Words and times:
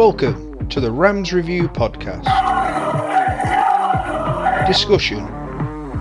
Welcome 0.00 0.66
to 0.70 0.80
the 0.80 0.90
Rams 0.90 1.30
Review 1.30 1.68
Podcast. 1.68 2.24
Discussion, 4.66 5.18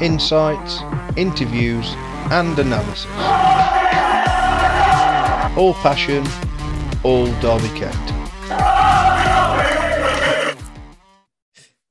insights, 0.01 0.79
interviews, 1.17 1.85
and 2.31 2.57
analysis. 2.57 3.05
All 5.57 5.73
passion, 5.73 6.25
all 7.03 7.25
Derby 7.41 7.67
County. 7.77 8.13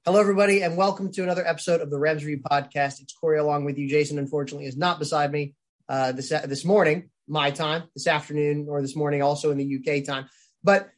Hello, 0.06 0.18
everybody, 0.18 0.62
and 0.62 0.78
welcome 0.78 1.12
to 1.12 1.22
another 1.22 1.46
episode 1.46 1.82
of 1.82 1.90
the 1.90 1.98
Rams 1.98 2.24
Review 2.24 2.42
Podcast. 2.42 3.02
It's 3.02 3.12
Cory 3.12 3.38
along 3.38 3.66
with 3.66 3.76
you. 3.76 3.86
Jason, 3.86 4.18
unfortunately, 4.18 4.66
is 4.66 4.78
not 4.78 4.98
beside 4.98 5.30
me 5.30 5.52
uh, 5.90 6.12
this 6.12 6.30
this 6.30 6.64
morning, 6.64 7.10
my 7.26 7.50
time, 7.50 7.82
this 7.92 8.06
afternoon, 8.06 8.66
or 8.66 8.80
this 8.80 8.96
morning, 8.96 9.20
also 9.20 9.50
in 9.50 9.58
the 9.58 9.76
UK 9.76 10.06
time. 10.06 10.26
But 10.64 10.88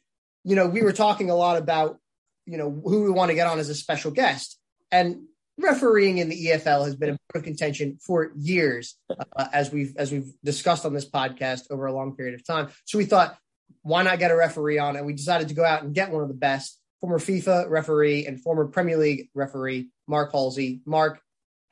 you 0.43 0.55
know, 0.55 0.67
we 0.67 0.81
were 0.81 0.93
talking 0.93 1.29
a 1.29 1.35
lot 1.35 1.57
about 1.57 1.97
you 2.45 2.57
know 2.57 2.69
who 2.69 3.03
we 3.03 3.11
want 3.11 3.29
to 3.29 3.35
get 3.35 3.47
on 3.47 3.59
as 3.59 3.69
a 3.69 3.75
special 3.75 4.11
guest, 4.11 4.59
and 4.91 5.23
refereeing 5.57 6.17
in 6.17 6.29
the 6.29 6.47
EFL 6.47 6.85
has 6.85 6.95
been 6.95 7.09
a 7.09 7.11
point 7.13 7.35
of 7.35 7.43
contention 7.43 7.97
for 8.05 8.31
years, 8.35 8.97
uh, 9.09 9.47
as 9.53 9.71
we've 9.71 9.95
as 9.97 10.11
we've 10.11 10.31
discussed 10.43 10.85
on 10.85 10.93
this 10.93 11.09
podcast 11.09 11.63
over 11.69 11.85
a 11.85 11.93
long 11.93 12.15
period 12.15 12.35
of 12.35 12.45
time. 12.45 12.69
So 12.85 12.97
we 12.97 13.05
thought, 13.05 13.37
why 13.83 14.03
not 14.03 14.19
get 14.19 14.31
a 14.31 14.35
referee 14.35 14.79
on? 14.79 14.95
And 14.95 15.05
we 15.05 15.13
decided 15.13 15.49
to 15.49 15.53
go 15.53 15.63
out 15.63 15.83
and 15.83 15.93
get 15.93 16.11
one 16.11 16.23
of 16.23 16.27
the 16.27 16.33
best, 16.33 16.79
former 16.99 17.19
FIFA 17.19 17.69
referee 17.69 18.25
and 18.25 18.41
former 18.41 18.67
Premier 18.67 18.97
League 18.97 19.29
referee, 19.33 19.89
Mark 20.07 20.31
Halsey. 20.31 20.81
Mark, 20.85 21.21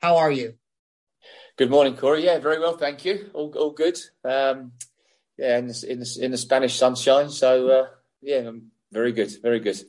how 0.00 0.18
are 0.18 0.30
you? 0.30 0.54
Good 1.56 1.70
morning, 1.70 1.96
Cory. 1.96 2.24
Yeah, 2.24 2.38
very 2.38 2.58
well, 2.58 2.76
thank 2.76 3.04
you. 3.04 3.30
All, 3.34 3.52
all 3.56 3.72
good. 3.72 3.98
Um, 4.24 4.72
yeah, 5.36 5.58
in 5.58 5.66
the, 5.66 5.86
in 5.88 6.00
the, 6.00 6.18
in 6.22 6.30
the 6.30 6.38
Spanish 6.38 6.76
sunshine. 6.76 7.30
So 7.30 7.68
uh, 7.68 7.86
yeah, 8.22 8.48
I'm 8.48 8.70
very 8.92 9.12
good, 9.12 9.30
very 9.42 9.60
good. 9.60 9.80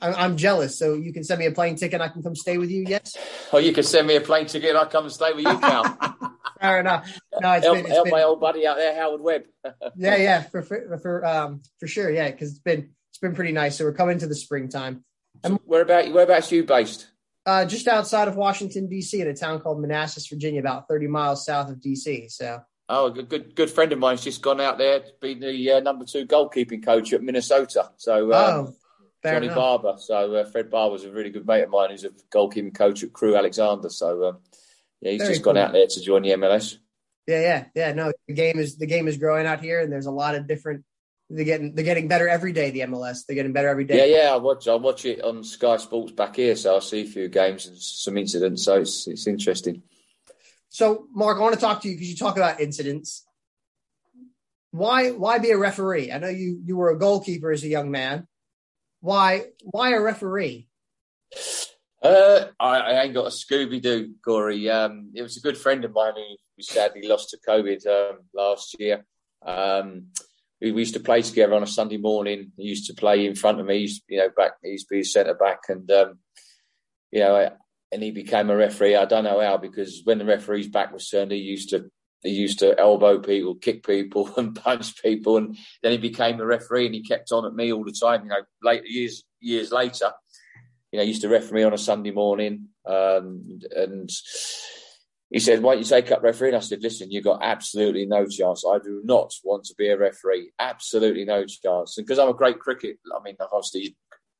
I'm 0.00 0.36
jealous. 0.36 0.78
So 0.78 0.94
you 0.94 1.12
can 1.12 1.24
send 1.24 1.38
me 1.38 1.46
a 1.46 1.52
plane 1.52 1.76
ticket. 1.76 2.00
I 2.00 2.08
can 2.08 2.22
come 2.22 2.34
stay 2.34 2.58
with 2.58 2.70
you. 2.70 2.84
Yes. 2.86 3.16
Oh, 3.52 3.58
you 3.58 3.72
can 3.72 3.84
send 3.84 4.06
me 4.06 4.16
a 4.16 4.20
plane 4.20 4.46
ticket. 4.46 4.70
and 4.70 4.78
I 4.78 4.84
come 4.86 5.04
and 5.04 5.12
stay 5.12 5.32
with 5.32 5.44
you, 5.44 5.58
Cal. 5.58 5.84
Fair 6.60 6.80
enough. 6.80 7.18
No, 7.40 7.52
it's 7.52 7.64
help, 7.64 7.76
been, 7.76 7.86
it's 7.86 7.94
help 7.94 8.04
been... 8.04 8.12
my 8.12 8.22
old 8.22 8.40
buddy 8.40 8.66
out 8.66 8.76
there, 8.76 8.94
Howard 8.94 9.20
Webb. 9.20 9.42
yeah, 9.96 10.16
yeah, 10.16 10.42
for 10.42 10.62
for, 10.62 10.98
for 10.98 11.24
um 11.24 11.62
for 11.78 11.86
sure. 11.86 12.10
Yeah, 12.10 12.30
because 12.30 12.50
it's 12.50 12.60
been 12.60 12.90
it's 13.10 13.18
been 13.18 13.34
pretty 13.34 13.52
nice. 13.52 13.76
So 13.76 13.84
we're 13.84 13.94
coming 13.94 14.18
to 14.18 14.26
the 14.26 14.34
springtime. 14.34 15.04
And 15.44 15.54
so 15.54 15.60
where 15.64 15.82
about 15.82 16.10
whereabouts 16.12 16.50
are 16.52 16.56
you 16.56 16.64
based? 16.64 17.08
Uh, 17.44 17.64
just 17.64 17.86
outside 17.86 18.26
of 18.26 18.36
Washington 18.36 18.88
D.C. 18.88 19.20
in 19.20 19.28
a 19.28 19.34
town 19.34 19.60
called 19.60 19.80
Manassas, 19.80 20.26
Virginia, 20.26 20.60
about 20.60 20.88
30 20.88 21.06
miles 21.06 21.44
south 21.44 21.70
of 21.70 21.80
D.C. 21.80 22.28
So. 22.28 22.60
Oh, 22.88 23.06
a 23.06 23.22
good, 23.22 23.54
good, 23.56 23.70
friend 23.70 23.92
of 23.92 23.98
mine's 23.98 24.22
just 24.22 24.42
gone 24.42 24.60
out 24.60 24.78
there 24.78 25.00
to 25.00 25.12
be 25.20 25.34
the 25.34 25.72
uh, 25.72 25.80
number 25.80 26.04
two 26.04 26.24
goalkeeping 26.24 26.84
coach 26.84 27.12
at 27.12 27.22
Minnesota. 27.22 27.90
So, 27.96 28.32
um, 28.32 28.68
oh, 28.68 28.74
Johnny 29.24 29.46
enough. 29.46 29.56
Barber. 29.56 29.94
So, 29.98 30.36
uh, 30.36 30.44
Fred 30.44 30.70
Barber's 30.70 31.04
a 31.04 31.10
really 31.10 31.30
good 31.30 31.46
mate 31.46 31.64
of 31.64 31.70
mine 31.70 31.90
who's 31.90 32.04
a 32.04 32.10
goalkeeping 32.32 32.74
coach 32.74 33.02
at 33.02 33.12
Crewe 33.12 33.36
Alexandra. 33.36 33.90
So, 33.90 34.28
um, 34.28 34.38
yeah, 35.00 35.10
he's 35.12 35.22
Very 35.22 35.32
just 35.32 35.42
cool. 35.42 35.54
gone 35.54 35.62
out 35.64 35.72
there 35.72 35.86
to 35.86 36.00
join 36.00 36.22
the 36.22 36.30
MLS. 36.30 36.76
Yeah, 37.26 37.40
yeah, 37.40 37.64
yeah. 37.74 37.92
No, 37.92 38.12
the 38.28 38.34
game 38.34 38.58
is 38.58 38.76
the 38.76 38.86
game 38.86 39.08
is 39.08 39.16
growing 39.16 39.46
out 39.46 39.60
here, 39.60 39.80
and 39.80 39.92
there's 39.92 40.06
a 40.06 40.12
lot 40.12 40.36
of 40.36 40.46
different 40.46 40.84
they're 41.28 41.44
getting 41.44 41.74
they're 41.74 41.84
getting 41.84 42.08
better 42.08 42.28
every 42.28 42.52
day. 42.52 42.70
The 42.70 42.80
MLS 42.80 43.26
they're 43.26 43.34
getting 43.34 43.52
better 43.52 43.68
every 43.68 43.84
day. 43.84 44.10
Yeah, 44.10 44.22
yeah. 44.22 44.32
I 44.32 44.36
watch 44.36 44.68
I 44.68 44.76
watch 44.76 45.04
it 45.04 45.22
on 45.22 45.42
Sky 45.42 45.76
Sports 45.76 46.12
back 46.12 46.36
here, 46.36 46.54
so 46.54 46.76
I 46.76 46.78
see 46.80 47.02
a 47.02 47.06
few 47.06 47.28
games 47.28 47.66
and 47.66 47.76
some 47.76 48.16
incidents. 48.16 48.64
So 48.64 48.80
it's 48.80 49.08
it's 49.08 49.26
interesting. 49.26 49.82
So, 50.76 51.06
Mark, 51.14 51.38
I 51.38 51.40
want 51.40 51.54
to 51.54 51.60
talk 51.60 51.80
to 51.80 51.88
you 51.88 51.94
because 51.94 52.10
you 52.10 52.16
talk 52.16 52.36
about 52.36 52.60
incidents. 52.60 53.24
Why 54.72 55.10
why 55.10 55.38
be 55.38 55.50
a 55.50 55.56
referee? 55.56 56.12
I 56.12 56.18
know 56.18 56.28
you 56.28 56.60
you 56.66 56.76
were 56.76 56.90
a 56.90 56.98
goalkeeper 56.98 57.50
as 57.50 57.64
a 57.64 57.68
young 57.68 57.90
man. 57.90 58.28
Why 59.00 59.46
why 59.62 59.94
a 59.94 60.00
referee? 60.02 60.68
Uh, 62.02 62.48
I, 62.60 62.76
I 62.76 63.02
ain't 63.04 63.14
got 63.14 63.24
a 63.24 63.30
Scooby 63.30 63.80
Doo, 63.80 64.16
Cory. 64.22 64.68
Um, 64.68 65.12
it 65.14 65.22
was 65.22 65.38
a 65.38 65.40
good 65.40 65.56
friend 65.56 65.82
of 65.86 65.94
mine 65.94 66.12
who 66.14 66.62
sadly 66.62 67.08
lost 67.08 67.30
to 67.30 67.38
COVID 67.48 67.86
um, 67.86 68.18
last 68.34 68.76
year. 68.78 69.06
Um, 69.46 70.08
we, 70.60 70.72
used 70.72 70.92
to 70.92 71.00
play 71.00 71.22
together 71.22 71.54
on 71.54 71.62
a 71.62 71.66
Sunday 71.66 71.96
morning. 71.96 72.52
He 72.58 72.64
used 72.64 72.86
to 72.88 72.94
play 72.94 73.24
in 73.24 73.34
front 73.34 73.60
of 73.60 73.64
me. 73.64 73.76
He 73.76 73.80
used, 73.80 74.02
you 74.08 74.18
know, 74.18 74.28
back. 74.36 74.52
He 74.62 74.72
used 74.72 74.88
to 74.88 74.94
be 74.96 75.00
a 75.00 75.04
centre 75.04 75.32
back, 75.32 75.60
and 75.70 75.90
um, 75.90 76.18
you 77.10 77.20
know, 77.20 77.56
and 77.92 78.02
he 78.02 78.10
became 78.10 78.50
a 78.50 78.56
referee. 78.56 78.96
I 78.96 79.04
don't 79.04 79.24
know 79.24 79.40
how 79.40 79.56
because 79.56 80.02
when 80.04 80.18
the 80.18 80.24
referee's 80.24 80.68
back 80.68 80.92
was 80.92 81.08
turned, 81.08 81.32
he 81.32 81.38
used 81.38 81.70
to 81.70 81.90
he 82.22 82.30
used 82.30 82.58
to 82.58 82.78
elbow 82.78 83.20
people, 83.20 83.54
kick 83.54 83.86
people, 83.86 84.30
and 84.36 84.54
punch 84.54 85.00
people, 85.02 85.36
and 85.36 85.56
then 85.82 85.92
he 85.92 85.98
became 85.98 86.40
a 86.40 86.46
referee, 86.46 86.86
and 86.86 86.94
he 86.94 87.02
kept 87.02 87.32
on 87.32 87.46
at 87.46 87.54
me 87.54 87.72
all 87.72 87.84
the 87.84 87.92
time. 87.92 88.24
You 88.24 88.30
know, 88.30 88.42
later 88.62 88.86
years 88.86 89.24
years 89.40 89.72
later, 89.72 90.12
you 90.90 90.98
know, 90.98 91.02
he 91.02 91.08
used 91.08 91.22
to 91.22 91.28
referee 91.28 91.64
on 91.64 91.74
a 91.74 91.78
Sunday 91.78 92.10
morning, 92.10 92.68
um, 92.86 93.60
and 93.74 94.10
he 95.30 95.40
said, 95.40 95.62
Why 95.62 95.74
don't 95.74 95.82
you 95.82 95.88
take 95.88 96.12
up 96.12 96.22
refereeing? 96.22 96.54
I 96.54 96.60
said, 96.60 96.82
Listen, 96.82 97.10
you've 97.10 97.24
got 97.24 97.42
absolutely 97.42 98.06
no 98.06 98.26
chance. 98.26 98.64
I 98.68 98.78
do 98.78 99.02
not 99.04 99.32
want 99.44 99.64
to 99.64 99.74
be 99.76 99.88
a 99.88 99.98
referee. 99.98 100.52
Absolutely 100.58 101.24
no 101.24 101.44
chance. 101.44 101.98
And 101.98 102.06
because 102.06 102.18
I'm 102.18 102.28
a 102.28 102.34
great 102.34 102.60
cricket, 102.60 102.98
I 103.14 103.22
mean, 103.22 103.36
obviously 103.40 103.96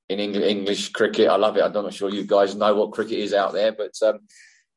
in 0.09 0.21
English 0.21 0.91
cricket, 0.91 1.29
I 1.29 1.37
love 1.37 1.57
it. 1.57 1.63
I'm 1.63 1.73
not 1.73 1.95
sure 1.95 2.11
you 2.11 2.25
guys 2.25 2.55
know 2.55 2.75
what 2.75 2.93
cricket 2.93 3.19
is 3.19 3.35
out 3.35 3.53
there, 3.53 3.73
but 3.73 3.93
um, 4.03 4.21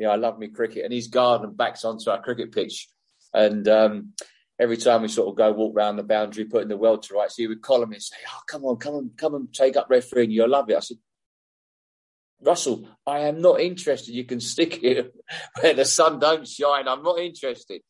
know, 0.06 0.12
I 0.12 0.16
love 0.16 0.40
me 0.40 0.47
cricket. 0.47 0.85
And 0.85 0.94
his 0.94 1.07
garden 1.07 1.53
backs 1.53 1.85
onto 1.85 2.09
our 2.09 2.22
cricket 2.22 2.51
pitch. 2.51 2.88
And 3.34 3.67
um, 3.67 4.13
every 4.59 4.78
time 4.78 5.01
we 5.01 5.07
sort 5.07 5.29
of 5.29 5.35
go 5.35 5.51
walk 5.51 5.75
around 5.75 5.97
the 5.97 6.03
boundary, 6.03 6.45
putting 6.45 6.69
the 6.69 6.78
welter 6.78 7.16
right, 7.16 7.29
so 7.29 7.41
he 7.44 7.47
would 7.47 7.62
call 7.62 7.85
me 7.85 7.95
and 7.95 8.03
say, 8.03 8.17
Oh, 8.28 8.40
come 8.47 8.66
on, 8.66 8.78
come 8.78 8.95
on, 8.95 9.12
come 9.17 9.35
and 9.35 9.53
take 9.53 9.78
up 9.78 9.88
refereeing. 9.90 10.31
You'll 10.31 10.50
love 10.50 10.69
it. 10.69 10.78
I 10.78 10.79
said, 10.79 10.97
Russell, 12.41 12.88
I 13.06 13.19
am 13.19 13.41
not 13.41 13.59
interested. 13.59 14.13
You 14.13 14.23
can 14.23 14.40
stick 14.40 14.81
it 14.84 15.13
where 15.61 15.73
the 15.73 15.85
sun 15.85 16.19
don't 16.19 16.47
shine. 16.47 16.88
I'm 16.88 17.03
not 17.03 17.19
interested. 17.19 17.81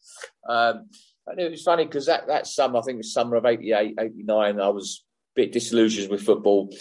Um, 0.47 0.89
and 1.27 1.39
it 1.39 1.51
was 1.51 1.61
funny 1.61 1.85
because 1.85 2.07
that, 2.07 2.27
that 2.27 2.47
summer, 2.47 2.79
I 2.79 2.81
think 2.81 2.95
it 2.95 2.97
was 2.97 3.13
summer 3.13 3.35
of 3.35 3.45
88, 3.45 3.95
89, 3.99 4.59
I 4.59 4.69
was 4.69 5.03
a 5.35 5.41
bit 5.41 5.51
disillusioned 5.51 6.09
with 6.09 6.23
football. 6.23 6.73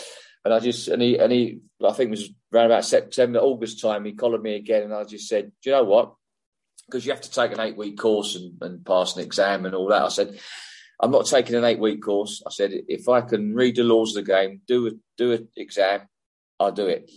And 0.49 0.55
I 0.55 0.61
just, 0.61 0.89
and 0.89 1.03
he, 1.03 1.19
and 1.19 1.31
he, 1.31 1.61
I 1.85 1.93
think 1.93 2.09
it 2.09 2.11
was 2.11 2.31
around 2.55 2.67
about 2.67 2.87
September, 2.87 3.39
August 3.39 3.83
time, 3.83 4.07
he 4.07 4.13
collared 4.13 4.43
me 4.43 4.57
again. 4.57 4.85
And 4.85 4.95
I 4.95 5.05
just 5.05 5.29
said, 5.29 5.53
do 5.63 5.71
you 5.71 5.77
know 5.77 5.85
what? 5.85 6.15
Because 6.87 7.05
you 7.05 7.13
have 7.13 7.21
to 7.21 7.31
take 7.31 7.53
an 7.53 7.61
eight 7.61 7.77
week 7.77 7.99
course 7.99 8.35
and, 8.35 8.55
and 8.63 8.85
pass 8.85 9.15
an 9.15 9.23
exam 9.23 9.67
and 9.67 9.75
all 9.75 9.89
that. 9.89 10.03
I 10.03 10.09
said, 10.09 10.39
I'm 11.01 11.11
not 11.11 11.27
taking 11.27 11.55
an 11.55 11.65
eight 11.65 11.79
week 11.79 12.03
course. 12.03 12.43
I 12.47 12.51
said, 12.51 12.73
if 12.89 13.09
I 13.11 13.21
can 13.21 13.55
read 13.55 13.77
the 13.77 13.85
laws 13.85 14.17
of 14.17 14.25
the 14.25 14.33
game, 14.33 14.63
do 14.67 14.87
a, 14.87 14.91
do 15.19 15.33
an 15.33 15.49
exam, 15.57 16.09
I'll 16.59 16.73
do 16.73 16.87
it 16.87 17.11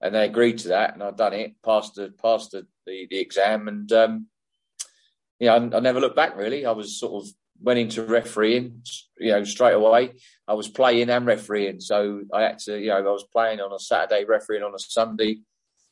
and 0.00 0.14
they 0.14 0.24
agreed 0.24 0.58
to 0.58 0.68
that, 0.68 0.94
and 0.94 1.02
I've 1.02 1.16
done 1.16 1.32
it, 1.32 1.54
passed 1.64 1.96
the 1.96 2.10
passed 2.10 2.52
the, 2.52 2.66
the, 2.86 3.06
the 3.10 3.18
exam, 3.18 3.68
and 3.68 3.90
um, 3.92 4.26
yeah, 5.38 5.54
I, 5.54 5.56
I, 5.56 5.80
never 5.80 6.00
looked 6.00 6.16
back 6.16 6.36
really. 6.36 6.66
I 6.66 6.72
was 6.72 6.98
sort 6.98 7.22
of 7.22 7.30
went 7.60 7.78
into 7.78 8.04
refereeing, 8.04 8.82
you 9.18 9.32
know, 9.32 9.44
straight 9.44 9.74
away. 9.74 10.14
I 10.46 10.54
was 10.54 10.68
playing 10.68 11.10
and 11.10 11.26
refereeing, 11.26 11.80
so 11.80 12.22
I 12.32 12.42
had 12.42 12.58
to, 12.60 12.78
you 12.78 12.88
know, 12.88 12.98
I 12.98 13.00
was 13.00 13.26
playing 13.32 13.60
on 13.60 13.72
a 13.72 13.78
Saturday, 13.78 14.24
refereeing 14.24 14.62
on 14.62 14.74
a 14.74 14.78
Sunday. 14.78 15.40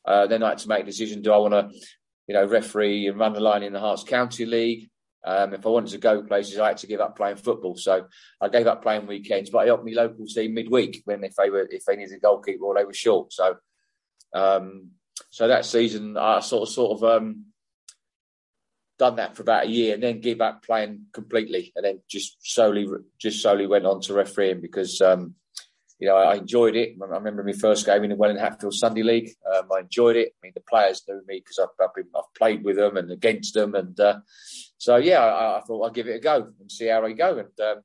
Uh, 0.05 0.27
then 0.27 0.43
I 0.43 0.49
had 0.49 0.59
to 0.59 0.69
make 0.69 0.83
a 0.83 0.85
decision: 0.85 1.21
do 1.21 1.33
I 1.33 1.37
want 1.37 1.53
to, 1.53 1.79
you 2.27 2.33
know, 2.33 2.45
referee 2.45 3.07
and 3.07 3.19
run 3.19 3.33
the 3.33 3.39
line 3.39 3.63
in 3.63 3.73
the 3.73 3.79
Herts 3.79 4.07
County 4.07 4.45
League? 4.45 4.89
Um, 5.25 5.53
if 5.53 5.65
I 5.65 5.69
wanted 5.69 5.91
to 5.91 5.97
go 5.97 6.23
places, 6.23 6.57
I 6.57 6.69
had 6.69 6.77
to 6.77 6.87
give 6.87 7.01
up 7.01 7.17
playing 7.17 7.35
football. 7.35 7.75
So 7.75 8.07
I 8.39 8.47
gave 8.47 8.67
up 8.67 8.81
playing 8.81 9.07
weekends, 9.07 9.49
but 9.49 9.59
I 9.59 9.65
helped 9.65 9.85
my 9.85 9.91
local 9.91 10.25
team 10.25 10.53
midweek 10.53 11.01
when 11.05 11.23
if 11.23 11.35
they 11.35 11.49
were 11.49 11.67
if 11.69 11.83
they 11.85 11.97
needed 11.97 12.15
a 12.15 12.19
goalkeeper 12.19 12.63
or 12.63 12.75
they 12.75 12.85
were 12.85 12.93
short. 12.93 13.33
So 13.33 13.57
um, 14.33 14.91
so 15.29 15.47
that 15.47 15.65
season, 15.65 16.17
I 16.17 16.39
sort 16.39 16.69
of 16.69 16.73
sort 16.73 16.97
of 16.97 17.03
um, 17.03 17.46
done 18.97 19.17
that 19.17 19.35
for 19.35 19.43
about 19.43 19.65
a 19.65 19.69
year, 19.69 19.93
and 19.93 20.03
then 20.03 20.21
gave 20.21 20.41
up 20.41 20.63
playing 20.63 21.05
completely, 21.13 21.71
and 21.75 21.85
then 21.85 22.01
just 22.09 22.37
slowly 22.41 22.87
just 23.19 23.41
slowly 23.41 23.67
went 23.67 23.85
on 23.85 24.01
to 24.01 24.13
refereeing 24.13 24.61
because 24.61 25.01
um, 25.01 25.35
you 25.99 26.07
know 26.07 26.15
I 26.15 26.35
enjoyed 26.35 26.75
it. 26.75 26.95
I 27.01 27.05
remember 27.05 27.43
my 27.43 27.53
first 27.53 27.85
game 27.85 28.03
in 28.03 28.09
the 28.09 28.15
Welwyn 28.15 28.39
Hatfield 28.39 28.73
Sunday 28.73 29.03
League. 29.03 29.29
Um, 29.55 29.69
I 29.75 29.81
enjoyed 29.81 30.15
it. 30.15 30.33
I 30.33 30.37
mean, 30.43 30.53
the 30.55 30.61
players 30.61 31.03
knew 31.07 31.21
me 31.27 31.39
because 31.39 31.59
I've, 31.59 31.85
I've, 31.85 31.93
been, 31.95 32.07
I've 32.15 32.33
played 32.35 32.63
with 32.63 32.77
them 32.77 32.97
and 32.97 33.11
against 33.11 33.53
them, 33.53 33.75
and 33.75 33.99
uh, 33.99 34.19
so 34.77 34.97
yeah, 34.97 35.23
I, 35.23 35.57
I, 35.57 35.61
thought 35.61 35.83
I'd 35.83 35.93
give 35.93 36.07
it 36.07 36.15
a 36.15 36.19
go 36.19 36.47
and 36.59 36.71
see 36.71 36.87
how 36.87 37.05
I 37.05 37.11
go, 37.13 37.37
and 37.37 37.59
um, 37.67 37.83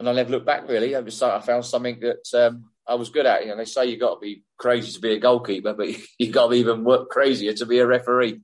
and 0.00 0.08
I 0.08 0.12
never 0.12 0.30
looked 0.30 0.46
back 0.46 0.68
really. 0.68 0.96
I, 0.96 1.00
I 1.00 1.40
found 1.40 1.64
something 1.64 2.00
that 2.00 2.34
um, 2.34 2.70
I 2.86 2.94
was 2.94 3.10
good 3.10 3.26
at. 3.26 3.42
You 3.42 3.48
know, 3.48 3.56
they 3.56 3.64
say 3.64 3.86
you 3.86 3.98
got 3.98 4.14
to 4.14 4.20
be 4.20 4.42
crazy 4.58 4.92
to 4.92 5.00
be 5.00 5.12
a 5.12 5.18
goalkeeper, 5.18 5.74
but 5.74 5.88
you 6.18 6.32
got 6.32 6.48
to 6.48 6.54
even 6.54 6.84
work 6.84 7.08
crazier 7.08 7.52
to 7.54 7.66
be 7.66 7.78
a 7.78 7.86
referee. 7.86 8.40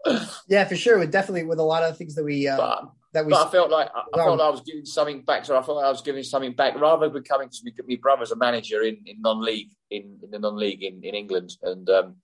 yeah, 0.48 0.64
for 0.66 0.76
sure. 0.76 0.98
With 0.98 1.12
definitely 1.12 1.44
with 1.44 1.58
a 1.58 1.64
lot 1.64 1.82
of 1.82 1.96
things 1.96 2.14
that 2.14 2.24
we 2.24 2.46
uh, 2.46 2.56
but, 2.56 2.90
that 3.12 3.26
we. 3.26 3.30
But 3.30 3.48
I 3.48 3.50
felt 3.50 3.70
like 3.70 3.88
I, 3.94 4.02
I 4.14 4.16
felt 4.16 4.38
like 4.38 4.46
I 4.46 4.50
was 4.50 4.62
giving 4.62 4.84
something 4.84 5.22
back. 5.22 5.44
So 5.44 5.58
I 5.58 5.62
felt 5.62 5.78
like 5.78 5.86
I 5.86 5.90
was 5.90 6.02
giving 6.02 6.22
something 6.22 6.54
back 6.54 6.80
rather 6.80 7.08
than 7.08 7.22
becoming 7.22 7.48
because 7.64 7.86
my 7.88 7.96
brother's 8.00 8.30
a 8.30 8.36
manager 8.36 8.82
in, 8.82 8.98
in 9.06 9.20
non-league 9.20 9.70
in, 9.90 10.18
in 10.22 10.30
the 10.30 10.38
non-league 10.38 10.82
in, 10.82 11.02
in 11.02 11.14
England, 11.14 11.52
and 11.62 11.88
um, 11.90 12.16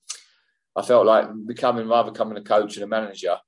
I 0.77 0.83
felt 0.83 1.07
like 1.07 1.29
becoming 1.47 1.89
rather 1.89 2.11
becoming 2.11 2.37
a 2.37 2.43
coach 2.43 2.77
and 2.77 2.85
a 2.85 2.87
manager. 2.87 3.39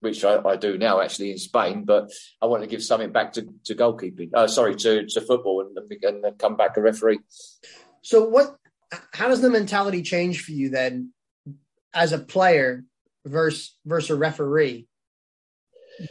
Which 0.00 0.24
I, 0.24 0.40
I, 0.42 0.56
do 0.56 0.76
now 0.76 1.00
actually 1.00 1.30
in 1.30 1.38
Spain. 1.38 1.84
But 1.84 2.10
I 2.42 2.46
want 2.46 2.62
to 2.62 2.68
give 2.68 2.82
something 2.82 3.12
back 3.12 3.34
to, 3.34 3.46
to 3.64 3.74
goalkeeping. 3.74 4.30
Uh, 4.34 4.48
sorry, 4.48 4.74
to, 4.76 5.06
to 5.06 5.20
football 5.20 5.66
and, 5.76 6.24
and 6.24 6.38
come 6.38 6.56
back 6.56 6.76
a 6.76 6.82
referee. 6.82 7.20
So 8.02 8.24
what? 8.24 8.56
How 9.12 9.28
does 9.28 9.40
the 9.40 9.50
mentality 9.50 10.02
change 10.02 10.42
for 10.42 10.50
you 10.50 10.70
then, 10.70 11.12
as 11.94 12.12
a 12.12 12.18
player 12.18 12.84
versus 13.24 13.76
versus 13.84 14.10
a 14.10 14.16
referee? 14.16 14.88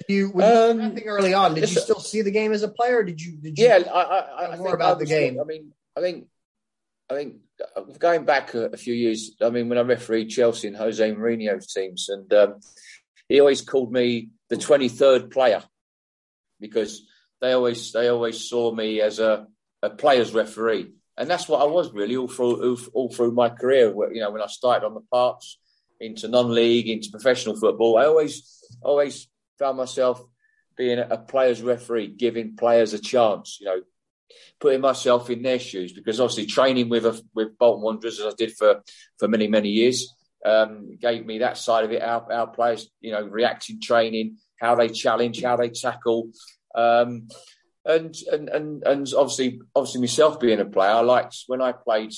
You 0.07 0.29
when 0.29 0.81
um, 0.81 0.97
you 0.97 1.03
early 1.05 1.33
on, 1.33 1.55
did 1.55 1.69
you 1.69 1.79
still 1.79 1.99
see 1.99 2.21
the 2.21 2.31
game 2.31 2.51
as 2.51 2.61
a 2.61 2.67
player? 2.67 3.03
did 3.03 3.19
you? 3.19 3.37
Did 3.37 3.57
you 3.57 3.65
yeah, 3.65 3.79
I, 3.91 4.01
I, 4.01 4.53
I 4.53 4.57
more 4.57 4.75
about 4.75 4.97
I 4.97 4.99
the 4.99 5.05
game. 5.05 5.39
I 5.39 5.43
mean, 5.43 5.71
I 5.97 6.01
think, 6.01 6.27
I 7.09 7.15
think 7.15 7.37
going 7.97 8.23
back 8.23 8.53
a, 8.53 8.67
a, 8.67 8.77
few 8.77 8.93
years. 8.93 9.35
I 9.41 9.49
mean, 9.49 9.67
when 9.67 9.79
I 9.79 9.81
refereed 9.81 10.29
Chelsea 10.29 10.67
and 10.67 10.77
Jose 10.77 11.11
Mourinho's 11.11 11.73
teams, 11.73 12.09
and 12.09 12.31
um, 12.33 12.59
he 13.29 13.39
always 13.39 13.61
called 13.61 13.93
me 13.93 14.31
the 14.49 14.57
twenty 14.57 14.89
third 14.89 15.31
player 15.31 15.63
because 16.59 17.07
they 17.39 17.53
always 17.53 17.91
they 17.93 18.09
always 18.09 18.49
saw 18.49 18.73
me 18.73 19.01
as 19.01 19.19
a, 19.19 19.47
a 19.81 19.91
player's 19.91 20.33
referee, 20.33 20.91
and 21.15 21.29
that's 21.29 21.47
what 21.47 21.61
I 21.61 21.65
was 21.65 21.93
really 21.93 22.17
all 22.17 22.27
through 22.27 22.77
all 22.93 23.09
through 23.09 23.31
my 23.31 23.49
career. 23.49 23.93
You 24.11 24.21
know, 24.21 24.31
when 24.31 24.41
I 24.41 24.47
started 24.47 24.85
on 24.85 24.95
the 24.95 25.05
parks 25.11 25.57
into 25.99 26.27
non-league, 26.27 26.89
into 26.89 27.11
professional 27.11 27.55
football, 27.55 27.97
I 27.97 28.05
always 28.05 28.61
always 28.81 29.27
found 29.57 29.77
myself 29.77 30.21
being 30.75 30.99
a 30.99 31.17
player's 31.17 31.61
referee, 31.61 32.07
giving 32.07 32.57
players 32.57 32.93
a 32.93 32.99
chance. 32.99 33.59
You 33.61 33.67
know, 33.67 33.81
putting 34.59 34.81
myself 34.81 35.29
in 35.29 35.43
their 35.43 35.59
shoes 35.59 35.93
because 35.93 36.19
obviously 36.19 36.45
training 36.45 36.89
with 36.89 37.05
a, 37.05 37.21
with 37.33 37.57
Bolton 37.57 37.83
Wanderers 37.83 38.19
as 38.19 38.33
I 38.33 38.35
did 38.35 38.53
for 38.57 38.81
for 39.17 39.27
many 39.27 39.47
many 39.47 39.69
years 39.69 40.13
um, 40.45 40.97
gave 40.99 41.25
me 41.25 41.39
that 41.39 41.57
side 41.57 41.85
of 41.85 41.91
it. 41.91 42.01
Our, 42.01 42.31
our 42.31 42.47
players, 42.47 42.89
you 43.01 43.11
know, 43.11 43.23
reacting 43.23 43.81
training, 43.81 44.37
how 44.59 44.75
they 44.75 44.89
challenge, 44.89 45.41
how 45.41 45.57
they 45.57 45.69
tackle. 45.69 46.31
Um, 46.75 47.27
and, 47.85 48.15
and 48.31 48.49
and 48.49 48.83
and 48.83 49.07
obviously 49.17 49.61
obviously 49.75 50.01
myself 50.01 50.39
being 50.39 50.59
a 50.59 50.65
player, 50.65 50.91
I 50.91 51.01
liked 51.01 51.43
when 51.47 51.61
I 51.61 51.71
played 51.71 52.13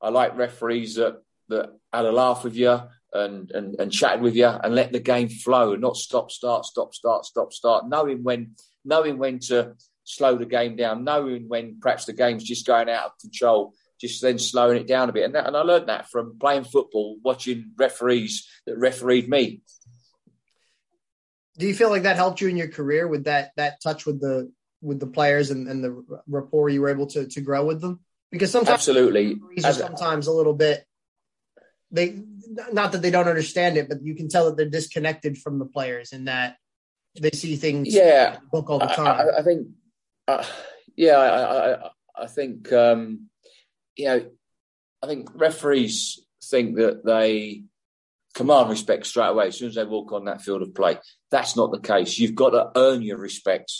I 0.00 0.10
like 0.10 0.36
referees 0.36 0.94
that 0.94 1.22
that 1.48 1.70
had 1.92 2.04
a 2.04 2.12
laugh 2.12 2.44
with 2.44 2.56
you, 2.56 2.80
and, 3.12 3.50
and, 3.52 3.78
and 3.78 3.92
chatted 3.92 4.20
with 4.20 4.34
you 4.34 4.46
and 4.46 4.74
let 4.74 4.92
the 4.92 5.00
game 5.00 5.28
flow 5.28 5.74
not 5.74 5.96
stop, 5.96 6.30
start, 6.30 6.64
stop, 6.64 6.94
start, 6.94 7.24
stop, 7.24 7.52
start, 7.52 7.88
knowing 7.88 8.22
when 8.22 8.52
knowing 8.84 9.18
when 9.18 9.38
to 9.38 9.74
slow 10.04 10.36
the 10.36 10.46
game 10.46 10.76
down, 10.76 11.02
knowing 11.02 11.48
when 11.48 11.78
perhaps 11.80 12.04
the 12.04 12.12
game's 12.12 12.44
just 12.44 12.66
going 12.66 12.88
out 12.88 13.06
of 13.06 13.18
control, 13.20 13.74
just 14.00 14.22
then 14.22 14.38
slowing 14.38 14.80
it 14.80 14.86
down 14.86 15.08
a 15.08 15.12
bit. 15.12 15.24
And, 15.24 15.34
that, 15.34 15.46
and 15.46 15.56
I 15.56 15.62
learned 15.62 15.88
that 15.88 16.10
from 16.10 16.38
playing 16.38 16.64
football, 16.64 17.18
watching 17.22 17.72
referees 17.76 18.48
that 18.66 18.76
refereed 18.78 19.28
me. 19.28 19.62
Do 21.58 21.66
you 21.66 21.74
feel 21.74 21.90
like 21.90 22.02
that 22.02 22.16
helped 22.16 22.40
you 22.40 22.48
in 22.48 22.56
your 22.56 22.68
career 22.68 23.08
with 23.08 23.24
that 23.24 23.52
that 23.56 23.80
touch 23.82 24.04
with 24.04 24.20
the 24.20 24.52
with 24.82 25.00
the 25.00 25.06
players 25.06 25.50
and, 25.50 25.68
and 25.68 25.82
the 25.82 26.04
rapport 26.26 26.68
you 26.68 26.82
were 26.82 26.90
able 26.90 27.06
to 27.08 27.26
to 27.26 27.40
grow 27.40 27.64
with 27.64 27.80
them? 27.80 28.00
Because 28.30 28.50
sometimes 28.50 28.74
absolutely, 28.74 29.36
are 29.64 29.72
sometimes 29.72 30.26
a 30.26 30.32
little 30.32 30.52
bit 30.52 30.84
they 31.90 32.22
not 32.72 32.92
that 32.92 33.02
they 33.02 33.10
don't 33.10 33.28
understand 33.28 33.76
it, 33.76 33.88
but 33.88 34.02
you 34.02 34.14
can 34.14 34.28
tell 34.28 34.46
that 34.46 34.56
they're 34.56 34.68
disconnected 34.68 35.38
from 35.38 35.58
the 35.58 35.64
players 35.64 36.12
and 36.12 36.28
that 36.28 36.56
they 37.18 37.30
see 37.30 37.56
things 37.56 37.94
yeah 37.94 38.36
book 38.52 38.68
all 38.68 38.78
the 38.78 38.86
time. 38.86 39.06
I, 39.06 39.38
I 39.38 39.42
think 39.42 39.68
uh, 40.28 40.44
yeah, 40.96 41.16
I, 41.16 41.72
I, 41.72 41.90
I 42.24 42.26
think 42.26 42.72
um, 42.72 43.28
you 43.96 44.06
know, 44.06 44.26
I 45.02 45.06
think 45.06 45.28
referees 45.34 46.20
think 46.44 46.76
that 46.76 47.04
they 47.04 47.64
command 48.34 48.70
respect 48.70 49.06
straight 49.06 49.28
away 49.28 49.48
as 49.48 49.58
soon 49.58 49.68
as 49.68 49.74
they 49.74 49.84
walk 49.84 50.12
on 50.12 50.26
that 50.26 50.42
field 50.42 50.62
of 50.62 50.74
play. 50.74 50.98
That's 51.30 51.56
not 51.56 51.72
the 51.72 51.80
case. 51.80 52.18
You've 52.18 52.34
got 52.34 52.50
to 52.50 52.70
earn 52.76 53.02
your 53.02 53.18
respect. 53.18 53.72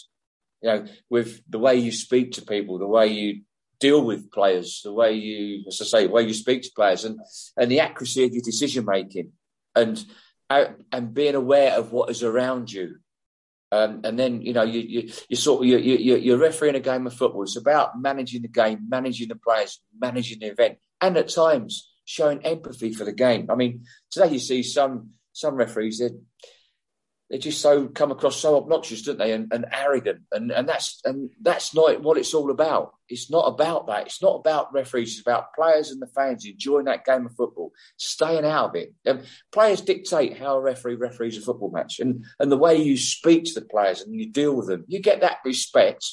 You 0.62 0.70
know, 0.70 0.86
with 1.10 1.42
the 1.48 1.58
way 1.58 1.76
you 1.76 1.92
speak 1.92 2.32
to 2.32 2.42
people, 2.42 2.78
the 2.78 2.86
way 2.86 3.08
you 3.08 3.42
deal 3.78 4.02
with 4.02 4.32
players, 4.32 4.80
the 4.82 4.92
way 4.92 5.12
you, 5.12 5.64
as 5.68 5.80
I 5.82 5.84
say, 5.84 6.06
the 6.06 6.12
way 6.12 6.22
you 6.22 6.34
speak 6.34 6.62
to 6.62 6.70
players, 6.74 7.04
and 7.04 7.20
and 7.56 7.70
the 7.70 7.80
accuracy 7.80 8.24
of 8.24 8.32
your 8.32 8.42
decision 8.42 8.86
making, 8.86 9.32
and 9.74 10.02
uh, 10.48 10.66
and 10.90 11.12
being 11.12 11.34
aware 11.34 11.72
of 11.72 11.92
what 11.92 12.10
is 12.10 12.22
around 12.22 12.72
you. 12.72 12.96
Um, 13.72 14.02
and 14.04 14.18
then 14.18 14.42
you 14.42 14.52
know 14.52 14.62
you 14.62 14.80
you 14.80 15.12
you 15.28 15.36
sort 15.36 15.62
of 15.62 15.66
you 15.66 15.78
you 15.78 16.16
you're 16.16 16.38
refereeing 16.38 16.76
a 16.76 16.80
game 16.80 17.06
of 17.06 17.14
football. 17.14 17.42
It's 17.42 17.56
about 17.56 18.00
managing 18.00 18.42
the 18.42 18.48
game, 18.48 18.86
managing 18.88 19.28
the 19.28 19.36
players, 19.36 19.80
managing 19.98 20.38
the 20.38 20.46
event, 20.46 20.78
and 21.00 21.16
at 21.16 21.28
times 21.28 21.90
showing 22.04 22.44
empathy 22.44 22.92
for 22.92 23.04
the 23.04 23.12
game. 23.12 23.50
I 23.50 23.56
mean, 23.56 23.84
today 24.10 24.32
you 24.32 24.38
see 24.38 24.62
some 24.62 25.10
some 25.32 25.54
referees 25.54 25.98
they 25.98 26.10
they 27.30 27.38
just 27.38 27.60
so 27.60 27.88
come 27.88 28.12
across 28.12 28.36
so 28.36 28.56
obnoxious, 28.56 29.02
don't 29.02 29.18
they, 29.18 29.32
and, 29.32 29.52
and 29.52 29.66
arrogant, 29.72 30.20
and 30.30 30.52
and 30.52 30.68
that's 30.68 31.00
and 31.04 31.30
that's 31.42 31.74
not 31.74 32.00
what 32.00 32.18
it's 32.18 32.34
all 32.34 32.52
about. 32.52 32.94
It's 33.08 33.30
not 33.30 33.48
about 33.48 33.88
that. 33.88 34.06
It's 34.06 34.22
not 34.22 34.36
about 34.36 34.72
referees. 34.72 35.12
It's 35.12 35.20
about 35.22 35.52
players 35.54 35.90
and 35.90 36.00
the 36.00 36.06
fans 36.06 36.44
enjoying 36.44 36.84
that 36.84 37.04
game 37.04 37.26
of 37.26 37.34
football, 37.34 37.72
staying 37.96 38.44
out 38.44 38.70
of 38.70 38.76
it. 38.76 38.94
And 39.04 39.24
players 39.50 39.80
dictate 39.80 40.38
how 40.38 40.56
a 40.56 40.60
referee 40.60 40.94
referees 40.94 41.36
a 41.36 41.40
football 41.40 41.70
match, 41.72 41.98
and 41.98 42.24
and 42.38 42.50
the 42.50 42.56
way 42.56 42.76
you 42.76 42.96
speak 42.96 43.44
to 43.46 43.60
the 43.60 43.66
players 43.66 44.02
and 44.02 44.14
you 44.14 44.30
deal 44.30 44.54
with 44.54 44.68
them, 44.68 44.84
you 44.86 45.00
get 45.00 45.22
that 45.22 45.38
respect. 45.44 46.04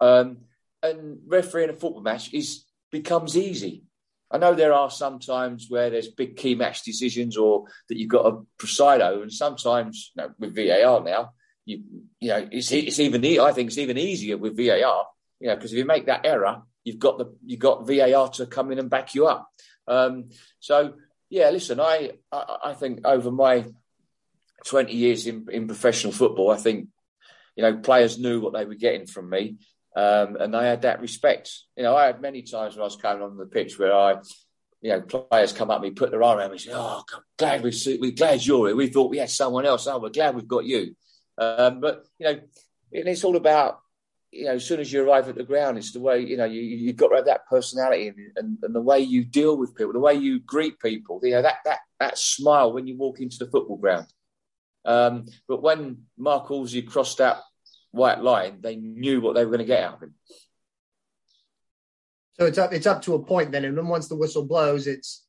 Um, 0.00 0.38
and 0.82 1.18
refereeing 1.28 1.70
a 1.70 1.74
football 1.74 2.02
match 2.02 2.34
is 2.34 2.64
becomes 2.90 3.36
easy 3.36 3.84
I 4.32 4.38
know 4.38 4.54
there 4.54 4.72
are 4.72 4.90
some 4.90 5.18
times 5.18 5.66
where 5.68 5.90
there's 5.90 6.08
big 6.08 6.36
key 6.36 6.54
match 6.54 6.82
decisions 6.84 7.36
or 7.36 7.64
that 7.88 7.98
you've 7.98 8.08
got 8.08 8.26
a 8.26 8.40
preside 8.58 9.02
over, 9.02 9.22
and 9.22 9.32
sometimes 9.32 10.10
you 10.16 10.22
know, 10.22 10.30
with 10.38 10.56
VAR 10.56 11.02
now, 11.04 11.32
you 11.66 11.82
you 12.18 12.28
know 12.28 12.48
it's 12.50 12.72
it's 12.72 12.98
even 12.98 13.24
I 13.24 13.52
think 13.52 13.68
it's 13.68 13.78
even 13.78 13.98
easier 13.98 14.38
with 14.38 14.56
VAR, 14.56 15.06
you 15.38 15.48
know, 15.48 15.54
because 15.54 15.72
if 15.72 15.78
you 15.78 15.84
make 15.84 16.06
that 16.06 16.24
error, 16.24 16.62
you've 16.82 16.98
got 16.98 17.18
the 17.18 17.36
you've 17.44 17.60
got 17.60 17.86
VAR 17.86 18.30
to 18.30 18.46
come 18.46 18.72
in 18.72 18.78
and 18.78 18.88
back 18.88 19.14
you 19.14 19.26
up. 19.26 19.50
Um, 19.86 20.30
so 20.60 20.94
yeah, 21.28 21.50
listen, 21.50 21.78
I, 21.78 22.12
I 22.32 22.56
I 22.66 22.74
think 22.74 23.00
over 23.04 23.30
my 23.30 23.66
twenty 24.64 24.94
years 24.94 25.26
in 25.26 25.46
in 25.50 25.66
professional 25.66 26.12
football, 26.12 26.50
I 26.50 26.56
think 26.56 26.88
you 27.54 27.62
know 27.62 27.76
players 27.76 28.18
knew 28.18 28.40
what 28.40 28.54
they 28.54 28.64
were 28.64 28.74
getting 28.74 29.06
from 29.06 29.28
me. 29.28 29.56
Um, 29.94 30.36
and 30.36 30.54
they 30.54 30.66
had 30.66 30.82
that 30.82 31.00
respect. 31.00 31.52
You 31.76 31.82
know, 31.82 31.94
I 31.94 32.06
had 32.06 32.20
many 32.20 32.42
times 32.42 32.74
when 32.74 32.82
I 32.82 32.84
was 32.84 32.96
coming 32.96 33.22
on 33.22 33.36
the 33.36 33.46
pitch 33.46 33.78
where 33.78 33.92
I, 33.92 34.16
you 34.80 34.90
know, 34.90 35.02
players 35.02 35.52
come 35.52 35.70
up 35.70 35.82
and 35.82 35.94
put 35.94 36.10
their 36.10 36.22
arm 36.22 36.38
around 36.38 36.50
me, 36.50 36.54
and 36.54 36.60
say, 36.60 36.72
"Oh, 36.72 37.02
God, 37.10 37.22
glad 37.38 37.62
we 37.62 37.98
we're 38.00 38.12
glad 38.12 38.44
you're 38.44 38.68
here. 38.68 38.76
We 38.76 38.88
thought 38.88 39.10
we 39.10 39.18
had 39.18 39.30
someone 39.30 39.66
else. 39.66 39.86
Oh, 39.86 39.98
we're 39.98 40.08
glad 40.08 40.34
we've 40.34 40.48
got 40.48 40.64
you." 40.64 40.96
Um, 41.36 41.80
but 41.80 42.04
you 42.18 42.26
know, 42.26 42.40
it's 42.90 43.24
all 43.24 43.36
about 43.36 43.80
you 44.32 44.46
know, 44.46 44.52
as 44.54 44.64
soon 44.64 44.80
as 44.80 44.90
you 44.90 45.04
arrive 45.04 45.28
at 45.28 45.34
the 45.34 45.44
ground, 45.44 45.76
it's 45.76 45.92
the 45.92 46.00
way 46.00 46.20
you 46.20 46.38
know 46.38 46.46
you 46.46 46.62
you've 46.62 46.96
got 46.96 47.08
to 47.08 47.16
have 47.16 47.26
that 47.26 47.46
personality 47.46 48.08
and, 48.08 48.18
and, 48.36 48.58
and 48.62 48.74
the 48.74 48.80
way 48.80 48.98
you 48.98 49.24
deal 49.24 49.56
with 49.56 49.76
people, 49.76 49.92
the 49.92 50.00
way 50.00 50.14
you 50.14 50.40
greet 50.40 50.80
people. 50.80 51.20
You 51.22 51.32
know 51.32 51.42
that 51.42 51.56
that 51.66 51.80
that 52.00 52.18
smile 52.18 52.72
when 52.72 52.86
you 52.86 52.96
walk 52.96 53.20
into 53.20 53.38
the 53.38 53.50
football 53.50 53.76
ground. 53.76 54.06
Um, 54.84 55.26
but 55.46 55.62
when 55.62 56.04
Mark 56.16 56.48
Halsey 56.48 56.82
crossed 56.82 57.18
that 57.18 57.42
white 57.92 58.20
line, 58.20 58.58
they 58.60 58.76
knew 58.76 59.20
what 59.20 59.34
they 59.34 59.44
were 59.44 59.50
going 59.50 59.60
to 59.60 59.64
get 59.64 59.84
out 59.84 59.94
of 59.94 60.02
him. 60.02 60.14
So 62.38 62.46
it's 62.46 62.58
up. 62.58 62.72
It's 62.72 62.86
up 62.86 63.02
to 63.02 63.14
a 63.14 63.22
point 63.22 63.52
then, 63.52 63.64
and 63.64 63.76
then 63.76 63.86
once 63.86 64.08
the 64.08 64.16
whistle 64.16 64.44
blows, 64.44 64.86
it's 64.86 65.24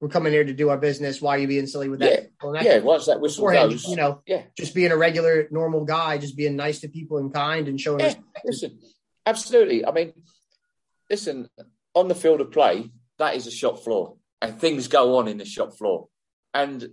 we're 0.00 0.08
coming 0.08 0.32
here 0.32 0.44
to 0.44 0.52
do 0.52 0.68
our 0.68 0.76
business. 0.76 1.22
Why 1.22 1.36
are 1.36 1.38
you 1.38 1.48
being 1.48 1.66
silly 1.66 1.88
with 1.88 2.00
that? 2.00 2.30
Yeah, 2.42 2.52
that 2.52 2.64
yeah. 2.64 2.78
Once 2.80 3.06
that 3.06 3.20
whistle 3.20 3.48
goes, 3.48 3.86
you 3.88 3.96
know, 3.96 4.22
yeah, 4.26 4.42
just 4.56 4.74
being 4.74 4.90
a 4.90 4.96
regular, 4.96 5.48
normal 5.50 5.84
guy, 5.84 6.18
just 6.18 6.36
being 6.36 6.56
nice 6.56 6.80
to 6.80 6.88
people 6.88 7.18
and 7.18 7.32
kind 7.32 7.68
and 7.68 7.80
showing. 7.80 8.00
Yeah, 8.00 8.14
listen, 8.44 8.78
absolutely. 9.24 9.86
I 9.86 9.92
mean, 9.92 10.12
listen, 11.08 11.48
on 11.94 12.08
the 12.08 12.14
field 12.14 12.40
of 12.40 12.50
play, 12.50 12.90
that 13.18 13.36
is 13.36 13.46
a 13.46 13.52
shop 13.52 13.82
floor, 13.82 14.16
and 14.42 14.60
things 14.60 14.88
go 14.88 15.18
on 15.18 15.28
in 15.28 15.38
the 15.38 15.44
shop 15.44 15.78
floor, 15.78 16.08
and 16.52 16.88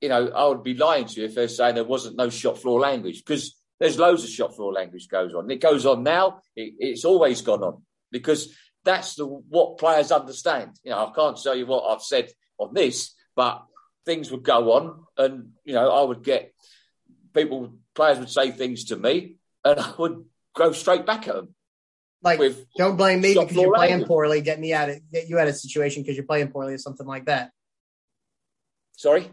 you 0.00 0.08
know, 0.08 0.28
I 0.28 0.46
would 0.48 0.62
be 0.62 0.74
lying 0.74 1.06
to 1.06 1.20
you 1.20 1.26
if 1.26 1.34
they're 1.34 1.48
saying 1.48 1.76
there 1.76 1.84
wasn't 1.84 2.16
no 2.16 2.28
shop 2.28 2.58
floor 2.58 2.78
language 2.80 3.22
because 3.24 3.56
there's 3.84 3.98
loads 3.98 4.24
of 4.24 4.30
shop 4.30 4.54
floor 4.54 4.72
language 4.72 5.08
goes 5.08 5.34
on. 5.34 5.50
It 5.50 5.60
goes 5.60 5.84
on 5.84 6.02
now. 6.02 6.40
It, 6.56 6.72
it's 6.78 7.04
always 7.04 7.42
gone 7.42 7.62
on 7.62 7.82
because 8.10 8.56
that's 8.82 9.16
the 9.16 9.26
what 9.26 9.76
players 9.76 10.10
understand. 10.10 10.70
You 10.82 10.92
know, 10.92 11.06
I 11.06 11.12
can't 11.14 11.36
tell 11.36 11.54
you 11.54 11.66
what 11.66 11.82
I've 11.82 12.00
said 12.00 12.30
on 12.56 12.72
this, 12.72 13.14
but 13.36 13.62
things 14.06 14.30
would 14.30 14.42
go 14.42 14.72
on, 14.72 15.04
and 15.18 15.50
you 15.66 15.74
know, 15.74 15.90
I 15.90 16.02
would 16.02 16.22
get 16.22 16.54
people, 17.34 17.74
players 17.94 18.18
would 18.18 18.30
say 18.30 18.52
things 18.52 18.84
to 18.84 18.96
me, 18.96 19.36
and 19.62 19.78
I 19.78 19.92
would 19.98 20.24
go 20.56 20.72
straight 20.72 21.04
back 21.04 21.28
at 21.28 21.34
them. 21.34 21.54
Like, 22.22 22.38
with 22.38 22.64
don't 22.78 22.96
blame 22.96 23.20
me 23.20 23.34
because 23.34 23.54
you're 23.54 23.74
playing 23.74 23.90
language. 23.90 24.08
poorly. 24.08 24.40
Get 24.40 24.58
me 24.58 24.72
out 24.72 24.88
of 24.88 24.98
get 25.12 25.28
you 25.28 25.38
out 25.38 25.46
of 25.46 25.52
a 25.52 25.58
situation 25.58 26.02
because 26.02 26.16
you're 26.16 26.24
playing 26.24 26.48
poorly 26.48 26.72
or 26.72 26.78
something 26.78 27.06
like 27.06 27.26
that. 27.26 27.50
Sorry 28.96 29.30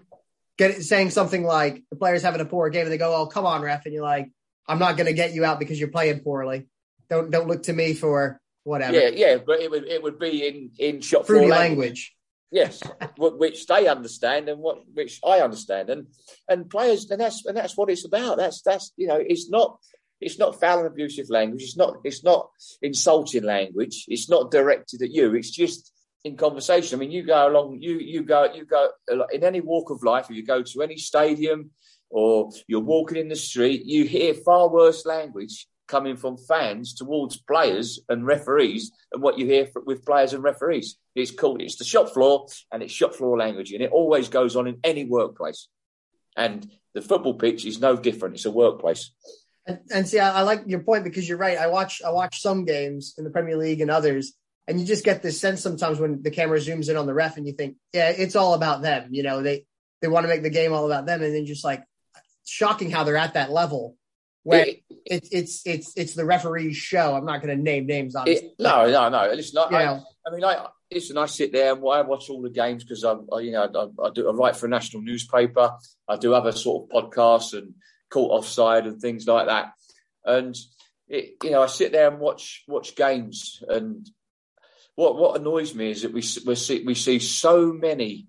get 0.58 0.84
saying 0.84 1.10
something 1.10 1.44
like 1.44 1.84
the 1.90 1.96
player's 1.96 2.22
having 2.22 2.42
a 2.42 2.46
poor 2.46 2.70
game 2.70 2.84
and 2.84 2.92
they 2.92 2.98
go, 2.98 3.16
"Oh, 3.16 3.26
come 3.26 3.46
on, 3.46 3.62
ref," 3.62 3.86
and 3.86 3.94
you're 3.94 4.04
like, 4.04 4.30
"I'm 4.68 4.80
not 4.80 4.98
going 4.98 5.08
to 5.08 5.14
get 5.14 5.34
you 5.34 5.46
out 5.46 5.60
because 5.60 5.80
you're 5.80 5.90
playing 5.90 6.22
poorly. 6.22 6.68
Don't 7.10 7.32
don't 7.32 7.48
look 7.48 7.64
to 7.64 7.74
me 7.74 7.94
for 7.94 8.40
whatever." 8.64 8.98
Yeah, 8.98 9.10
yeah, 9.10 9.38
but 9.46 9.60
it 9.60 9.72
would 9.72 9.86
it 9.86 10.02
would 10.04 10.20
be 10.20 10.48
in 10.48 10.72
in 10.78 11.02
shot 11.02 11.28
fruity 11.28 11.48
language. 11.48 12.16
Yes, 12.52 12.82
which 13.18 13.66
they 13.68 13.88
understand 13.88 14.50
and 14.50 14.60
what 14.60 14.80
which 14.94 15.20
I 15.26 15.40
understand, 15.40 15.90
and 15.90 16.08
and 16.50 16.70
players, 16.70 17.10
and 17.10 17.20
that's 17.20 17.46
and 17.46 17.56
that's 17.56 17.78
what 17.78 17.90
it's 17.90 18.06
about. 18.06 18.38
That's 18.38 18.62
that's 18.62 18.92
you 18.98 19.08
know, 19.08 19.20
it's 19.20 19.50
not 19.50 19.80
it's 20.22 20.38
not 20.38 20.60
foul 20.60 20.80
and 20.80 20.88
abusive 20.88 21.30
language. 21.30 21.64
It's 21.64 21.78
not 21.78 21.98
it's 22.04 22.24
not 22.24 22.50
insulting 22.82 23.44
language. 23.44 24.06
It's 24.08 24.30
not 24.30 24.52
directed 24.52 25.02
at 25.02 25.12
you. 25.12 25.34
It's 25.34 25.50
just 25.50 25.92
in 26.24 26.38
conversation. 26.38 26.98
I 26.98 27.00
mean, 27.00 27.12
you 27.12 27.24
go 27.24 27.48
along, 27.48 27.80
you 27.82 27.98
you 27.98 28.24
go 28.24 28.54
you 28.54 28.66
go 28.66 28.92
in 29.32 29.44
any 29.44 29.62
walk 29.62 29.90
of 29.90 30.04
life, 30.04 30.30
or 30.30 30.34
you 30.34 30.46
go 30.46 30.62
to 30.62 30.82
any 30.82 30.98
stadium, 30.98 31.72
or 32.12 32.52
you're 32.68 32.82
walking 32.82 33.18
in 33.18 33.30
the 33.30 33.36
street, 33.36 33.86
you 33.86 34.06
hear 34.06 34.34
far 34.34 34.70
worse 34.70 35.06
language 35.06 35.68
coming 35.88 36.16
from 36.16 36.38
fans 36.38 36.94
towards 36.94 37.38
players 37.38 38.00
and 38.08 38.26
referees 38.26 38.92
and 39.12 39.22
what 39.22 39.38
you 39.38 39.46
hear 39.46 39.68
with 39.86 40.06
players 40.06 40.34
and 40.34 40.44
referees. 40.44 40.98
It's 41.16 41.32
called 41.32 41.62
it's 41.62 41.76
the 41.76 41.84
shop 41.84 42.10
floor 42.10 42.48
and 42.72 42.82
it's 42.82 42.94
shop 42.94 43.14
floor 43.14 43.38
language, 43.38 43.74
and 43.74 43.82
it 43.82 43.92
always 43.92 44.30
goes 44.30 44.56
on 44.56 44.68
in 44.68 44.80
any 44.84 45.06
workplace. 45.06 45.68
And 46.38 46.70
the 46.94 47.02
football 47.02 47.34
pitch 47.34 47.66
is 47.66 47.82
no 47.82 47.98
different. 47.98 48.36
It's 48.36 48.46
a 48.46 48.52
workplace. 48.52 49.12
And, 49.66 49.80
and 49.94 50.08
see, 50.08 50.20
I, 50.20 50.40
I 50.40 50.42
like 50.42 50.64
your 50.66 50.80
point 50.80 51.04
because 51.04 51.28
you're 51.28 51.38
right. 51.38 51.58
I 51.58 51.68
watch 51.68 52.02
I 52.06 52.12
watch 52.12 52.42
some 52.42 52.66
games 52.66 53.16
in 53.18 53.26
the 53.26 53.30
Premier 53.30 53.58
League 53.58 53.82
and 53.82 53.92
others, 53.92 54.34
and 54.68 54.80
you 54.80 54.86
just 54.86 55.04
get 55.04 55.22
this 55.22 55.40
sense 55.40 55.62
sometimes 55.62 56.00
when 56.00 56.24
the 56.24 56.32
camera 56.32 56.60
zooms 56.60 56.90
in 56.90 56.98
on 56.98 57.06
the 57.06 57.14
ref, 57.14 57.38
and 57.38 57.46
you 57.46 57.54
think, 57.54 57.76
yeah, 57.94 58.10
it's 58.10 58.36
all 58.36 58.54
about 58.54 58.82
them. 58.82 59.10
You 59.12 59.24
know, 59.24 59.44
they 59.44 59.66
they 60.02 60.08
want 60.08 60.24
to 60.24 60.30
make 60.30 60.42
the 60.42 60.50
game 60.50 60.74
all 60.74 60.86
about 60.86 61.06
them, 61.06 61.22
and 61.22 61.36
then 61.36 61.46
just 61.46 61.66
like 61.66 61.84
shocking 62.52 62.92
how 62.92 63.04
they're 63.04 63.18
at 63.18 63.36
that 63.36 63.52
level 63.52 63.96
where 64.44 64.66
it, 64.66 64.84
it's 65.06 65.30
it's 65.32 65.62
it's 65.66 65.94
it's 65.96 66.14
the 66.16 66.26
referee's 66.26 66.76
show. 66.76 67.16
I'm 67.16 67.26
not 67.26 67.42
going 67.42 67.56
to 67.56 67.62
name 67.62 67.86
names, 67.86 68.16
obviously. 68.16 68.48
It, 68.48 68.54
no, 68.60 68.90
no, 68.90 69.10
no. 69.10 69.32
Listen, 69.34 69.60
I, 69.60 69.76
I, 69.76 70.02
I, 70.28 70.32
mean, 70.32 70.44
I 70.44 70.68
listen. 70.92 71.18
I 71.18 71.28
sit 71.28 71.52
there 71.52 71.74
and 71.74 71.82
I 71.82 72.02
watch 72.02 72.30
all 72.30 72.42
the 72.42 72.50
games 72.50 72.84
because 72.84 73.04
I, 73.04 73.16
I, 73.32 73.40
you 73.42 73.52
know, 73.52 73.70
I, 73.74 74.08
I, 74.08 74.10
do. 74.10 74.28
I 74.28 74.34
write 74.34 74.56
for 74.56 74.66
a 74.66 74.70
national 74.70 75.04
newspaper. 75.04 75.72
I 76.08 76.18
do 76.18 76.34
other 76.34 76.52
sort 76.52 76.90
of 76.92 77.04
podcasts 77.04 77.58
and 77.58 77.76
caught 78.10 78.32
offside 78.32 78.88
and 78.88 79.00
things 79.00 79.28
like 79.28 79.48
that. 79.48 79.74
And 80.26 80.56
it, 81.08 81.36
you 81.44 81.52
know, 81.52 81.62
I 81.62 81.68
sit 81.68 81.92
there 81.92 82.10
and 82.10 82.20
watch 82.20 82.64
watch 82.68 82.96
games. 82.96 83.64
And 83.68 84.10
what 84.96 85.18
what 85.18 85.40
annoys 85.40 85.76
me 85.76 85.92
is 85.92 86.02
that 86.02 86.14
we 86.14 86.24
we 86.46 86.56
see 86.56 86.84
we 86.84 86.96
see 86.96 87.20
so 87.20 87.72
many 87.72 88.28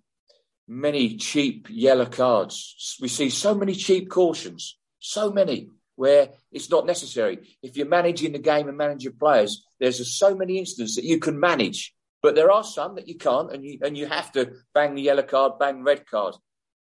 many 0.69 1.17
cheap 1.17 1.67
yellow 1.71 2.07
cards. 2.07 2.97
We 3.01 3.09
see 3.09 3.31
so 3.31 3.55
many 3.55 3.75
cheap 3.75 4.11
cautions. 4.11 4.79
So 5.01 5.33
many 5.33 5.69
where 5.97 6.31
it's 6.51 6.71
not 6.71 6.87
necessary. 6.87 7.57
If 7.63 7.77
you're 7.77 7.87
managing 7.87 8.33
the 8.33 8.39
game 8.39 8.69
and 8.69 8.77
manage 8.77 9.05
your 9.05 9.13
players, 9.13 9.65
there's 9.79 10.17
so 10.17 10.35
many 10.35 10.59
instances 10.59 10.97
that 10.97 11.05
you 11.05 11.19
can 11.19 11.39
manage, 11.39 11.95
but 12.23 12.35
there 12.35 12.51
are 12.51 12.65
some 12.65 12.95
that 12.95 13.09
you 13.09 13.17
can't, 13.17 13.53
and 13.53 13.65
you 13.65 13.79
and 13.83 13.97
you 13.97 14.07
have 14.07 14.33
to 14.33 14.53
bang 14.75 14.95
the 14.95 15.03
yellow 15.03 15.23
card, 15.23 15.59
bang 15.59 15.83
red 15.83 16.07
card. 16.07 16.35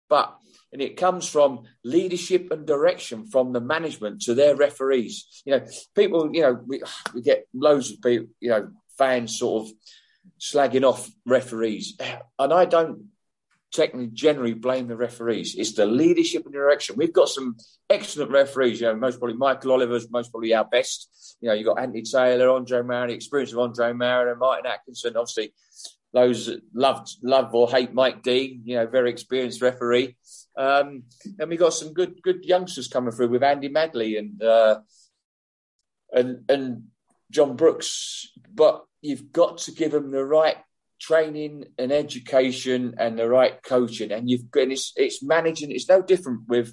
But 0.09 0.37
and 0.73 0.83
it 0.83 0.97
comes 0.97 1.29
from 1.29 1.65
leadership 1.85 2.51
and 2.51 2.67
direction 2.67 3.27
from 3.27 3.53
the 3.53 3.61
management 3.61 4.23
to 4.23 4.35
their 4.35 4.57
referees. 4.57 5.43
You 5.45 5.59
know, 5.59 5.67
people. 5.95 6.31
You 6.33 6.43
know, 6.43 6.61
we, 6.67 6.83
we 7.15 7.23
get 7.23 7.47
loads 7.55 7.91
of 7.93 8.03
people. 8.03 8.29
You 8.41 8.51
know, 8.51 8.71
fans 8.99 9.39
sort 9.39 9.67
of 9.67 9.73
slagging 10.41 10.83
off 10.85 11.09
referees, 11.25 11.97
and 12.39 12.53
I 12.53 12.65
don't 12.65 13.12
technically 13.73 14.09
generally 14.09 14.53
blame 14.53 14.87
the 14.87 14.97
referees. 14.97 15.55
It's 15.57 15.73
the 15.73 15.87
leadership 15.87 16.45
and 16.45 16.53
direction. 16.53 16.97
We've 16.97 17.13
got 17.13 17.29
some 17.29 17.57
excellent 17.89 18.31
referees. 18.31 18.81
You 18.81 18.89
know, 18.89 18.97
most 18.97 19.19
probably 19.19 19.37
Michael 19.37 19.73
Oliver's 19.73 20.11
most 20.11 20.31
probably 20.31 20.55
our 20.55 20.65
best. 20.65 21.37
You 21.41 21.49
know, 21.49 21.55
you've 21.55 21.67
got 21.67 21.81
Anthony 21.81 22.03
Taylor, 22.03 22.51
Andre 22.51 22.83
Marriner, 22.83 23.09
the 23.09 23.15
experience 23.15 23.53
of 23.53 23.59
Andre 23.59 23.93
Marriner 23.93 24.33
and 24.33 24.41
Martin 24.41 24.67
Atkinson. 24.67 25.17
Obviously, 25.17 25.53
those 26.13 26.51
love 26.75 27.09
love 27.23 27.55
or 27.55 27.71
hate 27.71 27.95
Mike 27.95 28.23
Dean. 28.23 28.63
You 28.65 28.77
know, 28.77 28.87
very 28.87 29.11
experienced 29.11 29.63
referee. 29.63 30.17
Um, 30.57 31.05
and 31.39 31.49
we 31.49 31.57
got 31.57 31.73
some 31.73 31.95
good 31.95 32.23
good 32.23 32.45
youngsters 32.45 32.89
coming 32.89 33.13
through 33.13 33.29
with 33.29 33.43
Andy 33.43 33.69
Madley 33.69 34.19
and 34.19 34.43
uh, 34.43 34.81
and 36.13 36.45
and 36.51 36.85
John 37.31 37.57
Brooks. 37.57 38.29
But 38.55 38.85
you've 39.01 39.33
got 39.33 39.59
to 39.59 39.73
give 39.73 39.93
them 39.93 40.11
the 40.11 40.25
right 40.25 40.57
training 41.03 41.65
and 41.79 41.91
education 41.91 42.95
and 42.99 43.19
the 43.19 43.29
right 43.29 43.61
coaching, 43.63 44.13
and 44.13 44.31
you've 44.31 44.51
got 44.51 44.69
it's, 44.69 44.93
it's 44.97 45.23
managing. 45.23 45.73
It's 45.73 45.89
no 45.89 46.01
different 46.01 46.43
with 46.49 46.73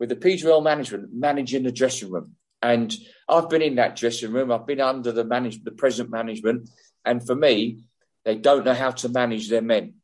with 0.00 0.08
the 0.08 0.16
PGL 0.16 0.62
management 0.62 1.10
managing 1.12 1.62
the 1.62 1.72
dressing 1.72 2.10
room. 2.10 2.34
And 2.60 2.94
I've 3.28 3.48
been 3.48 3.62
in 3.62 3.76
that 3.76 3.96
dressing 3.96 4.32
room. 4.32 4.50
I've 4.50 4.66
been 4.66 4.80
under 4.80 5.12
the 5.12 5.24
management, 5.24 5.64
the 5.64 5.70
present 5.70 6.10
management, 6.10 6.68
and 7.04 7.24
for 7.24 7.36
me, 7.36 7.84
they 8.24 8.34
don't 8.34 8.64
know 8.64 8.74
how 8.74 8.90
to 8.90 9.08
manage 9.08 9.48
their 9.48 9.62
men. 9.62 9.94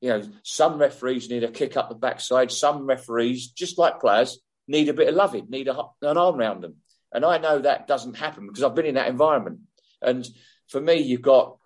You 0.00 0.10
know, 0.10 0.22
some 0.42 0.78
referees 0.78 1.30
need 1.30 1.44
a 1.44 1.50
kick 1.50 1.76
up 1.76 1.88
the 1.88 1.94
backside. 1.94 2.50
Some 2.50 2.84
referees, 2.84 3.48
just 3.48 3.78
like 3.78 4.00
players, 4.00 4.40
need 4.66 4.88
a 4.88 4.94
bit 4.94 5.08
of 5.08 5.14
loving, 5.14 5.46
need 5.48 5.68
a, 5.68 5.82
an 6.02 6.18
arm 6.18 6.36
around 6.36 6.62
them. 6.62 6.76
And 7.12 7.24
I 7.24 7.38
know 7.38 7.60
that 7.60 7.86
doesn't 7.86 8.16
happen 8.16 8.48
because 8.48 8.64
I've 8.64 8.74
been 8.74 8.86
in 8.86 8.96
that 8.96 9.08
environment. 9.08 9.60
And 10.02 10.28
for 10.68 10.80
me, 10.80 10.96
you've 10.96 11.22
got 11.22 11.56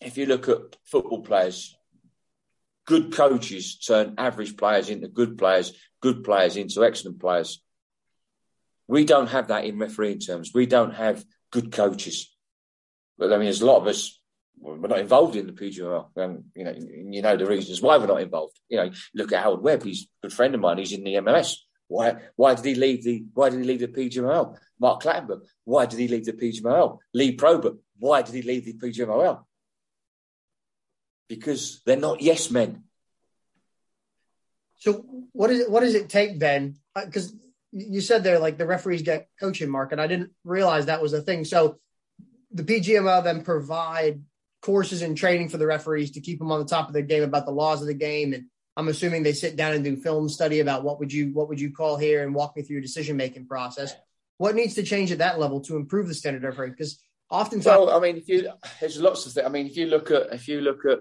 if 0.00 0.18
you 0.18 0.26
look 0.26 0.48
at 0.48 0.76
football 0.84 1.22
players, 1.22 1.76
good 2.86 3.12
coaches 3.12 3.78
turn 3.78 4.14
average 4.18 4.56
players 4.56 4.88
into 4.88 5.08
good 5.08 5.36
players, 5.36 5.72
good 6.00 6.24
players 6.24 6.56
into 6.56 6.84
excellent 6.84 7.20
players. 7.20 7.62
We 8.88 9.04
don't 9.04 9.28
have 9.28 9.48
that 9.48 9.64
in 9.64 9.78
refereeing 9.78 10.20
terms. 10.20 10.52
We 10.54 10.66
don't 10.66 10.94
have 10.94 11.24
good 11.50 11.72
coaches. 11.72 12.32
But 13.18 13.32
I 13.32 13.36
mean, 13.36 13.44
there's 13.44 13.62
a 13.62 13.66
lot 13.66 13.80
of 13.80 13.86
us. 13.88 14.20
We're 14.58 14.88
not 14.88 15.00
involved 15.00 15.36
in 15.36 15.46
the 15.46 15.52
PGMOL. 15.52 16.06
Um, 16.16 16.22
and 16.22 16.44
you 16.54 16.64
know, 16.64 16.74
you 17.10 17.22
know 17.22 17.36
the 17.36 17.46
reasons 17.46 17.82
why 17.82 17.98
we're 17.98 18.06
not 18.06 18.22
involved. 18.22 18.58
You 18.68 18.78
know, 18.78 18.90
look 19.14 19.32
at 19.32 19.42
Howard 19.42 19.62
Webb. 19.62 19.82
He's 19.82 20.02
a 20.02 20.26
good 20.26 20.32
friend 20.32 20.54
of 20.54 20.60
mine. 20.60 20.78
He's 20.78 20.92
in 20.92 21.04
the 21.04 21.14
MLS. 21.14 21.56
Why? 21.88 22.16
Why 22.36 22.54
did 22.54 22.64
he 22.64 22.74
leave 22.74 23.04
the? 23.04 23.24
Why 23.34 23.50
did 23.50 23.60
he 23.60 23.66
leave 23.66 23.80
the 23.80 23.88
PGMOL? 23.88 24.56
Mark 24.78 25.02
Clattenburg. 25.02 25.42
Why 25.64 25.86
did 25.86 25.98
he 25.98 26.08
leave 26.08 26.24
the 26.24 26.32
PGMOL? 26.32 26.98
Lee 27.12 27.32
Probert. 27.32 27.76
Why 27.98 28.22
did 28.22 28.34
he 28.34 28.42
leave 28.42 28.64
the 28.64 28.74
PGMOL? 28.74 29.42
Because 31.28 31.82
they're 31.84 31.96
not 31.96 32.22
yes 32.22 32.50
men. 32.50 32.84
So 34.78 35.04
what 35.32 35.50
is 35.50 35.60
it, 35.60 35.70
what 35.70 35.80
does 35.80 35.94
it 35.94 36.08
take 36.08 36.38
then? 36.38 36.76
Because 36.94 37.32
uh, 37.32 37.36
you 37.72 38.00
said 38.00 38.22
there 38.22 38.38
like 38.38 38.58
the 38.58 38.66
referees 38.66 39.02
get 39.02 39.28
coaching 39.40 39.70
mark, 39.70 39.92
and 39.92 40.00
I 40.00 40.06
didn't 40.06 40.30
realize 40.44 40.86
that 40.86 41.02
was 41.02 41.12
a 41.12 41.22
thing. 41.22 41.44
So 41.44 41.78
the 42.52 42.62
PGMO 42.62 43.24
then 43.24 43.42
provide 43.42 44.22
courses 44.62 45.02
and 45.02 45.16
training 45.16 45.48
for 45.48 45.58
the 45.58 45.66
referees 45.66 46.12
to 46.12 46.20
keep 46.20 46.38
them 46.38 46.52
on 46.52 46.60
the 46.60 46.66
top 46.66 46.88
of 46.88 46.94
their 46.94 47.02
game 47.02 47.22
about 47.22 47.46
the 47.46 47.52
laws 47.52 47.80
of 47.80 47.86
the 47.86 47.94
game, 47.94 48.32
and 48.32 48.46
I'm 48.76 48.88
assuming 48.88 49.22
they 49.22 49.32
sit 49.32 49.56
down 49.56 49.72
and 49.72 49.82
do 49.82 49.96
film 49.96 50.28
study 50.28 50.60
about 50.60 50.84
what 50.84 50.98
would 50.98 51.12
you 51.12 51.32
what 51.32 51.48
would 51.48 51.60
you 51.60 51.72
call 51.72 51.96
here 51.96 52.22
and 52.22 52.34
walk 52.34 52.56
me 52.56 52.62
through 52.62 52.74
your 52.74 52.82
decision 52.82 53.16
making 53.16 53.46
process. 53.46 53.94
What 54.38 54.54
needs 54.54 54.74
to 54.74 54.82
change 54.82 55.10
at 55.12 55.18
that 55.18 55.38
level 55.38 55.60
to 55.62 55.76
improve 55.76 56.08
the 56.08 56.14
standard 56.14 56.44
of 56.44 56.50
refereeing? 56.50 56.72
Because 56.72 56.98
Often, 57.30 57.62
well, 57.64 57.90
I 57.90 57.98
mean, 58.00 58.18
if 58.18 58.28
you 58.28 58.48
there's 58.80 59.00
lots 59.00 59.26
of 59.26 59.32
things. 59.32 59.46
I 59.46 59.50
mean, 59.50 59.66
if 59.66 59.76
you 59.76 59.86
look 59.86 60.10
at 60.10 60.32
if 60.32 60.46
you 60.46 60.60
look 60.60 60.84
at 60.84 61.00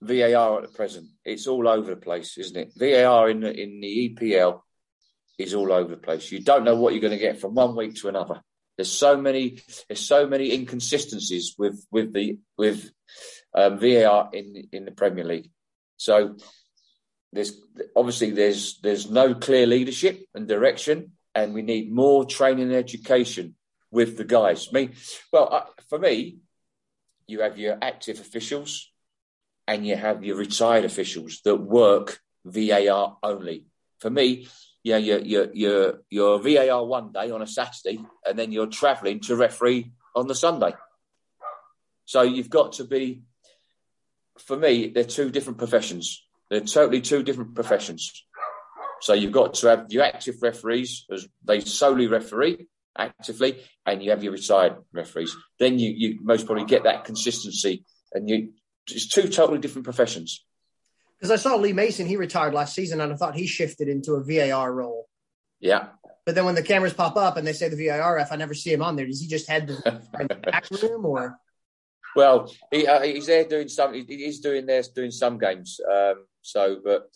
VAR 0.00 0.58
at 0.58 0.62
the 0.62 0.74
present, 0.74 1.08
it's 1.24 1.46
all 1.46 1.68
over 1.68 1.94
the 1.94 2.00
place, 2.00 2.38
isn't 2.38 2.56
it? 2.56 2.72
VAR 2.76 3.28
in 3.28 3.40
the, 3.40 3.52
in 3.52 3.80
the 3.80 4.16
EPL 4.16 4.60
is 5.38 5.54
all 5.54 5.72
over 5.72 5.90
the 5.90 6.00
place. 6.00 6.32
You 6.32 6.40
don't 6.40 6.64
know 6.64 6.76
what 6.76 6.94
you're 6.94 7.02
going 7.02 7.12
to 7.12 7.18
get 7.18 7.40
from 7.40 7.54
one 7.54 7.76
week 7.76 7.96
to 7.96 8.08
another. 8.08 8.40
There's 8.76 8.92
so 8.92 9.18
many 9.18 9.60
there's 9.88 10.00
so 10.00 10.26
many 10.26 10.54
inconsistencies 10.54 11.54
with 11.58 11.84
with 11.90 12.12
the 12.14 12.38
with 12.56 12.90
um, 13.54 13.78
VAR 13.78 14.30
in 14.32 14.68
in 14.72 14.86
the 14.86 14.92
Premier 14.92 15.24
League. 15.24 15.50
So 15.98 16.36
there's 17.32 17.52
obviously 17.94 18.30
there's 18.30 18.78
there's 18.80 19.10
no 19.10 19.34
clear 19.34 19.66
leadership 19.66 20.24
and 20.34 20.48
direction, 20.48 21.12
and 21.34 21.52
we 21.52 21.60
need 21.60 21.92
more 21.92 22.24
training 22.24 22.64
and 22.64 22.74
education 22.74 23.56
with 23.96 24.18
the 24.18 24.24
guys. 24.24 24.70
Me, 24.74 24.90
well, 25.32 25.48
uh, 25.50 25.64
for 25.88 25.98
me, 25.98 26.36
you 27.26 27.40
have 27.40 27.56
your 27.58 27.78
active 27.80 28.20
officials 28.20 28.92
and 29.66 29.86
you 29.86 29.96
have 29.96 30.22
your 30.22 30.36
retired 30.36 30.84
officials 30.84 31.40
that 31.46 31.56
work 31.56 32.20
VAR 32.44 33.16
only. 33.22 33.64
For 34.00 34.10
me, 34.10 34.48
yeah, 34.84 34.98
you're, 34.98 35.20
you're, 35.20 35.48
you're, 35.54 35.94
you're 36.10 36.38
VAR 36.38 36.84
one 36.84 37.10
day 37.10 37.30
on 37.30 37.40
a 37.40 37.46
Saturday 37.46 37.98
and 38.26 38.38
then 38.38 38.52
you're 38.52 38.66
travelling 38.66 39.20
to 39.20 39.34
referee 39.34 39.92
on 40.14 40.26
the 40.26 40.34
Sunday. 40.34 40.74
So 42.04 42.20
you've 42.20 42.50
got 42.50 42.74
to 42.74 42.84
be, 42.84 43.22
for 44.38 44.58
me, 44.58 44.90
they're 44.90 45.04
two 45.04 45.30
different 45.30 45.56
professions. 45.56 46.22
They're 46.50 46.60
totally 46.60 47.00
two 47.00 47.22
different 47.22 47.54
professions. 47.54 48.26
So 49.00 49.14
you've 49.14 49.32
got 49.32 49.54
to 49.54 49.68
have 49.68 49.86
your 49.88 50.02
active 50.02 50.42
referees 50.42 51.06
as 51.10 51.26
they 51.42 51.60
solely 51.60 52.08
referee, 52.08 52.66
actively, 52.98 53.62
and 53.84 54.02
you 54.02 54.10
have 54.10 54.22
your 54.22 54.32
retired 54.32 54.76
referees. 54.92 55.36
Then 55.58 55.78
you, 55.78 55.90
you 55.90 56.18
most 56.22 56.46
probably 56.46 56.64
get 56.64 56.84
that 56.84 57.04
consistency, 57.04 57.84
and 58.12 58.28
you 58.28 58.52
it's 58.88 59.08
two 59.08 59.28
totally 59.28 59.58
different 59.58 59.84
professions. 59.84 60.44
Because 61.18 61.30
I 61.30 61.36
saw 61.36 61.56
Lee 61.56 61.72
Mason, 61.72 62.06
he 62.06 62.16
retired 62.16 62.54
last 62.54 62.74
season, 62.74 63.00
and 63.00 63.12
I 63.12 63.16
thought 63.16 63.34
he 63.34 63.46
shifted 63.46 63.88
into 63.88 64.14
a 64.14 64.22
VAR 64.22 64.72
role. 64.72 65.08
Yeah. 65.60 65.88
But 66.24 66.34
then 66.34 66.44
when 66.44 66.54
the 66.54 66.62
cameras 66.62 66.92
pop 66.92 67.16
up 67.16 67.36
and 67.36 67.46
they 67.46 67.52
say 67.52 67.68
the 67.68 67.86
VAR 67.86 68.16
ref, 68.16 68.32
I 68.32 68.36
never 68.36 68.54
see 68.54 68.72
him 68.72 68.82
on 68.82 68.96
there. 68.96 69.06
Does 69.06 69.20
he 69.20 69.28
just 69.28 69.48
head 69.48 69.68
the 69.68 70.38
back 70.42 70.70
room 70.82 71.06
or? 71.06 71.38
Well, 72.14 72.52
he, 72.70 72.86
uh, 72.86 73.02
he's 73.02 73.26
there 73.26 73.44
doing 73.44 73.68
some. 73.68 73.94
He 73.94 74.00
is 74.00 74.40
doing 74.40 74.66
there, 74.66 74.82
doing 74.94 75.10
some 75.10 75.38
games. 75.38 75.80
Um, 75.90 76.24
so, 76.42 76.80
but 76.84 77.10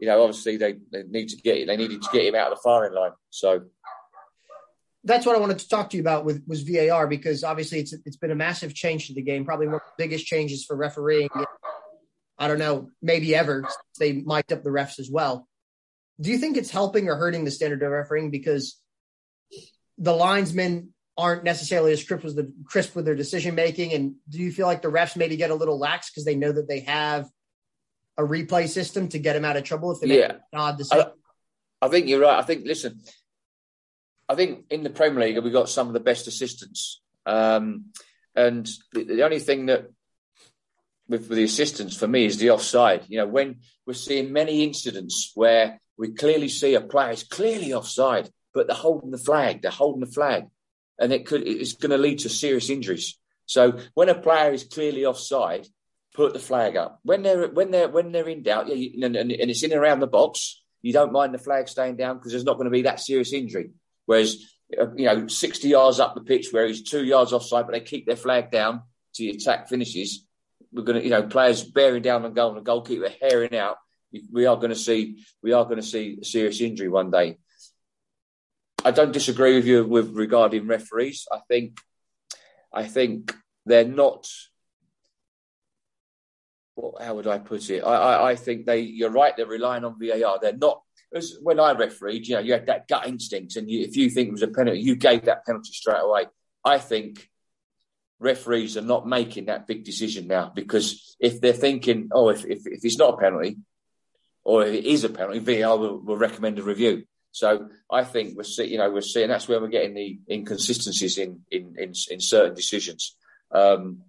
you 0.00 0.06
know, 0.06 0.20
obviously 0.22 0.56
they, 0.56 0.76
they 0.90 1.04
need 1.04 1.28
to 1.28 1.36
get 1.36 1.66
they 1.66 1.76
needed 1.76 2.02
to 2.02 2.08
get 2.12 2.26
him 2.26 2.34
out 2.34 2.50
of 2.50 2.58
the 2.58 2.62
firing 2.62 2.94
line. 2.94 3.12
So 3.30 3.62
that's 5.06 5.24
what 5.24 5.36
I 5.36 5.38
wanted 5.38 5.60
to 5.60 5.68
talk 5.68 5.90
to 5.90 5.96
you 5.96 6.02
about 6.02 6.24
with 6.24 6.42
was 6.46 6.62
VAR 6.62 7.06
because 7.06 7.44
obviously 7.44 7.78
it's 7.78 7.94
it's 8.04 8.16
been 8.16 8.32
a 8.32 8.36
massive 8.36 8.74
change 8.74 9.06
to 9.06 9.14
the 9.14 9.22
game, 9.22 9.44
probably 9.44 9.66
one 9.66 9.76
of 9.76 9.82
the 9.82 10.04
biggest 10.04 10.26
changes 10.26 10.64
for 10.64 10.76
refereeing. 10.76 11.30
I 12.38 12.48
don't 12.48 12.58
know, 12.58 12.90
maybe 13.00 13.34
ever. 13.34 13.66
They 13.98 14.12
mic'd 14.12 14.52
up 14.52 14.62
the 14.62 14.70
refs 14.70 14.98
as 14.98 15.08
well. 15.10 15.48
Do 16.20 16.30
you 16.30 16.38
think 16.38 16.56
it's 16.56 16.70
helping 16.70 17.08
or 17.08 17.16
hurting 17.16 17.44
the 17.44 17.50
standard 17.50 17.82
of 17.82 17.90
refereeing 17.90 18.30
because 18.30 18.78
the 19.96 20.12
linesmen 20.12 20.92
aren't 21.16 21.44
necessarily 21.44 21.92
as 21.92 22.04
crisp 22.04 22.24
with, 22.24 22.36
the, 22.36 22.52
crisp 22.66 22.96
with 22.96 23.04
their 23.04 23.14
decision 23.14 23.54
making? 23.54 23.92
And 23.92 24.16
do 24.28 24.38
you 24.38 24.50
feel 24.50 24.66
like 24.66 24.82
the 24.82 24.90
refs 24.90 25.16
maybe 25.16 25.36
get 25.36 25.50
a 25.50 25.54
little 25.54 25.78
lax 25.78 26.10
because 26.10 26.24
they 26.24 26.34
know 26.34 26.52
that 26.52 26.68
they 26.68 26.80
have 26.80 27.26
a 28.18 28.22
replay 28.22 28.68
system 28.68 29.08
to 29.08 29.18
get 29.18 29.34
them 29.34 29.44
out 29.44 29.56
of 29.56 29.64
trouble 29.64 29.92
if 29.92 30.00
they 30.00 30.08
yeah. 30.08 30.28
make 30.28 30.36
an 30.52 30.58
odd 30.58 30.78
decision? 30.78 31.06
I, 31.80 31.86
I 31.86 31.88
think 31.88 32.08
you're 32.08 32.20
right. 32.20 32.38
I 32.38 32.42
think 32.42 32.66
listen, 32.66 33.00
I 34.28 34.34
think 34.34 34.64
in 34.70 34.82
the 34.82 34.90
Premier 34.90 35.26
League 35.26 35.42
we've 35.42 35.52
got 35.52 35.68
some 35.68 35.86
of 35.86 35.92
the 35.92 36.00
best 36.00 36.26
assistants, 36.26 37.00
um, 37.24 37.86
and 38.34 38.68
the, 38.92 39.04
the, 39.04 39.22
only 39.22 39.38
thing 39.38 39.66
that 39.66 39.90
with, 41.08 41.28
with 41.28 41.38
the 41.38 41.44
assistants 41.44 41.96
for 41.96 42.08
me 42.08 42.26
is 42.26 42.38
the 42.38 42.50
offside. 42.50 43.04
You 43.08 43.18
know, 43.18 43.26
when 43.26 43.60
we're 43.86 43.94
seeing 43.94 44.32
many 44.32 44.64
incidents 44.64 45.32
where 45.34 45.80
we 45.96 46.12
clearly 46.12 46.48
see 46.48 46.74
a 46.74 46.80
player 46.80 47.12
is 47.12 47.22
clearly 47.22 47.72
offside, 47.72 48.30
but 48.52 48.66
they're 48.66 48.76
holding 48.76 49.10
the 49.10 49.18
flag, 49.18 49.62
they're 49.62 49.70
holding 49.70 50.00
the 50.00 50.06
flag, 50.06 50.46
and 50.98 51.12
it 51.12 51.26
could 51.26 51.46
it's 51.46 51.74
going 51.74 51.90
to 51.90 51.98
lead 51.98 52.20
to 52.20 52.28
serious 52.28 52.70
injuries. 52.70 53.18
So 53.46 53.78
when 53.94 54.08
a 54.08 54.14
player 54.14 54.52
is 54.52 54.64
clearly 54.64 55.06
offside, 55.06 55.66
put 56.14 56.32
the 56.32 56.38
flag 56.38 56.76
up. 56.76 56.98
When 57.02 57.22
they're 57.22 57.48
when 57.48 57.70
they're 57.70 57.88
when 57.88 58.10
they're 58.10 58.28
in 58.28 58.42
doubt, 58.42 58.68
yeah, 58.68 58.74
you, 58.74 59.04
and, 59.04 59.14
and, 59.14 59.30
it's 59.30 59.62
in 59.62 59.72
and 59.72 59.80
around 59.80 60.00
the 60.00 60.06
box, 60.06 60.60
you 60.82 60.92
don't 60.92 61.12
mind 61.12 61.32
the 61.32 61.38
flag 61.38 61.68
staying 61.68 61.96
down 61.96 62.16
because 62.16 62.32
there's 62.32 62.44
not 62.44 62.54
going 62.54 62.64
to 62.64 62.70
be 62.70 62.82
that 62.82 63.00
serious 63.00 63.32
injury. 63.32 63.70
Whereas 64.06 64.36
uh, 64.78 64.92
you 64.96 65.06
know, 65.06 65.28
60 65.28 65.68
yards 65.68 66.00
up 66.00 66.14
the 66.14 66.22
pitch 66.22 66.48
where 66.50 66.66
he's 66.66 66.82
two 66.82 67.04
yards 67.04 67.32
offside, 67.32 67.66
but 67.66 67.72
they 67.72 67.80
keep 67.80 68.06
their 68.06 68.16
flag 68.16 68.50
down 68.50 68.82
to 69.14 69.22
the 69.22 69.30
attack 69.30 69.68
finishes. 69.68 70.26
We're 70.72 70.82
going 70.82 70.98
to, 70.98 71.04
you 71.04 71.10
know, 71.10 71.22
players 71.22 71.62
bearing 71.62 72.02
down 72.02 72.24
on 72.24 72.34
goal 72.34 72.48
and 72.48 72.58
the 72.58 72.62
goalkeeper 72.62 73.10
herring 73.20 73.56
out. 73.56 73.76
We 74.32 74.46
are 74.46 74.56
going 74.56 74.70
to 74.70 74.76
see, 74.76 75.24
we 75.42 75.52
are 75.52 75.64
going 75.64 75.76
to 75.76 75.82
see 75.82 76.18
a 76.20 76.24
serious 76.24 76.60
injury 76.60 76.88
one 76.88 77.10
day. 77.10 77.38
I 78.84 78.90
don't 78.90 79.12
disagree 79.12 79.54
with 79.54 79.66
you 79.66 79.84
with 79.84 80.14
regarding 80.14 80.66
referees. 80.66 81.26
I 81.30 81.40
think, 81.48 81.80
I 82.72 82.84
think 82.84 83.34
they're 83.64 83.84
not. 83.84 84.28
Well, 86.74 86.96
how 87.00 87.14
would 87.14 87.26
I 87.26 87.38
put 87.38 87.70
it? 87.70 87.82
I, 87.82 87.94
I, 87.94 88.30
I 88.30 88.36
think 88.36 88.66
they. 88.66 88.80
You're 88.80 89.10
right. 89.10 89.36
They're 89.36 89.46
relying 89.46 89.84
on 89.84 89.98
VAR. 89.98 90.38
They're 90.40 90.52
not 90.52 90.82
as 91.16 91.36
when 91.42 91.58
I 91.58 91.72
refereed, 91.72 92.26
you 92.26 92.34
know, 92.34 92.40
you 92.40 92.52
had 92.52 92.66
that 92.66 92.88
gut 92.88 93.06
instinct, 93.06 93.56
and 93.56 93.70
you, 93.70 93.80
if 93.80 93.96
you 93.96 94.10
think 94.10 94.28
it 94.28 94.32
was 94.32 94.42
a 94.42 94.48
penalty, 94.48 94.80
you 94.80 94.96
gave 94.96 95.24
that 95.24 95.44
penalty 95.44 95.72
straight 95.72 96.02
away. 96.02 96.26
I 96.64 96.78
think 96.78 97.28
referees 98.18 98.76
are 98.76 98.82
not 98.82 99.06
making 99.06 99.46
that 99.46 99.66
big 99.66 99.84
decision 99.84 100.26
now 100.26 100.50
because 100.54 101.16
if 101.20 101.40
they're 101.40 101.52
thinking, 101.52 102.08
oh, 102.12 102.30
if, 102.30 102.44
if, 102.44 102.66
if 102.66 102.84
it's 102.84 102.98
not 102.98 103.14
a 103.14 103.16
penalty 103.18 103.58
or 104.42 104.64
if 104.64 104.74
it 104.74 104.84
is 104.84 105.04
a 105.04 105.08
penalty, 105.08 105.38
VAR 105.38 105.76
will, 105.76 105.98
will 105.98 106.16
recommend 106.16 106.58
a 106.58 106.62
review. 106.62 107.04
So 107.32 107.68
I 107.90 108.04
think 108.04 108.36
we're 108.36 108.44
seeing, 108.44 108.70
you 108.70 108.78
know, 108.78 108.90
we're 108.90 109.02
seeing 109.02 109.28
that's 109.28 109.46
where 109.46 109.60
we're 109.60 109.68
getting 109.68 109.94
the 109.94 110.18
inconsistencies 110.30 111.18
in 111.18 111.42
in 111.50 111.74
in, 111.78 111.92
in 112.10 112.20
certain 112.20 112.54
decisions. 112.54 113.14
Um, 113.50 114.02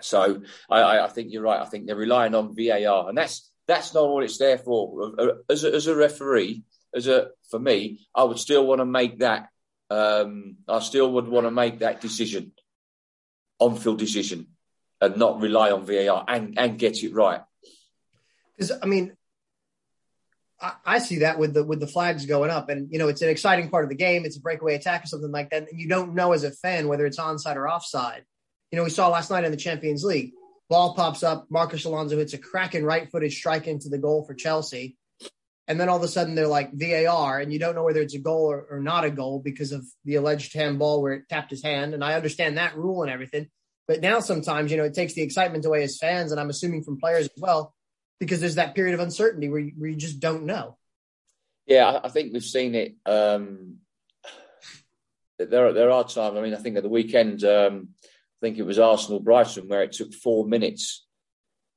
so 0.00 0.42
I, 0.68 1.00
I 1.00 1.08
think 1.08 1.32
you're 1.32 1.42
right. 1.42 1.60
I 1.60 1.64
think 1.64 1.86
they're 1.86 1.96
relying 1.96 2.34
on 2.34 2.54
VAR, 2.54 3.08
and 3.08 3.16
that's 3.16 3.50
that's 3.68 3.92
not 3.94 4.08
what 4.08 4.24
it's 4.24 4.38
there 4.38 4.58
for. 4.58 5.12
As 5.48 5.62
a, 5.62 5.74
as 5.74 5.86
a 5.86 5.94
referee, 5.94 6.62
as 6.94 7.06
a 7.06 7.28
for 7.50 7.60
me, 7.60 8.00
I 8.14 8.24
would 8.24 8.38
still 8.38 8.66
want 8.66 8.80
to 8.80 8.86
make 8.86 9.20
that. 9.20 9.50
Um, 9.90 10.56
I 10.66 10.80
still 10.80 11.12
would 11.12 11.28
want 11.28 11.46
to 11.46 11.50
make 11.50 11.80
that 11.80 12.00
decision, 12.00 12.52
on-field 13.58 13.98
decision, 13.98 14.48
and 15.00 15.16
not 15.16 15.40
rely 15.40 15.70
on 15.70 15.84
VAR 15.84 16.24
and 16.26 16.58
and 16.58 16.78
get 16.78 17.02
it 17.04 17.14
right. 17.14 17.42
Because 18.56 18.72
I 18.82 18.86
mean, 18.86 19.14
I, 20.60 20.72
I, 20.84 20.98
see 20.98 21.20
that 21.20 21.38
with 21.38 21.54
the 21.54 21.62
with 21.62 21.80
the 21.80 21.86
flags 21.86 22.24
going 22.24 22.50
up, 22.50 22.70
and 22.70 22.90
you 22.90 22.98
know 22.98 23.08
it's 23.08 23.22
an 23.22 23.28
exciting 23.28 23.68
part 23.68 23.84
of 23.84 23.90
the 23.90 23.96
game. 23.96 24.24
It's 24.24 24.38
a 24.38 24.40
breakaway 24.40 24.76
attack 24.76 25.04
or 25.04 25.06
something 25.06 25.30
like 25.30 25.50
that, 25.50 25.68
and 25.70 25.80
you 25.80 25.88
don't 25.88 26.14
know 26.14 26.32
as 26.32 26.42
a 26.42 26.50
fan 26.50 26.88
whether 26.88 27.04
it's 27.04 27.18
onside 27.18 27.56
or 27.56 27.68
offside. 27.68 28.24
You 28.72 28.78
know, 28.78 28.84
we 28.84 28.90
saw 28.90 29.08
last 29.08 29.30
night 29.30 29.44
in 29.44 29.50
the 29.50 29.56
Champions 29.56 30.04
League 30.04 30.32
Ball 30.68 30.94
pops 30.94 31.22
up. 31.22 31.46
Marcos 31.50 31.84
Alonso 31.84 32.16
hits 32.18 32.34
a 32.34 32.38
cracking 32.38 32.84
right 32.84 33.10
footed 33.10 33.32
strike 33.32 33.66
into 33.66 33.88
the 33.88 33.98
goal 33.98 34.24
for 34.24 34.34
Chelsea. 34.34 34.96
And 35.66 35.78
then 35.78 35.90
all 35.90 35.98
of 35.98 36.02
a 36.02 36.08
sudden 36.08 36.34
they're 36.34 36.46
like 36.46 36.72
VAR, 36.72 37.38
and 37.38 37.52
you 37.52 37.58
don't 37.58 37.74
know 37.74 37.84
whether 37.84 38.00
it's 38.00 38.14
a 38.14 38.18
goal 38.18 38.50
or, 38.50 38.66
or 38.70 38.80
not 38.80 39.04
a 39.04 39.10
goal 39.10 39.38
because 39.38 39.72
of 39.72 39.84
the 40.04 40.14
alleged 40.14 40.54
handball 40.54 41.02
where 41.02 41.12
it 41.12 41.28
tapped 41.28 41.50
his 41.50 41.62
hand. 41.62 41.92
And 41.92 42.02
I 42.02 42.14
understand 42.14 42.56
that 42.56 42.76
rule 42.76 43.02
and 43.02 43.10
everything. 43.10 43.48
But 43.86 44.00
now 44.00 44.20
sometimes, 44.20 44.70
you 44.70 44.78
know, 44.78 44.84
it 44.84 44.94
takes 44.94 45.12
the 45.12 45.22
excitement 45.22 45.66
away 45.66 45.82
as 45.82 45.98
fans, 45.98 46.32
and 46.32 46.40
I'm 46.40 46.50
assuming 46.50 46.84
from 46.84 46.98
players 46.98 47.26
as 47.26 47.38
well, 47.38 47.74
because 48.18 48.40
there's 48.40 48.56
that 48.56 48.74
period 48.74 48.94
of 48.94 49.00
uncertainty 49.00 49.48
where 49.48 49.60
you, 49.60 49.72
where 49.76 49.90
you 49.90 49.96
just 49.96 50.20
don't 50.20 50.44
know. 50.44 50.76
Yeah, 51.66 52.00
I 52.02 52.08
think 52.08 52.32
we've 52.32 52.42
seen 52.42 52.74
it. 52.74 52.96
Um, 53.04 53.76
there, 55.38 55.66
are, 55.66 55.72
there 55.74 55.90
are 55.90 56.04
times. 56.04 56.36
I 56.36 56.40
mean, 56.40 56.54
I 56.54 56.58
think 56.58 56.76
at 56.76 56.82
the 56.82 56.88
weekend, 56.88 57.44
um, 57.44 57.88
think 58.40 58.58
it 58.58 58.66
was 58.66 58.78
Arsenal 58.78 59.20
Brighton 59.20 59.68
where 59.68 59.82
it 59.82 59.92
took 59.92 60.14
four 60.14 60.46
minutes, 60.46 61.06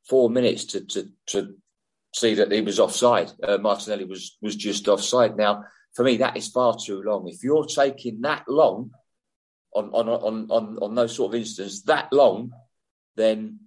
four 0.08 0.30
minutes 0.30 0.66
to 0.66 0.86
to, 0.86 1.10
to 1.28 1.56
see 2.14 2.36
that 2.36 2.52
he 2.52 2.62
was 2.62 2.80
offside. 2.80 3.32
Uh, 3.42 3.58
Martinelli 3.58 4.06
was 4.06 4.38
was 4.42 4.56
just 4.56 4.88
offside. 4.88 5.38
Now, 5.38 5.64
for 5.96 6.04
me, 6.04 6.18
that 6.18 6.38
is 6.38 6.50
far 6.50 6.76
too 6.78 7.02
long. 7.02 7.28
If 7.28 7.44
you're 7.44 7.66
taking 7.66 8.22
that 8.22 8.44
long 8.48 8.92
on 9.74 9.90
on 9.90 10.10
on 10.10 10.52
on, 10.52 10.78
on 10.82 10.96
those 10.96 11.16
sort 11.16 11.34
of 11.34 11.40
instances, 11.40 11.84
that 11.84 12.12
long, 12.12 12.52
then 13.16 13.60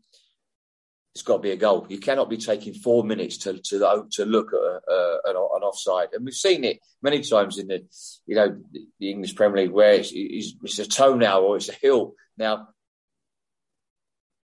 it's 1.14 1.22
got 1.22 1.37
to 1.37 1.42
be 1.42 1.52
a 1.52 1.57
goal. 1.57 1.87
You 1.88 1.98
cannot 1.98 2.28
be 2.28 2.38
taking 2.38 2.74
four 2.74 3.04
minutes 3.04 3.38
to 3.38 3.59
to 3.59 4.07
to 4.12 4.24
look 4.24 4.52
at 4.52 4.59
a, 4.59 4.92
a, 4.92 5.30
an, 5.30 5.37
offside, 5.37 6.09
and 6.12 6.24
we've 6.24 6.35
seen 6.35 6.64
it 6.64 6.80
many 7.02 7.20
times 7.20 7.59
in 7.59 7.68
the 7.68 7.85
you 8.26 8.35
know 8.35 8.57
the 8.98 9.11
English 9.11 9.37
Premier 9.37 9.62
League 9.62 9.72
where 9.72 9.94
it's, 9.94 10.11
it's, 10.12 10.54
it's 10.78 10.98
a 10.98 11.37
or 11.37 11.57
it's 11.57 11.68
a 11.68 11.72
heel. 11.72 12.14
Now 12.37 12.68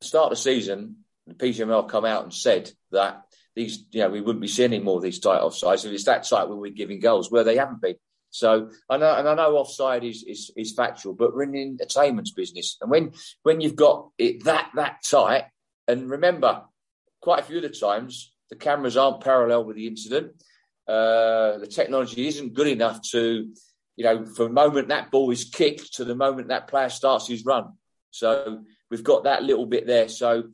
start 0.00 0.26
of 0.26 0.30
the 0.30 0.36
season, 0.36 0.96
the 1.26 1.34
PGMOL 1.34 1.88
come 1.88 2.04
out 2.04 2.24
and 2.24 2.32
said 2.32 2.70
that 2.92 3.22
these, 3.54 3.84
you 3.90 4.00
know, 4.00 4.10
we 4.10 4.20
wouldn't 4.20 4.40
be 4.40 4.48
seeing 4.48 4.72
any 4.72 4.82
more 4.82 4.96
of 4.96 5.02
these 5.02 5.20
tight 5.20 5.40
offsides. 5.40 5.84
If 5.84 5.92
it's 5.92 6.04
that 6.04 6.24
tight, 6.24 6.48
we 6.48 6.54
would 6.56 6.74
be 6.74 6.76
giving 6.76 7.00
goals 7.00 7.30
where 7.30 7.44
they 7.44 7.56
haven't 7.56 7.80
been. 7.80 7.96
So 8.30 8.70
I 8.88 8.96
know, 8.96 9.14
and 9.14 9.28
I 9.28 9.34
know 9.34 9.56
offside 9.56 10.04
is, 10.04 10.22
is, 10.22 10.52
is 10.56 10.72
factual, 10.72 11.14
but 11.14 11.34
we're 11.34 11.42
in 11.42 11.52
the 11.52 11.62
entertainment's 11.62 12.30
business. 12.30 12.76
And 12.80 12.90
when, 12.90 13.12
when 13.42 13.60
you've 13.60 13.76
got 13.76 14.08
it 14.18 14.44
that, 14.44 14.70
that 14.76 15.02
tight, 15.08 15.44
and 15.88 16.08
remember, 16.08 16.62
quite 17.20 17.40
a 17.40 17.42
few 17.42 17.56
of 17.56 17.62
the 17.62 17.68
times, 17.70 18.32
the 18.48 18.56
cameras 18.56 18.96
aren't 18.96 19.22
parallel 19.22 19.64
with 19.64 19.76
the 19.76 19.86
incident. 19.86 20.32
Uh, 20.86 21.58
the 21.58 21.68
technology 21.68 22.26
isn't 22.28 22.54
good 22.54 22.68
enough 22.68 23.02
to, 23.10 23.52
you 23.96 24.04
know, 24.04 24.24
from 24.24 24.46
the 24.46 24.52
moment 24.52 24.88
that 24.88 25.10
ball 25.10 25.30
is 25.30 25.44
kicked 25.44 25.94
to 25.94 26.04
the 26.04 26.14
moment 26.14 26.48
that 26.48 26.68
player 26.68 26.88
starts 26.88 27.26
his 27.26 27.44
run. 27.44 27.72
So 28.10 28.64
we've 28.90 29.05
got 29.05 29.24
that 29.24 29.42
little 29.42 29.66
bit 29.66 29.87
there. 29.87 30.09
So, 30.09 30.44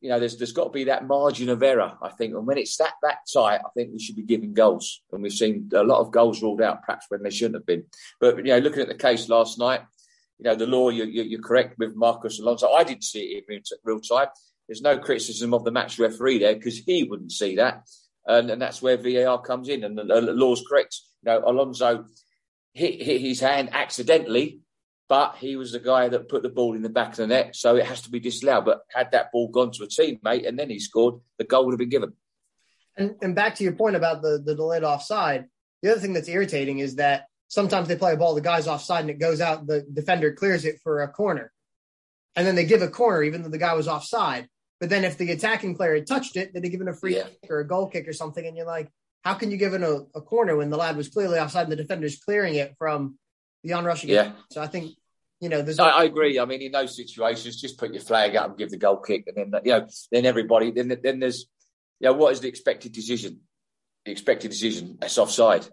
you 0.00 0.08
know, 0.08 0.18
there's 0.18 0.38
there's 0.38 0.52
got 0.52 0.64
to 0.64 0.70
be 0.70 0.84
that 0.84 1.06
margin 1.06 1.48
of 1.48 1.62
error, 1.62 1.92
I 2.02 2.08
think. 2.10 2.34
And 2.34 2.46
when 2.46 2.58
it's 2.58 2.76
that 2.78 2.94
that 3.02 3.18
tight, 3.32 3.60
I 3.64 3.68
think 3.74 3.92
we 3.92 4.00
should 4.00 4.16
be 4.16 4.22
giving 4.22 4.54
goals. 4.54 5.02
And 5.12 5.22
we've 5.22 5.32
seen 5.32 5.70
a 5.74 5.82
lot 5.82 6.00
of 6.00 6.10
goals 6.10 6.42
ruled 6.42 6.62
out, 6.62 6.82
perhaps 6.84 7.06
when 7.08 7.22
they 7.22 7.30
shouldn't 7.30 7.56
have 7.56 7.66
been. 7.66 7.84
But 8.20 8.38
you 8.38 8.44
know, 8.44 8.58
looking 8.58 8.82
at 8.82 8.88
the 8.88 8.94
case 8.94 9.28
last 9.28 9.58
night, 9.58 9.82
you 10.38 10.44
know, 10.44 10.54
the 10.54 10.66
law 10.66 10.88
you, 10.88 11.04
you, 11.04 11.38
are 11.38 11.42
correct 11.42 11.78
with 11.78 11.94
Marcos 11.94 12.40
Alonso. 12.40 12.70
I 12.70 12.84
didn't 12.84 13.04
see 13.04 13.20
it 13.20 13.44
in 13.48 13.62
real 13.84 14.00
time. 14.00 14.28
There's 14.66 14.80
no 14.80 14.98
criticism 14.98 15.52
of 15.52 15.64
the 15.64 15.72
match 15.72 15.98
referee 15.98 16.38
there 16.38 16.54
because 16.54 16.78
he 16.78 17.04
wouldn't 17.04 17.32
see 17.32 17.56
that, 17.56 17.82
and, 18.26 18.50
and 18.50 18.62
that's 18.62 18.80
where 18.80 18.96
VAR 18.96 19.42
comes 19.42 19.68
in, 19.68 19.84
and 19.84 19.98
the, 19.98 20.04
the 20.04 20.32
law's 20.32 20.64
correct. 20.66 20.96
You 21.24 21.32
know, 21.32 21.42
Alonso 21.44 22.06
hit, 22.72 23.02
hit 23.02 23.20
his 23.20 23.40
hand 23.40 23.70
accidentally, 23.72 24.60
but 25.10 25.34
he 25.38 25.56
was 25.56 25.72
the 25.72 25.80
guy 25.80 26.08
that 26.08 26.28
put 26.28 26.44
the 26.44 26.48
ball 26.48 26.74
in 26.74 26.82
the 26.82 26.88
back 26.88 27.10
of 27.10 27.16
the 27.16 27.26
net, 27.26 27.56
so 27.56 27.74
it 27.74 27.84
has 27.84 28.00
to 28.02 28.10
be 28.10 28.20
disallowed. 28.20 28.64
But 28.64 28.82
had 28.94 29.10
that 29.10 29.32
ball 29.32 29.48
gone 29.48 29.72
to 29.72 29.82
a 29.82 29.88
teammate 29.88 30.46
and 30.46 30.56
then 30.56 30.70
he 30.70 30.78
scored, 30.78 31.16
the 31.36 31.42
goal 31.42 31.64
would 31.64 31.72
have 31.72 31.80
been 31.80 31.88
given. 31.88 32.12
And, 32.96 33.16
and 33.20 33.34
back 33.34 33.56
to 33.56 33.64
your 33.64 33.72
point 33.72 33.96
about 33.96 34.22
the, 34.22 34.40
the 34.42 34.54
delayed 34.54 34.84
offside, 34.84 35.46
the 35.82 35.90
other 35.90 36.00
thing 36.00 36.12
that's 36.12 36.28
irritating 36.28 36.78
is 36.78 36.94
that 36.96 37.24
sometimes 37.48 37.88
they 37.88 37.96
play 37.96 38.12
a 38.12 38.16
ball, 38.16 38.36
the 38.36 38.40
guy's 38.40 38.68
offside 38.68 39.00
and 39.00 39.10
it 39.10 39.18
goes 39.18 39.40
out, 39.40 39.66
the 39.66 39.84
defender 39.92 40.32
clears 40.32 40.64
it 40.64 40.78
for 40.80 41.02
a 41.02 41.08
corner. 41.08 41.50
And 42.36 42.46
then 42.46 42.54
they 42.54 42.64
give 42.64 42.82
a 42.82 42.88
corner 42.88 43.24
even 43.24 43.42
though 43.42 43.48
the 43.48 43.58
guy 43.58 43.74
was 43.74 43.88
offside. 43.88 44.46
But 44.78 44.90
then 44.90 45.02
if 45.02 45.18
the 45.18 45.32
attacking 45.32 45.74
player 45.74 45.96
had 45.96 46.06
touched 46.06 46.36
it, 46.36 46.52
then 46.52 46.62
they 46.62 46.68
give 46.68 46.80
him 46.80 46.86
a 46.86 46.94
free 46.94 47.16
yeah. 47.16 47.24
kick 47.24 47.50
or 47.50 47.58
a 47.58 47.66
goal 47.66 47.88
kick 47.88 48.06
or 48.06 48.12
something. 48.12 48.46
And 48.46 48.56
you're 48.56 48.64
like, 48.64 48.88
how 49.24 49.34
can 49.34 49.50
you 49.50 49.56
give 49.56 49.74
him 49.74 49.82
a, 49.82 50.02
a 50.14 50.20
corner 50.20 50.54
when 50.54 50.70
the 50.70 50.76
lad 50.76 50.96
was 50.96 51.08
clearly 51.08 51.40
offside 51.40 51.64
and 51.64 51.72
the 51.72 51.76
defender's 51.76 52.20
clearing 52.20 52.54
it 52.54 52.76
from 52.78 53.18
the 53.64 53.72
onrushing? 53.72 54.08
Yeah. 54.08 54.32
So 54.52 54.62
I 54.62 54.68
think 54.68 54.94
You 55.40 55.48
know, 55.48 55.62
there's. 55.62 55.78
I, 55.78 55.88
I, 55.88 56.04
agree. 56.04 56.38
I 56.38 56.44
mean, 56.44 56.60
in 56.60 56.72
those 56.72 56.94
situations, 56.94 57.60
just 57.60 57.78
put 57.78 57.94
your 57.94 58.02
flag 58.02 58.36
up 58.36 58.48
and 58.48 58.58
give 58.58 58.70
the 58.70 58.76
goal 58.76 58.98
kick, 58.98 59.24
and 59.26 59.36
then 59.52 59.62
you 59.64 59.72
know, 59.72 59.86
then 60.12 60.26
everybody, 60.26 60.70
then 60.70 60.94
then 61.02 61.18
there's, 61.18 61.46
you 61.98 62.08
know, 62.08 62.12
what 62.12 62.32
is 62.32 62.40
the 62.40 62.48
expected 62.48 62.92
decision? 62.92 63.40
The 64.04 64.12
expected 64.12 64.50
decision, 64.50 64.98
it's 65.00 65.16
offside 65.16 65.66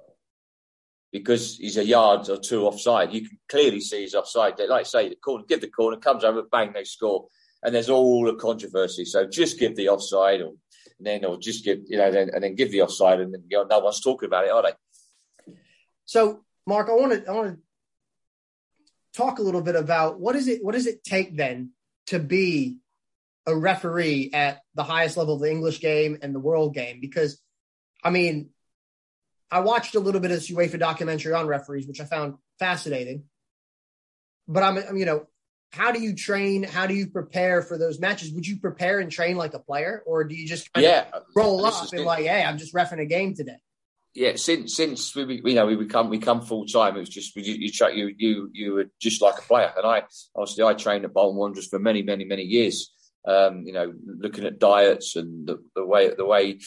because 1.11 1.57
he's 1.57 1.77
a 1.77 1.85
yard 1.85 2.29
or 2.29 2.37
two 2.37 2.65
offside. 2.65 3.13
You 3.13 3.27
can 3.27 3.39
clearly 3.49 3.81
see 3.81 4.01
he's 4.01 4.15
offside. 4.15 4.59
Like 4.59 4.81
I 4.81 4.83
say 4.83 5.09
the 5.09 5.15
corner, 5.15 5.43
give 5.47 5.61
the 5.61 5.67
corner, 5.67 5.97
comes 5.97 6.23
over, 6.23 6.43
bang, 6.43 6.71
they 6.73 6.83
score, 6.83 7.27
and 7.63 7.73
there's 7.75 7.89
all 7.89 8.25
the 8.25 8.35
controversy. 8.35 9.03
So 9.05 9.25
just 9.25 9.59
give 9.59 9.75
the 9.75 9.89
offside, 9.89 10.41
or 10.41 10.53
then 10.99 11.25
or 11.25 11.37
just 11.37 11.65
give 11.65 11.79
you 11.87 11.97
know, 11.97 12.11
then, 12.11 12.29
and 12.33 12.43
then 12.43 12.55
give 12.55 12.71
the 12.71 12.83
offside, 12.83 13.19
and 13.19 13.33
then 13.33 13.43
you 13.49 13.57
know, 13.57 13.65
no 13.65 13.79
one's 13.79 14.01
talking 14.01 14.27
about 14.27 14.45
it, 14.45 14.51
are 14.51 14.63
they? 14.63 15.53
So, 16.05 16.45
Mark, 16.65 16.89
I 16.89 16.93
want 16.93 17.11
to 17.11 17.29
I 17.29 17.33
want 17.33 17.55
to 17.55 17.61
talk 19.17 19.39
a 19.39 19.41
little 19.41 19.61
bit 19.61 19.75
about 19.75 20.19
what 20.19 20.35
is 20.35 20.47
it 20.47 20.63
what 20.63 20.73
does 20.73 20.87
it 20.87 21.03
take 21.03 21.35
then 21.35 21.71
to 22.07 22.19
be 22.19 22.77
a 23.47 23.55
referee 23.55 24.29
at 24.33 24.61
the 24.75 24.83
highest 24.83 25.17
level 25.17 25.35
of 25.35 25.41
the 25.41 25.49
English 25.49 25.79
game 25.79 26.19
and 26.21 26.35
the 26.35 26.39
world 26.39 26.73
game? 26.73 26.99
Because, 27.01 27.41
I 28.03 28.09
mean, 28.09 28.49
I 29.49 29.61
watched 29.61 29.95
a 29.95 29.99
little 29.99 30.19
bit 30.19 30.31
of 30.31 30.37
this 30.37 30.51
UEFA 30.51 30.77
documentary 30.77 31.33
on 31.33 31.47
referees, 31.47 31.87
which 31.87 32.01
I 32.01 32.05
found 32.05 32.35
fascinating. 32.59 33.23
But 34.47 34.63
I'm, 34.63 34.77
I'm, 34.77 34.97
you 34.97 35.05
know, 35.05 35.27
how 35.71 35.91
do 35.91 36.01
you 36.01 36.13
train? 36.13 36.63
How 36.63 36.87
do 36.87 36.93
you 36.93 37.07
prepare 37.07 37.61
for 37.61 37.77
those 37.77 37.99
matches? 37.99 38.31
Would 38.33 38.47
you 38.47 38.57
prepare 38.57 38.99
and 38.99 39.11
train 39.11 39.37
like 39.37 39.53
a 39.53 39.59
player, 39.59 40.03
or 40.05 40.23
do 40.25 40.35
you 40.35 40.47
just 40.47 40.69
yeah 40.77 41.05
roll 41.35 41.65
up 41.65 41.91
and 41.91 42.03
like, 42.03 42.25
hey, 42.25 42.43
I'm 42.43 42.57
just 42.57 42.73
refing 42.73 42.99
a 42.99 43.05
game 43.05 43.33
today? 43.33 43.57
Yeah, 44.17 44.35
since 44.35 44.75
since 44.75 45.15
we 45.15 45.43
you 45.45 45.53
know 45.53 45.67
we 45.67 45.75
become 45.75 46.09
we 46.09 46.17
come 46.17 46.41
full 46.41 46.65
time, 46.65 46.97
it 46.97 47.01
was 47.01 47.09
just 47.09 47.35
you 47.35 47.53
you 47.53 48.15
you 48.17 48.49
you 48.51 48.73
were 48.73 48.85
just 48.99 49.21
like 49.21 49.37
a 49.37 49.43
player, 49.43 49.71
and 49.77 49.85
I 49.85 50.05
obviously 50.35 50.63
I 50.63 50.73
trained 50.73 51.05
at 51.05 51.13
Bolton 51.13 51.37
Wanderers 51.37 51.67
for 51.67 51.77
many 51.77 52.01
many 52.01 52.25
many 52.25 52.41
years. 52.41 52.91
Um, 53.27 53.61
you 53.67 53.73
know, 53.73 53.93
looking 54.07 54.45
at 54.45 54.57
diets 54.57 55.17
and 55.17 55.47
the, 55.47 55.63
the 55.75 55.85
way 55.85 56.09
the 56.17 56.25
way 56.25 56.57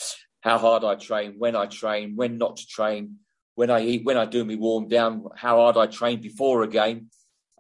how 0.43 0.59
hard 0.59 0.85
I 0.85 0.95
train, 0.95 1.35
when 1.39 1.57
I 1.57 1.67
train, 1.67 2.15
when 2.15 2.39
not 2.39 2.59
to 2.59 2.67
train, 2.69 3.17
when 3.57 3.69
I 3.69 3.81
eat, 3.81 4.05
when 4.05 4.17
I 4.17 4.27
do 4.27 4.45
me 4.45 4.55
warm 4.55 4.87
down, 4.87 5.25
how 5.35 5.57
hard 5.57 5.77
I 5.77 5.87
train 5.87 6.21
before 6.21 6.63
a 6.63 6.69
game, 6.69 7.09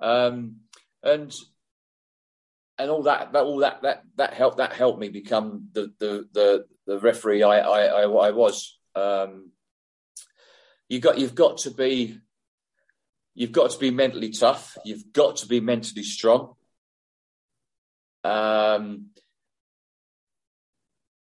um, 0.00 0.58
and 1.02 1.34
and 2.78 2.90
all 2.92 3.02
that, 3.02 3.32
that 3.32 3.42
all 3.42 3.58
that 3.58 3.82
that 3.82 4.04
that 4.14 4.34
helped 4.34 4.58
that 4.58 4.72
helped 4.72 5.00
me 5.00 5.08
become 5.08 5.66
the 5.72 5.92
the 5.98 6.28
the, 6.32 6.64
the 6.86 7.00
referee 7.00 7.42
I 7.42 7.58
I, 7.58 8.02
I, 8.02 8.02
I 8.02 8.30
was. 8.30 8.78
Um, 8.94 9.50
you 10.90 10.98
got 10.98 11.18
you've 11.18 11.36
got 11.36 11.58
to 11.58 11.70
be 11.70 12.18
you've 13.34 13.52
got 13.52 13.70
to 13.70 13.78
be 13.78 13.90
mentally 13.90 14.30
tough. 14.30 14.76
You've 14.84 15.12
got 15.12 15.36
to 15.36 15.46
be 15.46 15.60
mentally 15.60 16.02
strong. 16.02 16.54
Um, 18.24 19.06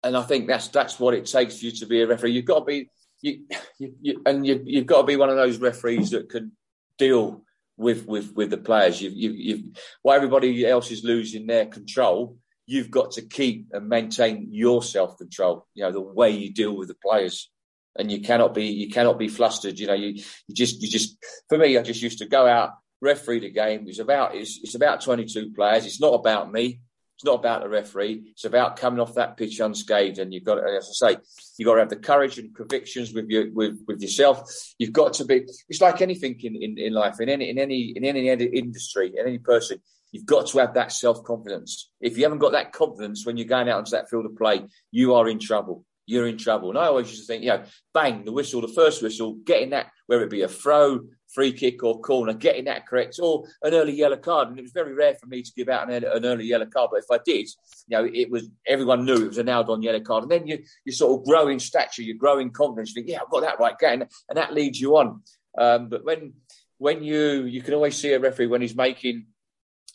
and 0.03 0.17
I 0.17 0.21
think 0.23 0.47
that's 0.47 0.67
that's 0.67 0.99
what 0.99 1.13
it 1.13 1.25
takes 1.25 1.57
for 1.57 1.65
you 1.65 1.71
to 1.71 1.85
be 1.85 2.01
a 2.01 2.07
referee. 2.07 2.33
You've 2.33 2.45
got 2.45 2.59
to 2.59 2.65
be 2.65 2.89
you, 3.21 3.45
you, 3.79 3.93
you 4.01 4.21
and 4.25 4.45
you, 4.45 4.61
you've 4.65 4.85
got 4.85 5.01
to 5.01 5.07
be 5.07 5.15
one 5.15 5.29
of 5.29 5.37
those 5.37 5.59
referees 5.59 6.11
that 6.11 6.29
can 6.29 6.51
deal 6.97 7.45
with 7.77 8.05
with 8.05 8.33
with 8.35 8.49
the 8.49 8.57
players. 8.57 9.01
You 9.01 9.11
you 9.11 9.31
you 9.31 9.73
while 10.01 10.17
everybody 10.17 10.65
else 10.65 10.91
is 10.91 11.05
losing 11.05 11.47
their 11.47 11.67
control, 11.67 12.37
you've 12.65 12.91
got 12.91 13.11
to 13.13 13.21
keep 13.21 13.67
and 13.71 13.87
maintain 13.87 14.49
your 14.51 14.83
self 14.83 15.17
control. 15.17 15.65
You 15.73 15.85
know 15.85 15.93
the 15.93 16.01
way 16.01 16.31
you 16.31 16.53
deal 16.53 16.75
with 16.75 16.89
the 16.89 16.95
players, 16.95 17.49
and 17.97 18.11
you 18.11 18.21
cannot 18.21 18.53
be 18.53 18.65
you 18.65 18.89
cannot 18.89 19.19
be 19.19 19.27
flustered. 19.27 19.79
You 19.79 19.87
know 19.87 19.93
you 19.93 20.23
you 20.47 20.55
just 20.55 20.81
you 20.81 20.89
just 20.89 21.17
for 21.49 21.57
me, 21.57 21.77
I 21.77 21.81
just 21.81 22.01
used 22.01 22.19
to 22.19 22.25
go 22.25 22.47
out 22.47 22.71
referee 23.01 23.41
the 23.41 23.51
game. 23.51 23.85
It's 23.87 23.99
about 23.99 24.35
it's, 24.35 24.59
it's 24.63 24.75
about 24.75 25.01
twenty 25.01 25.25
two 25.25 25.51
players. 25.53 25.85
It's 25.85 26.01
not 26.01 26.13
about 26.13 26.51
me. 26.51 26.81
It's 27.15 27.25
not 27.25 27.35
about 27.35 27.61
the 27.61 27.69
referee. 27.69 28.23
It's 28.31 28.45
about 28.45 28.75
coming 28.75 28.99
off 28.99 29.13
that 29.15 29.37
pitch 29.37 29.59
unscathed. 29.59 30.17
And 30.17 30.33
you've 30.33 30.43
got, 30.43 30.57
as 30.57 30.89
I 31.03 31.11
say, 31.11 31.17
you've 31.57 31.67
got 31.67 31.75
to 31.75 31.81
have 31.81 31.89
the 31.89 31.95
courage 31.95 32.39
and 32.39 32.55
convictions 32.55 33.13
with 33.13 33.29
you 33.29 33.51
with, 33.53 33.79
with 33.87 34.01
yourself. 34.01 34.51
You've 34.79 34.93
got 34.93 35.13
to 35.13 35.25
be. 35.25 35.45
It's 35.69 35.81
like 35.81 36.01
anything 36.01 36.39
in, 36.41 36.55
in, 36.55 36.77
in 36.77 36.93
life, 36.93 37.19
in 37.19 37.29
any 37.29 37.49
in 37.49 37.59
any 37.59 37.93
in 37.95 38.03
any 38.03 38.29
industry, 38.29 39.13
in 39.15 39.27
any 39.27 39.37
person. 39.37 39.79
You've 40.11 40.25
got 40.25 40.47
to 40.47 40.59
have 40.59 40.73
that 40.75 40.91
self 40.91 41.23
confidence. 41.23 41.89
If 42.01 42.17
you 42.17 42.23
haven't 42.23 42.39
got 42.39 42.53
that 42.53 42.71
confidence 42.71 43.25
when 43.25 43.37
you're 43.37 43.47
going 43.47 43.69
out 43.69 43.77
onto 43.79 43.91
that 43.91 44.09
field 44.09 44.25
of 44.25 44.35
play, 44.35 44.63
you 44.91 45.13
are 45.15 45.27
in 45.27 45.39
trouble. 45.39 45.85
You're 46.05 46.27
in 46.27 46.37
trouble. 46.37 46.69
And 46.69 46.77
I 46.77 46.87
always 46.87 47.09
used 47.09 47.21
to 47.21 47.27
think, 47.27 47.43
you 47.43 47.49
know, 47.49 47.63
bang, 47.93 48.25
the 48.25 48.31
whistle, 48.31 48.61
the 48.61 48.67
first 48.67 49.01
whistle, 49.01 49.35
getting 49.45 49.69
that, 49.69 49.87
whether 50.07 50.23
it 50.23 50.29
be 50.29 50.41
a 50.41 50.47
throw, 50.47 51.01
free 51.33 51.51
kick 51.51 51.83
or 51.83 51.99
corner, 52.01 52.33
getting 52.33 52.65
that 52.65 52.87
correct, 52.87 53.19
or 53.21 53.45
an 53.63 53.73
early 53.73 53.93
yellow 53.93 54.17
card. 54.17 54.49
And 54.49 54.59
it 54.59 54.63
was 54.63 54.71
very 54.71 54.93
rare 54.93 55.15
for 55.15 55.27
me 55.27 55.41
to 55.41 55.51
give 55.55 55.69
out 55.69 55.91
an, 55.91 56.03
an 56.03 56.25
early 56.25 56.45
yellow 56.45 56.65
card, 56.65 56.89
but 56.91 56.99
if 56.99 57.11
I 57.11 57.19
did, 57.25 57.47
you 57.87 57.97
know, 57.97 58.09
it 58.11 58.29
was 58.29 58.49
everyone 58.67 59.05
knew 59.05 59.15
it 59.15 59.27
was 59.27 59.37
a 59.37 59.43
nailed 59.43 59.69
on 59.69 59.81
yellow 59.81 60.01
card. 60.01 60.23
And 60.23 60.31
then 60.31 60.47
you 60.47 60.59
you 60.85 60.91
sort 60.91 61.19
of 61.19 61.25
grow 61.25 61.47
in 61.47 61.59
stature, 61.59 62.01
you 62.01 62.17
grow 62.17 62.39
in 62.39 62.51
confidence. 62.51 62.89
You 62.89 62.95
think, 62.95 63.09
yeah, 63.09 63.19
I've 63.21 63.29
got 63.31 63.41
that 63.41 63.59
right, 63.59 63.75
and, 63.83 64.05
and 64.29 64.37
that 64.37 64.53
leads 64.53 64.79
you 64.79 64.97
on. 64.97 65.21
Um, 65.57 65.89
but 65.89 66.03
when 66.03 66.33
when 66.77 67.03
you 67.03 67.45
you 67.45 67.61
can 67.61 67.73
always 67.73 67.95
see 67.95 68.13
a 68.13 68.19
referee 68.19 68.47
when 68.47 68.61
he's 68.61 68.75
making 68.75 69.27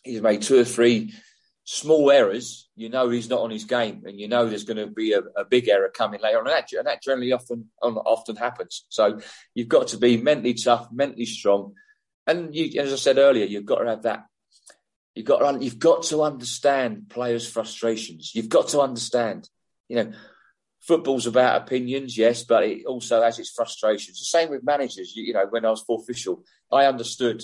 he's 0.03 0.21
made 0.21 0.41
two 0.41 0.59
or 0.59 0.65
three 0.65 1.13
small 1.71 2.09
errors, 2.09 2.67
you 2.75 2.89
know 2.89 3.09
he's 3.09 3.29
not 3.29 3.41
on 3.41 3.51
his 3.51 3.65
game, 3.65 4.01
and 4.07 4.19
you 4.19 4.27
know 4.27 4.47
there's 4.47 4.63
going 4.63 4.77
to 4.77 4.87
be 4.87 5.13
a, 5.13 5.19
a 5.37 5.45
big 5.45 5.67
error 5.67 5.91
coming 5.93 6.19
later 6.19 6.39
on, 6.39 6.47
and 6.47 6.55
that, 6.55 6.73
and 6.73 6.87
that 6.87 7.03
generally 7.03 7.31
often 7.31 7.69
often 7.83 8.35
happens. 8.35 8.85
So 8.89 9.19
you've 9.53 9.67
got 9.67 9.89
to 9.89 9.97
be 9.97 10.17
mentally 10.17 10.55
tough, 10.55 10.87
mentally 10.91 11.25
strong, 11.25 11.75
and 12.25 12.55
you, 12.55 12.81
as 12.81 12.91
I 12.91 12.95
said 12.95 13.19
earlier, 13.19 13.45
you've 13.45 13.67
got 13.67 13.83
to 13.83 13.89
have 13.89 14.01
that. 14.03 14.25
You've 15.13 15.27
got 15.27 15.39
to, 15.39 15.63
you've 15.63 15.77
got 15.77 16.03
to 16.05 16.23
understand 16.23 17.07
players' 17.07 17.47
frustrations. 17.47 18.31
You've 18.33 18.49
got 18.49 18.69
to 18.69 18.81
understand, 18.81 19.47
you 19.89 19.97
know, 19.97 20.11
football's 20.81 21.27
about 21.27 21.61
opinions, 21.61 22.17
yes, 22.17 22.43
but 22.43 22.63
it 22.63 22.85
also 22.87 23.21
has 23.21 23.37
its 23.37 23.51
frustrations. 23.51 24.17
The 24.17 24.25
same 24.25 24.49
with 24.49 24.63
managers. 24.63 25.15
You, 25.15 25.23
you 25.23 25.33
know, 25.33 25.45
when 25.47 25.65
I 25.65 25.69
was 25.69 25.81
full 25.81 26.01
official, 26.01 26.43
I 26.71 26.85
understood 26.85 27.43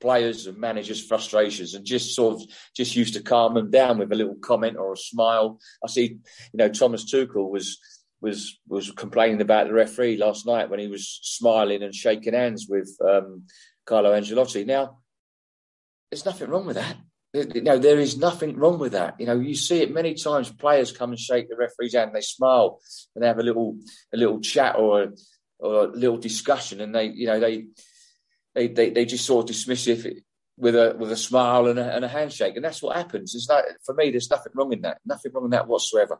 players 0.00 0.46
and 0.46 0.58
managers' 0.58 1.04
frustrations 1.04 1.74
and 1.74 1.84
just 1.84 2.14
sort 2.14 2.36
of 2.36 2.48
just 2.74 2.96
used 2.96 3.14
to 3.14 3.22
calm 3.22 3.54
them 3.54 3.70
down 3.70 3.98
with 3.98 4.12
a 4.12 4.16
little 4.16 4.36
comment 4.36 4.76
or 4.76 4.92
a 4.92 4.96
smile. 4.96 5.58
I 5.84 5.88
see, 5.88 6.02
you 6.52 6.58
know, 6.58 6.68
Thomas 6.68 7.10
Tuchel 7.10 7.50
was 7.50 7.78
was 8.20 8.58
was 8.68 8.90
complaining 8.90 9.40
about 9.40 9.68
the 9.68 9.74
referee 9.74 10.16
last 10.16 10.46
night 10.46 10.70
when 10.70 10.80
he 10.80 10.88
was 10.88 11.20
smiling 11.22 11.82
and 11.82 11.94
shaking 11.94 12.34
hands 12.34 12.66
with 12.68 12.96
um, 13.06 13.44
Carlo 13.84 14.12
Ancelotti. 14.12 14.66
Now, 14.66 14.98
there's 16.10 16.24
nothing 16.24 16.50
wrong 16.50 16.66
with 16.66 16.76
that. 16.76 16.96
You 17.34 17.60
know, 17.60 17.78
there 17.78 17.98
is 17.98 18.16
nothing 18.16 18.56
wrong 18.56 18.78
with 18.78 18.92
that. 18.92 19.16
You 19.18 19.26
know, 19.26 19.38
you 19.38 19.54
see 19.54 19.82
it 19.82 19.92
many 19.92 20.14
times. 20.14 20.50
Players 20.50 20.92
come 20.92 21.10
and 21.10 21.18
shake 21.18 21.50
the 21.50 21.56
referee's 21.56 21.94
hand, 21.94 22.08
and 22.08 22.16
they 22.16 22.22
smile, 22.22 22.80
and 23.14 23.22
they 23.22 23.28
have 23.28 23.38
a 23.38 23.42
little 23.42 23.78
a 24.14 24.16
little 24.16 24.40
chat 24.40 24.76
or 24.78 25.02
a, 25.02 25.08
or 25.58 25.84
a 25.84 25.88
little 25.88 26.16
discussion, 26.16 26.80
and 26.80 26.94
they, 26.94 27.06
you 27.06 27.26
know, 27.26 27.38
they 27.38 27.66
they, 28.56 28.68
they, 28.68 28.90
they 28.90 29.04
just 29.04 29.26
sort 29.26 29.44
of 29.44 29.48
dismiss 29.48 29.86
it 29.86 30.24
with 30.56 30.74
a 30.74 30.96
with 30.98 31.12
a 31.12 31.16
smile 31.16 31.66
and 31.66 31.78
a, 31.78 31.94
and 31.94 32.04
a 32.04 32.08
handshake, 32.08 32.56
and 32.56 32.64
that's 32.64 32.82
what 32.82 32.96
happens. 32.96 33.34
It's 33.34 33.48
not 33.48 33.64
for 33.84 33.94
me. 33.94 34.10
There's 34.10 34.30
nothing 34.30 34.52
wrong 34.54 34.72
in 34.72 34.80
that. 34.80 34.98
Nothing 35.04 35.32
wrong 35.34 35.44
in 35.44 35.50
that 35.50 35.68
whatsoever. 35.68 36.18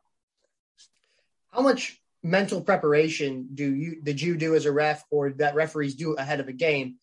How 1.51 1.63
much 1.63 1.99
mental 2.23 2.61
preparation 2.61 3.49
do 3.55 3.75
you 3.75 4.03
did 4.03 4.21
you 4.21 4.37
do 4.37 4.55
as 4.55 4.67
a 4.67 4.73
ref, 4.73 5.03
or 5.11 5.31
that 5.31 5.55
referees 5.55 5.95
do 5.95 6.13
ahead 6.13 6.41
of 6.41 6.49
a 6.49 6.53
game? 6.53 6.97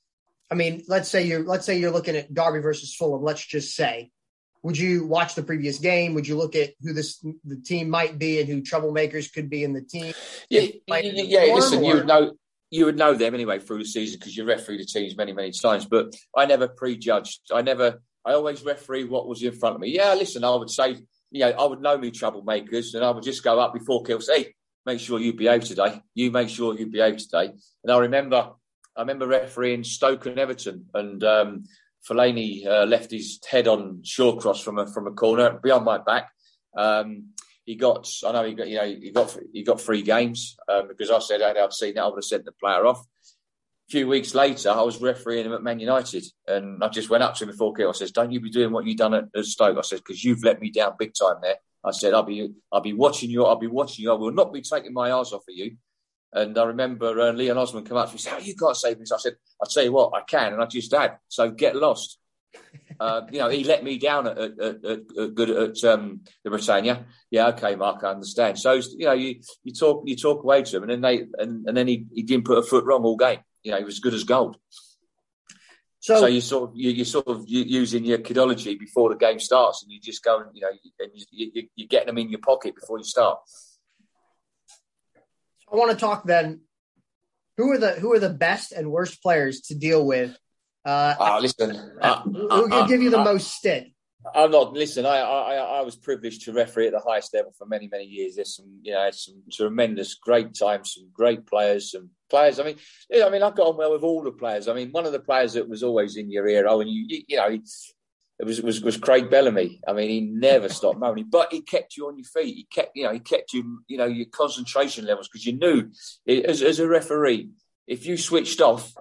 I 0.51 0.55
mean, 0.55 0.83
let's 0.87 1.09
say 1.09 1.25
you're 1.25 1.43
let's 1.43 1.65
say 1.65 1.79
you're 1.79 1.91
looking 1.91 2.15
at 2.15 2.31
Derby 2.31 2.59
versus 2.59 2.93
Fulham. 2.93 3.23
Let's 3.23 3.43
just 3.43 3.75
say, 3.75 4.11
would 4.61 4.77
you 4.77 5.07
watch 5.07 5.33
the 5.33 5.41
previous 5.41 5.79
game? 5.79 6.13
Would 6.13 6.27
you 6.27 6.37
look 6.37 6.55
at 6.55 6.75
who 6.83 6.93
this 6.93 7.17
the 7.43 7.55
team 7.55 7.89
might 7.89 8.19
be 8.19 8.39
and 8.39 8.47
who 8.47 8.61
troublemakers 8.61 9.33
could 9.33 9.49
be 9.49 9.63
in 9.63 9.73
the 9.73 9.81
team? 9.81 10.13
Yeah, 10.51 10.67
yeah. 10.87 11.53
Listen, 11.55 11.83
or? 11.83 11.95
you 11.95 12.03
know 12.03 12.33
you 12.73 12.85
would 12.85 12.97
know 12.97 13.13
them 13.13 13.35
anyway 13.35 13.59
through 13.59 13.77
the 13.77 13.85
season 13.85 14.17
because 14.17 14.35
you 14.35 14.43
referee 14.45 14.79
the 14.79 14.85
teams 14.85 15.15
many, 15.15 15.31
many 15.31 15.51
times. 15.51 15.85
But 15.85 16.15
I 16.35 16.47
never 16.47 16.67
prejudged. 16.67 17.41
I 17.53 17.61
never. 17.61 18.01
I 18.25 18.33
always 18.33 18.63
referee 18.63 19.03
what 19.03 19.27
was 19.27 19.43
in 19.43 19.51
front 19.51 19.75
of 19.75 19.81
me. 19.81 19.89
Yeah, 19.89 20.15
listen, 20.15 20.43
I 20.43 20.55
would 20.55 20.71
say, 20.71 20.97
you 21.29 21.41
know, 21.41 21.51
I 21.51 21.65
would 21.65 21.81
know 21.81 21.99
me 21.99 22.09
troublemakers, 22.09 22.95
and 22.95 23.05
I 23.05 23.11
would 23.11 23.23
just 23.23 23.43
go 23.43 23.59
up 23.59 23.75
before 23.75 24.01
kill. 24.01 24.21
Say, 24.21 24.55
make 24.87 24.99
sure 24.99 25.19
you 25.19 25.33
behave 25.33 25.65
today. 25.65 26.01
You 26.15 26.31
make 26.31 26.49
sure 26.49 26.75
you 26.75 26.87
behave 26.87 27.17
today. 27.17 27.51
And 27.83 27.91
I 27.91 27.97
remember, 27.99 28.53
I 28.97 29.01
remember 29.01 29.27
refereeing 29.27 29.83
Stoke 29.83 30.25
and 30.25 30.39
Everton, 30.39 30.87
and 30.95 31.23
um, 31.23 31.65
Fellaini 32.09 32.65
uh, 32.65 32.85
left 32.85 33.11
his 33.11 33.39
head 33.47 33.67
on 33.67 34.01
Shawcross 34.01 34.63
from 34.63 34.79
a 34.79 34.87
from 34.87 35.05
a 35.05 35.11
corner 35.11 35.59
beyond 35.61 35.85
my 35.85 35.99
back. 35.99 36.31
Um, 36.75 37.32
he 37.65 37.75
got, 37.75 38.09
I 38.25 38.31
know 38.31 38.45
he 38.45 38.53
got, 38.53 38.67
you 38.67 38.77
know, 38.77 38.85
he 38.85 39.11
got, 39.11 39.37
he 39.53 39.63
got 39.63 39.79
three 39.79 40.01
games 40.01 40.55
um, 40.67 40.87
because 40.87 41.09
I 41.09 41.19
said 41.19 41.41
I'd 41.41 41.73
seen 41.73 41.95
that, 41.95 42.03
I 42.03 42.07
would 42.07 42.17
have 42.17 42.23
sent 42.23 42.45
the 42.45 42.51
player 42.51 42.85
off. 42.85 42.99
A 42.99 43.91
few 43.91 44.07
weeks 44.07 44.33
later, 44.33 44.69
I 44.69 44.81
was 44.81 45.01
refereeing 45.01 45.45
him 45.45 45.53
at 45.53 45.63
Man 45.63 45.79
United, 45.79 46.25
and 46.47 46.83
I 46.83 46.87
just 46.89 47.09
went 47.09 47.23
up 47.23 47.35
to 47.35 47.43
him 47.43 47.51
before 47.51 47.73
kill. 47.73 47.89
I 47.89 47.91
says, 47.91 48.11
"Don't 48.11 48.31
you 48.31 48.39
be 48.39 48.49
doing 48.49 48.71
what 48.71 48.85
you 48.85 48.95
done 48.95 49.13
at, 49.13 49.25
at 49.35 49.45
Stoke?" 49.45 49.77
I 49.77 49.81
said, 49.81 49.99
"Because 49.99 50.23
you've 50.23 50.43
let 50.43 50.61
me 50.61 50.71
down 50.71 50.93
big 50.97 51.13
time 51.13 51.35
there." 51.41 51.57
I 51.83 51.91
said, 51.91 52.13
"I'll 52.13 52.23
be, 52.23 52.49
I'll 52.71 52.81
be 52.81 52.93
watching 52.93 53.29
you. 53.29 53.45
I'll 53.45 53.57
be 53.57 53.67
watching 53.67 54.03
you. 54.03 54.11
I 54.11 54.15
will 54.15 54.31
not 54.31 54.53
be 54.53 54.61
taking 54.61 54.93
my 54.93 55.11
eyes 55.11 55.33
off 55.33 55.43
of 55.47 55.55
you." 55.55 55.75
And 56.31 56.57
I 56.57 56.63
remember 56.63 57.19
uh, 57.19 57.33
Leon 57.33 57.57
Osman 57.57 57.83
come 57.83 57.97
up 57.97 58.07
to 58.07 58.11
me 58.11 58.13
and 58.13 58.21
said, 58.21 58.33
"Oh, 58.37 58.39
you 58.39 58.55
can't 58.55 58.75
save 58.75 58.99
this." 58.99 59.11
I 59.11 59.17
said, 59.17 59.35
I'll 59.61 59.69
tell 59.69 59.83
you 59.83 59.91
what, 59.91 60.13
I 60.15 60.21
can, 60.21 60.53
and 60.53 60.61
I 60.61 60.65
just 60.65 60.93
had. 60.93 61.17
So 61.27 61.51
get 61.51 61.75
lost." 61.75 62.17
Uh, 62.99 63.21
you 63.31 63.39
know, 63.39 63.49
he 63.49 63.63
let 63.63 63.83
me 63.83 63.97
down 63.97 64.27
at, 64.27 64.37
at, 64.37 64.59
at, 64.59 64.85
at 64.85 65.35
good 65.35 65.49
at 65.49 65.83
um, 65.83 66.21
the 66.43 66.49
Britannia. 66.49 67.05
Yeah, 67.31 67.47
okay, 67.47 67.75
Mark, 67.75 68.03
I 68.03 68.11
understand. 68.11 68.59
So 68.59 68.73
you 68.73 69.05
know, 69.05 69.13
you, 69.13 69.41
you 69.63 69.73
talk 69.73 70.03
you 70.05 70.15
talk 70.15 70.43
away 70.43 70.63
to 70.63 70.77
him, 70.77 70.83
and 70.83 70.91
then 70.91 71.01
they 71.01 71.25
and, 71.37 71.67
and 71.67 71.75
then 71.75 71.87
he, 71.87 72.05
he 72.13 72.23
didn't 72.23 72.45
put 72.45 72.59
a 72.59 72.63
foot 72.63 72.85
wrong 72.85 73.03
all 73.03 73.17
game. 73.17 73.39
You 73.63 73.71
know, 73.71 73.77
he 73.77 73.83
was 73.83 73.99
good 73.99 74.13
as 74.13 74.23
gold. 74.23 74.57
So, 75.99 76.19
so 76.19 76.25
you 76.25 76.41
sort 76.41 76.69
of 76.69 76.75
you, 76.75 76.91
you're 76.91 77.05
sort 77.05 77.27
of 77.27 77.45
using 77.47 78.03
your 78.03 78.17
kidology 78.17 78.77
before 78.77 79.09
the 79.09 79.15
game 79.15 79.39
starts, 79.39 79.83
and 79.83 79.91
you 79.91 79.99
just 79.99 80.23
go 80.23 80.39
and 80.39 80.49
you 80.53 80.61
know, 80.61 80.69
and 80.99 81.11
you, 81.13 81.51
you, 81.53 81.67
you're 81.75 81.87
getting 81.87 82.07
them 82.07 82.17
in 82.17 82.29
your 82.29 82.41
pocket 82.41 82.75
before 82.75 82.97
you 82.97 83.05
start. 83.05 83.39
I 85.71 85.75
want 85.75 85.91
to 85.91 85.97
talk 85.97 86.25
then. 86.25 86.61
Who 87.57 87.71
are 87.71 87.77
the 87.77 87.91
who 87.91 88.11
are 88.13 88.19
the 88.19 88.29
best 88.29 88.71
and 88.71 88.91
worst 88.91 89.21
players 89.21 89.61
to 89.67 89.75
deal 89.75 90.05
with 90.05 90.35
uh, 90.85 91.15
oh, 91.19 91.39
listen, 91.41 91.97
uh, 92.01 92.21
who 92.23 92.69
will 92.69 92.87
give 92.87 93.01
you 93.01 93.09
the 93.09 93.23
most 93.23 93.51
stick? 93.51 93.93
I'm 94.33 94.51
not. 94.51 94.73
Listen, 94.73 95.05
I, 95.05 95.17
I 95.19 95.55
I 95.55 95.81
was 95.81 95.95
privileged 95.95 96.43
to 96.43 96.53
referee 96.53 96.87
at 96.87 96.93
the 96.93 96.99
highest 96.99 97.33
level 97.33 97.53
for 97.57 97.65
many 97.65 97.89
many 97.91 98.05
years. 98.05 98.35
There's 98.35 98.55
some 98.55 98.79
you 98.81 98.93
know 98.93 99.09
some 99.11 99.43
tremendous 99.51 100.15
great 100.15 100.53
times, 100.53 100.93
some 100.95 101.09
great 101.13 101.45
players, 101.45 101.91
some 101.91 102.09
players. 102.29 102.59
I 102.59 102.63
mean, 102.63 102.77
I 103.13 103.29
mean, 103.29 103.43
I 103.43 103.51
got 103.51 103.67
on 103.67 103.77
well 103.77 103.91
with 103.91 104.03
all 104.03 104.23
the 104.23 104.31
players. 104.31 104.67
I 104.67 104.73
mean, 104.73 104.91
one 104.91 105.05
of 105.05 105.11
the 105.11 105.19
players 105.19 105.53
that 105.53 105.67
was 105.67 105.83
always 105.83 106.15
in 106.15 106.31
your 106.31 106.47
ear, 106.47 106.65
oh, 106.67 106.79
and 106.79 106.89
you 106.89 107.05
you, 107.07 107.23
you 107.27 107.37
know, 107.37 107.47
it 107.47 108.45
was 108.45 108.61
was 108.61 108.81
was 108.81 108.97
Craig 108.97 109.29
Bellamy. 109.29 109.81
I 109.87 109.93
mean, 109.93 110.09
he 110.09 110.21
never 110.21 110.69
stopped 110.69 110.99
moaning, 110.99 111.27
but 111.29 111.51
he 111.51 111.61
kept 111.61 111.97
you 111.97 112.07
on 112.07 112.17
your 112.17 112.25
feet. 112.25 112.55
He 112.55 112.67
kept 112.71 112.91
you 112.95 113.03
know 113.03 113.11
he 113.11 113.19
kept 113.19 113.53
you 113.53 113.83
you 113.87 113.97
know 113.97 114.05
your 114.05 114.27
concentration 114.27 115.05
levels 115.05 115.27
because 115.27 115.45
you 115.45 115.53
knew 115.53 115.91
as 116.27 116.61
as 116.61 116.79
a 116.79 116.87
referee 116.87 117.49
if 117.87 118.05
you 118.05 118.17
switched 118.17 118.61
off 118.61 118.93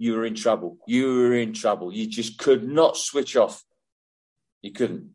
you 0.00 0.14
were 0.14 0.24
in 0.24 0.34
trouble. 0.34 0.78
You 0.86 1.14
were 1.14 1.34
in 1.34 1.52
trouble. 1.52 1.92
You 1.92 2.06
just 2.06 2.38
could 2.38 2.66
not 2.66 2.96
switch 2.96 3.36
off. 3.36 3.62
You 4.62 4.72
couldn't. 4.72 5.10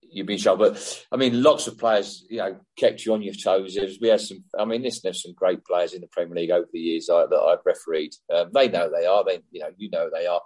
You'd 0.00 0.26
be 0.26 0.34
in 0.34 0.40
trouble. 0.40 0.70
But 0.70 1.06
I 1.12 1.16
mean, 1.16 1.42
lots 1.42 1.66
of 1.66 1.76
players, 1.76 2.24
you 2.30 2.38
know, 2.38 2.58
kept 2.78 3.04
you 3.04 3.12
on 3.12 3.20
your 3.20 3.34
toes. 3.34 3.76
Was, 3.78 3.98
we 4.00 4.08
had 4.08 4.22
some. 4.22 4.44
I 4.58 4.64
mean, 4.64 4.80
listen, 4.80 5.02
there's 5.04 5.22
some 5.22 5.34
great 5.34 5.66
players 5.66 5.92
in 5.92 6.00
the 6.00 6.06
Premier 6.06 6.34
League 6.34 6.50
over 6.50 6.66
the 6.72 6.80
years 6.80 7.10
I, 7.10 7.26
that 7.26 7.38
I've 7.38 7.66
refereed. 7.66 8.14
Um, 8.34 8.52
they 8.54 8.68
know 8.68 8.90
they 8.90 9.04
are. 9.04 9.22
They, 9.22 9.40
you 9.50 9.60
know, 9.60 9.70
you 9.76 9.90
know 9.90 10.08
they 10.10 10.26
are, 10.26 10.40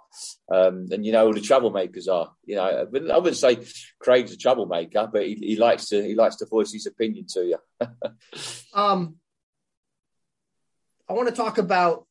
um, 0.51 0.87
and 0.91 1.05
you 1.05 1.13
know 1.13 1.27
all 1.27 1.33
the 1.33 1.39
troublemakers 1.39 2.09
are. 2.09 2.31
You 2.43 2.57
know, 2.57 2.63
I 2.65 2.83
wouldn't 3.17 3.37
say 3.37 3.57
Craig's 3.99 4.33
a 4.33 4.37
troublemaker, 4.37 5.09
but 5.11 5.25
he, 5.25 5.35
he 5.35 5.55
likes 5.55 5.87
to 5.87 6.03
he 6.03 6.13
likes 6.13 6.35
to 6.37 6.45
voice 6.45 6.73
his 6.73 6.87
opinion 6.87 7.25
to 7.35 7.45
you. 7.45 7.57
um, 8.73 9.15
I 11.09 11.13
want 11.13 11.29
to 11.29 11.35
talk 11.35 11.57
about 11.57 12.06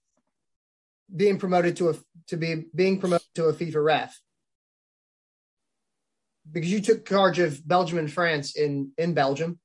being 1.15 1.39
promoted 1.39 1.77
to 1.77 1.91
a 1.91 1.95
to 2.29 2.37
be 2.37 2.65
being 2.75 2.99
promoted 2.99 3.27
to 3.35 3.45
a 3.47 3.53
FIFA 3.53 3.85
ref 3.85 4.21
because 6.51 6.71
you 6.71 6.81
took 6.81 7.07
charge 7.07 7.39
of 7.39 7.67
Belgium 7.67 7.99
and 7.99 8.13
France 8.13 8.57
in 8.57 8.93
in 8.99 9.15
Belgium 9.15 9.59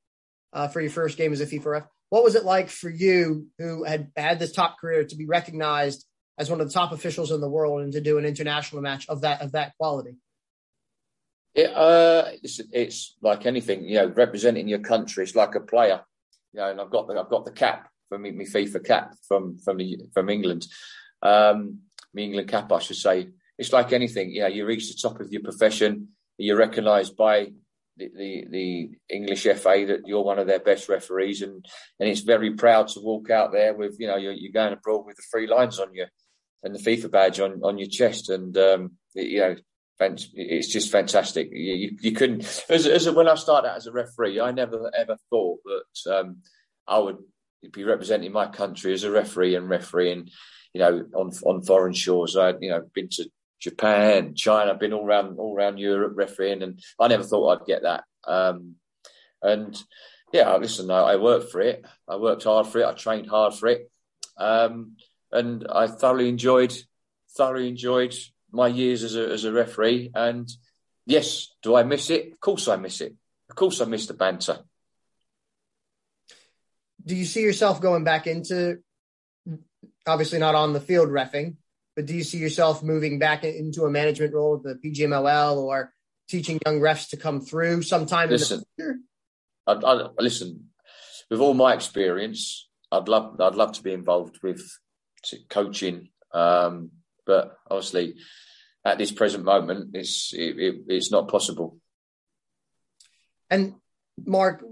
uh, 0.53 0.67
for 0.67 0.81
your 0.81 0.91
first 0.91 1.17
game 1.17 1.33
as 1.33 1.41
a 1.41 1.45
FIFA 1.45 1.65
ref. 1.65 1.83
What 2.09 2.23
was 2.23 2.35
it 2.35 2.43
like 2.43 2.69
for 2.69 2.89
you, 2.89 3.47
who 3.57 3.83
had 3.83 4.11
had 4.15 4.39
this 4.39 4.51
top 4.51 4.79
career, 4.79 5.03
to 5.05 5.15
be 5.15 5.25
recognized 5.25 6.05
as 6.37 6.49
one 6.49 6.59
of 6.61 6.67
the 6.67 6.73
top 6.73 6.91
officials 6.91 7.31
in 7.31 7.41
the 7.41 7.49
world 7.49 7.81
and 7.81 7.93
to 7.93 8.01
do 8.01 8.17
an 8.17 8.25
international 8.25 8.81
match 8.81 9.07
of 9.09 9.21
that 9.21 9.41
of 9.41 9.53
that 9.53 9.73
quality? 9.77 10.17
It, 11.53 11.69
uh, 11.73 12.29
it's, 12.43 12.61
it's 12.71 13.17
like 13.21 13.45
anything, 13.45 13.83
you 13.83 13.95
know, 13.95 14.07
representing 14.07 14.69
your 14.69 14.79
country. 14.79 15.23
It's 15.23 15.35
like 15.35 15.55
a 15.55 15.59
player, 15.59 16.01
you 16.53 16.61
know. 16.61 16.69
And 16.69 16.79
I've 16.79 16.91
got 16.91 17.07
the 17.07 17.19
I've 17.19 17.29
got 17.29 17.45
the 17.45 17.51
cap 17.51 17.89
me, 18.11 18.31
my 18.31 18.43
FIFA 18.43 18.85
cap 18.85 19.15
from 19.27 19.57
from 19.57 19.77
the, 19.77 19.97
from 20.13 20.29
England 20.29 20.67
um, 21.21 21.79
England 22.15 22.49
cap, 22.49 22.71
I 22.71 22.79
should 22.79 22.97
say. 22.97 23.29
It's 23.57 23.73
like 23.73 23.93
anything, 23.93 24.31
you 24.31 24.41
know, 24.41 24.47
you 24.47 24.65
reach 24.65 24.87
the 24.87 24.99
top 24.99 25.19
of 25.19 25.31
your 25.31 25.43
profession, 25.43 26.09
you're 26.37 26.57
recognised 26.57 27.15
by 27.15 27.51
the, 27.97 28.09
the, 28.15 28.45
the, 28.49 28.89
English 29.09 29.43
FA 29.43 29.85
that 29.87 30.01
you're 30.05 30.23
one 30.23 30.39
of 30.39 30.47
their 30.47 30.59
best 30.59 30.89
referees, 30.89 31.41
and, 31.41 31.65
and 31.99 32.09
it's 32.09 32.21
very 32.21 32.53
proud 32.55 32.87
to 32.89 33.01
walk 33.01 33.29
out 33.29 33.51
there 33.51 33.75
with, 33.75 33.97
you 33.99 34.07
know, 34.07 34.17
you're, 34.17 34.33
you're 34.33 34.51
going 34.51 34.73
abroad 34.73 35.05
with 35.05 35.17
the 35.17 35.23
three 35.31 35.47
lines 35.47 35.79
on 35.79 35.93
you 35.93 36.05
and 36.63 36.73
the 36.73 36.79
FIFA 36.79 37.11
badge 37.11 37.39
on, 37.39 37.61
on 37.63 37.77
your 37.77 37.89
chest, 37.89 38.29
and 38.29 38.57
um, 38.57 38.91
it, 39.13 39.27
you 39.27 39.39
know, 39.39 39.55
it's 39.99 40.67
just 40.67 40.91
fantastic. 40.91 41.49
You, 41.51 41.73
you, 41.75 41.97
you 42.01 42.11
couldn't, 42.13 42.65
as, 42.69 42.87
as 42.87 43.09
when 43.09 43.27
I 43.27 43.35
started 43.35 43.69
out 43.69 43.77
as 43.77 43.85
a 43.85 43.91
referee, 43.91 44.39
I 44.39 44.51
never 44.51 44.89
ever 44.97 45.17
thought 45.29 45.59
that 45.65 46.11
um, 46.11 46.37
I 46.87 46.97
would 46.97 47.17
be 47.71 47.83
representing 47.83 48.31
my 48.31 48.47
country 48.47 48.93
as 48.93 49.03
a 49.03 49.11
referee 49.11 49.55
and 49.55 49.69
refereeing 49.69 50.29
you 50.73 50.79
know, 50.79 51.05
on 51.13 51.31
on 51.45 51.61
foreign 51.63 51.93
shores. 51.93 52.35
I, 52.35 52.53
you 52.59 52.69
know, 52.69 52.83
been 52.93 53.09
to 53.09 53.29
Japan, 53.59 54.33
China, 54.35 54.73
been 54.75 54.93
all 54.93 55.05
around 55.05 55.37
all 55.37 55.55
around 55.55 55.77
Europe 55.77 56.13
refereeing, 56.15 56.63
and 56.63 56.81
I 56.99 57.07
never 57.07 57.23
thought 57.23 57.61
I'd 57.61 57.67
get 57.67 57.83
that. 57.83 58.03
Um, 58.25 58.75
and 59.41 59.81
yeah, 60.33 60.55
listen, 60.55 60.89
I, 60.89 60.99
I, 60.99 61.15
worked 61.17 61.51
for 61.51 61.61
it. 61.61 61.85
I 62.07 62.15
worked 62.15 62.43
hard 62.43 62.67
for 62.67 62.79
it. 62.79 62.85
I 62.85 62.93
trained 62.93 63.27
hard 63.27 63.53
for 63.53 63.67
it, 63.67 63.89
um, 64.37 64.95
and 65.31 65.67
I 65.69 65.87
thoroughly 65.87 66.29
enjoyed 66.29 66.73
thoroughly 67.37 67.69
enjoyed 67.69 68.15
my 68.51 68.67
years 68.67 69.03
as 69.03 69.15
a 69.15 69.29
as 69.29 69.43
a 69.43 69.51
referee. 69.51 70.11
And 70.15 70.49
yes, 71.05 71.53
do 71.61 71.75
I 71.75 71.83
miss 71.83 72.09
it? 72.09 72.31
Of 72.31 72.39
course, 72.39 72.67
I 72.67 72.77
miss 72.77 73.01
it. 73.01 73.15
Of 73.49 73.55
course, 73.55 73.81
I 73.81 73.85
miss 73.85 74.07
the 74.07 74.13
banter. 74.13 74.59
Do 77.03 77.15
you 77.15 77.25
see 77.25 77.41
yourself 77.41 77.81
going 77.81 78.03
back 78.03 78.27
into 78.27 78.79
obviously 80.07 80.39
not 80.39 80.55
on 80.55 80.73
the 80.73 80.81
field 80.81 81.09
refing, 81.09 81.55
but 81.95 82.05
do 82.05 82.15
you 82.15 82.23
see 82.23 82.37
yourself 82.37 82.83
moving 82.83 83.19
back 83.19 83.43
into 83.43 83.83
a 83.83 83.91
management 83.91 84.33
role 84.33 84.55
at 84.55 84.63
the 84.63 84.89
PGMOL 84.89 85.57
or 85.57 85.93
teaching 86.29 86.59
young 86.65 86.79
refs 86.79 87.09
to 87.09 87.17
come 87.17 87.41
through 87.41 87.81
sometime 87.81 88.29
listen, 88.29 88.59
in 88.59 88.63
the 88.77 88.83
future? 88.83 88.99
I'd, 89.67 89.83
I'd, 89.83 90.09
listen, 90.19 90.69
with 91.29 91.39
all 91.39 91.53
my 91.53 91.73
experience, 91.73 92.69
I'd 92.91 93.07
love 93.07 93.39
I'd 93.39 93.55
love 93.55 93.73
to 93.73 93.83
be 93.83 93.93
involved 93.93 94.39
with 94.41 94.61
coaching, 95.49 96.09
um, 96.33 96.91
but 97.25 97.57
obviously 97.69 98.15
at 98.83 98.97
this 98.97 99.11
present 99.11 99.43
moment, 99.43 99.91
it's 99.93 100.33
it, 100.33 100.59
it, 100.59 100.75
it's 100.87 101.11
not 101.11 101.27
possible. 101.27 101.77
And 103.49 103.75
Mark, 104.25 104.63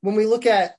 when 0.00 0.14
we 0.16 0.26
look 0.26 0.46
at 0.46 0.76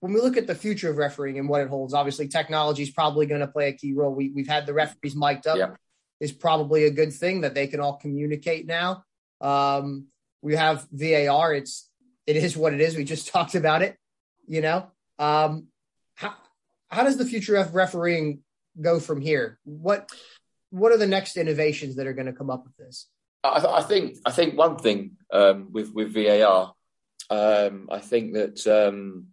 when 0.00 0.12
we 0.12 0.20
look 0.20 0.36
at 0.36 0.46
the 0.46 0.54
future 0.54 0.90
of 0.90 0.96
refereeing 0.96 1.38
and 1.38 1.48
what 1.48 1.60
it 1.60 1.68
holds, 1.68 1.92
obviously 1.92 2.28
technology 2.28 2.82
is 2.82 2.90
probably 2.90 3.26
going 3.26 3.40
to 3.40 3.48
play 3.48 3.68
a 3.68 3.72
key 3.72 3.94
role. 3.94 4.14
We, 4.14 4.30
we've 4.30 4.48
had 4.48 4.66
the 4.66 4.74
referees 4.74 5.16
mic'd 5.16 5.46
up 5.46 5.58
yeah. 5.58 5.70
is 6.20 6.32
probably 6.32 6.84
a 6.84 6.90
good 6.90 7.12
thing 7.12 7.40
that 7.40 7.54
they 7.54 7.66
can 7.66 7.80
all 7.80 7.96
communicate 7.96 8.66
now. 8.66 9.04
Um, 9.40 10.06
we 10.40 10.54
have 10.54 10.86
VAR. 10.92 11.52
It's, 11.54 11.90
it 12.26 12.36
is 12.36 12.56
what 12.56 12.74
it 12.74 12.80
is. 12.80 12.96
We 12.96 13.04
just 13.04 13.28
talked 13.32 13.54
about 13.54 13.82
it, 13.82 13.96
you 14.46 14.60
know, 14.60 14.86
um, 15.18 15.66
how, 16.14 16.34
how 16.88 17.02
does 17.02 17.16
the 17.16 17.24
future 17.24 17.56
of 17.56 17.74
refereeing 17.74 18.40
go 18.80 19.00
from 19.00 19.20
here? 19.20 19.58
What, 19.64 20.10
what 20.70 20.92
are 20.92 20.98
the 20.98 21.06
next 21.06 21.36
innovations 21.36 21.96
that 21.96 22.06
are 22.06 22.12
going 22.12 22.26
to 22.26 22.32
come 22.32 22.50
up 22.50 22.64
with 22.64 22.76
this? 22.76 23.08
I, 23.42 23.64
I 23.66 23.82
think, 23.82 24.18
I 24.24 24.30
think 24.30 24.56
one 24.56 24.76
thing, 24.76 25.16
um, 25.32 25.68
with, 25.72 25.92
with 25.92 26.14
VAR, 26.14 26.72
um, 27.30 27.88
I 27.90 27.98
think 27.98 28.34
that, 28.34 28.66
um, 28.66 29.28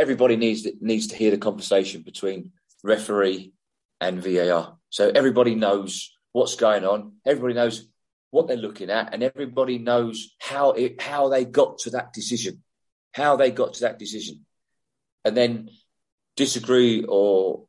everybody 0.00 0.36
needs 0.36 0.66
needs 0.80 1.08
to 1.08 1.16
hear 1.16 1.30
the 1.30 1.38
conversation 1.38 2.02
between 2.02 2.52
referee 2.82 3.52
and 4.00 4.22
VAR. 4.22 4.78
So 4.88 5.12
everybody 5.14 5.54
knows 5.54 6.10
what's 6.32 6.56
going 6.56 6.84
on. 6.84 7.12
Everybody 7.26 7.54
knows 7.54 7.86
what 8.30 8.48
they're 8.48 8.56
looking 8.56 8.90
at, 8.90 9.12
and 9.12 9.22
everybody 9.22 9.78
knows 9.78 10.34
how 10.40 10.72
it 10.72 11.00
how 11.00 11.28
they 11.28 11.44
got 11.44 11.78
to 11.80 11.90
that 11.90 12.12
decision, 12.12 12.62
how 13.12 13.36
they 13.36 13.50
got 13.50 13.74
to 13.74 13.80
that 13.82 13.98
decision, 13.98 14.46
and 15.24 15.36
then 15.36 15.68
disagree 16.36 17.04
or 17.06 17.66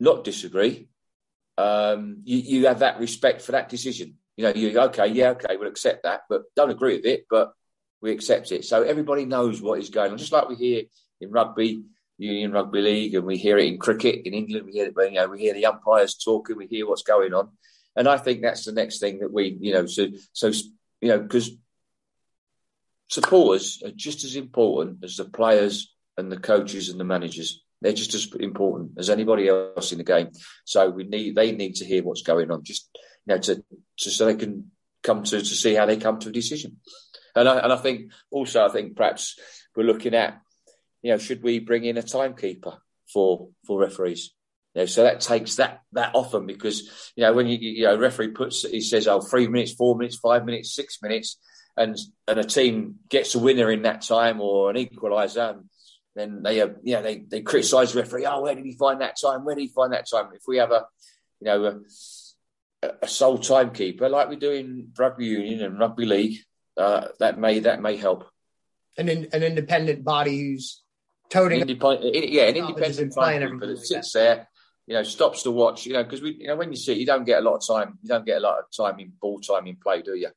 not 0.00 0.24
disagree. 0.24 0.88
Um, 1.58 2.22
you, 2.24 2.38
you 2.38 2.66
have 2.66 2.80
that 2.80 2.98
respect 2.98 3.42
for 3.42 3.52
that 3.52 3.68
decision. 3.68 4.16
You 4.36 4.44
know, 4.44 4.52
you 4.54 4.80
okay, 4.80 5.08
yeah, 5.08 5.30
okay, 5.30 5.56
we'll 5.56 5.68
accept 5.68 6.04
that, 6.04 6.22
but 6.28 6.42
don't 6.56 6.70
agree 6.70 6.96
with 6.96 7.06
it, 7.06 7.26
but 7.28 7.52
we 8.04 8.12
accept 8.12 8.52
it. 8.52 8.66
So 8.66 8.82
everybody 8.82 9.24
knows 9.24 9.62
what 9.62 9.78
is 9.78 9.88
going 9.88 10.12
on, 10.12 10.18
just 10.18 10.30
like 10.30 10.46
we 10.46 10.56
hear 10.56 10.82
in 11.22 11.30
rugby, 11.30 11.82
Union 12.18 12.52
Rugby 12.52 12.82
League, 12.82 13.14
and 13.14 13.24
we 13.24 13.38
hear 13.38 13.56
it 13.56 13.66
in 13.66 13.78
cricket 13.78 14.26
in 14.26 14.34
England. 14.34 14.66
We 14.66 14.72
hear 14.72 14.88
it, 14.88 14.94
you 14.94 15.12
know, 15.12 15.26
we 15.26 15.40
hear 15.40 15.54
the 15.54 15.64
umpires 15.64 16.14
talking, 16.14 16.58
we 16.58 16.66
hear 16.66 16.86
what's 16.86 17.02
going 17.02 17.32
on, 17.32 17.48
and 17.96 18.06
I 18.06 18.18
think 18.18 18.42
that's 18.42 18.66
the 18.66 18.72
next 18.72 18.98
thing 19.00 19.20
that 19.20 19.32
we, 19.32 19.56
you 19.58 19.72
know, 19.72 19.86
so 19.86 20.08
so 20.34 20.52
you 21.00 21.08
know, 21.08 21.18
because 21.18 21.50
supporters 23.08 23.82
are 23.82 23.90
just 23.90 24.22
as 24.22 24.36
important 24.36 25.02
as 25.02 25.16
the 25.16 25.24
players 25.24 25.90
and 26.18 26.30
the 26.30 26.36
coaches 26.36 26.90
and 26.90 27.00
the 27.00 27.04
managers. 27.04 27.62
They're 27.80 27.92
just 27.94 28.14
as 28.14 28.30
important 28.38 28.92
as 28.98 29.08
anybody 29.08 29.48
else 29.48 29.92
in 29.92 29.98
the 29.98 30.04
game. 30.04 30.28
So 30.64 30.90
we 30.90 31.04
need 31.04 31.36
they 31.36 31.52
need 31.52 31.76
to 31.76 31.86
hear 31.86 32.02
what's 32.02 32.22
going 32.22 32.50
on, 32.50 32.64
just 32.64 32.86
you 33.26 33.34
know, 33.34 33.40
to, 33.40 33.64
to 34.00 34.10
so 34.10 34.26
they 34.26 34.34
can 34.34 34.70
come 35.02 35.22
to 35.22 35.38
to 35.38 35.44
see 35.44 35.74
how 35.74 35.86
they 35.86 35.96
come 35.96 36.18
to 36.18 36.28
a 36.28 36.32
decision. 36.32 36.76
And 37.34 37.48
I, 37.48 37.58
and 37.58 37.72
I 37.72 37.76
think 37.76 38.12
also, 38.30 38.64
I 38.64 38.68
think 38.68 38.96
perhaps 38.96 39.38
we're 39.76 39.84
looking 39.84 40.14
at, 40.14 40.40
you 41.02 41.12
know, 41.12 41.18
should 41.18 41.42
we 41.42 41.58
bring 41.58 41.84
in 41.84 41.98
a 41.98 42.02
timekeeper 42.02 42.78
for 43.12 43.48
for 43.66 43.80
referees? 43.80 44.32
You 44.74 44.82
know, 44.82 44.86
so 44.86 45.02
that 45.04 45.20
takes 45.20 45.56
that 45.56 45.82
that 45.92 46.14
off 46.14 46.32
them 46.32 46.46
because 46.46 47.12
you 47.16 47.22
know 47.22 47.32
when 47.32 47.46
you 47.46 47.58
you 47.58 47.84
know 47.84 47.96
referee 47.96 48.28
puts 48.28 48.68
he 48.68 48.80
says 48.80 49.06
oh 49.06 49.20
three 49.20 49.46
minutes, 49.46 49.72
four 49.72 49.96
minutes, 49.96 50.16
five 50.16 50.44
minutes, 50.44 50.74
six 50.74 51.00
minutes, 51.02 51.38
and 51.76 51.96
and 52.26 52.38
a 52.38 52.44
team 52.44 52.96
gets 53.08 53.34
a 53.34 53.38
winner 53.38 53.70
in 53.70 53.82
that 53.82 54.02
time 54.02 54.40
or 54.40 54.70
an 54.70 54.76
equaliser, 54.76 55.62
then 56.14 56.42
they 56.42 56.58
have 56.58 56.76
you 56.82 56.94
know 56.94 57.02
they 57.02 57.18
they 57.18 57.42
criticise 57.42 57.92
the 57.92 58.00
referee. 58.00 58.26
Oh, 58.26 58.42
where 58.42 58.54
did 58.54 58.64
he 58.64 58.76
find 58.76 59.00
that 59.00 59.16
time? 59.20 59.44
Where 59.44 59.54
did 59.54 59.62
he 59.62 59.68
find 59.68 59.92
that 59.92 60.08
time? 60.10 60.30
If 60.34 60.42
we 60.46 60.58
have 60.58 60.70
a 60.70 60.86
you 61.40 61.46
know 61.46 61.80
a, 62.82 62.90
a 63.02 63.08
sole 63.08 63.38
timekeeper 63.38 64.08
like 64.08 64.28
we 64.28 64.36
do 64.36 64.52
in 64.52 64.92
rugby 64.98 65.26
union 65.26 65.62
and 65.62 65.78
rugby 65.78 66.06
league, 66.06 66.38
uh, 66.76 67.08
that 67.20 67.38
may 67.38 67.60
that 67.60 67.80
may 67.80 67.96
help. 67.96 68.28
An 68.96 69.08
an 69.08 69.42
independent 69.42 70.04
body 70.04 70.38
who's 70.38 70.82
toting, 71.30 71.60
independent, 71.60 72.14
yeah, 72.14 72.44
an 72.44 72.56
independent 72.56 73.12
timekeeper 73.14 73.66
that 73.66 73.78
sits 73.78 74.14
like 74.14 74.24
that. 74.24 74.36
there 74.36 74.48
you 74.86 74.94
know, 74.94 75.02
stops 75.02 75.42
to 75.44 75.50
watch, 75.50 75.86
you 75.86 75.94
know, 75.94 76.04
because 76.04 76.20
we, 76.20 76.36
you 76.38 76.46
know, 76.46 76.56
when 76.56 76.70
you 76.70 76.76
see, 76.76 76.92
you 76.94 77.06
don't 77.06 77.24
get 77.24 77.38
a 77.38 77.44
lot 77.44 77.56
of 77.56 77.66
time, 77.66 77.98
you 78.02 78.08
don't 78.08 78.26
get 78.26 78.38
a 78.38 78.40
lot 78.40 78.58
of 78.58 78.64
time 78.76 79.00
in 79.00 79.12
ball 79.20 79.40
time 79.40 79.66
in 79.66 79.76
play, 79.76 80.02
do 80.02 80.14
you? 80.14 80.28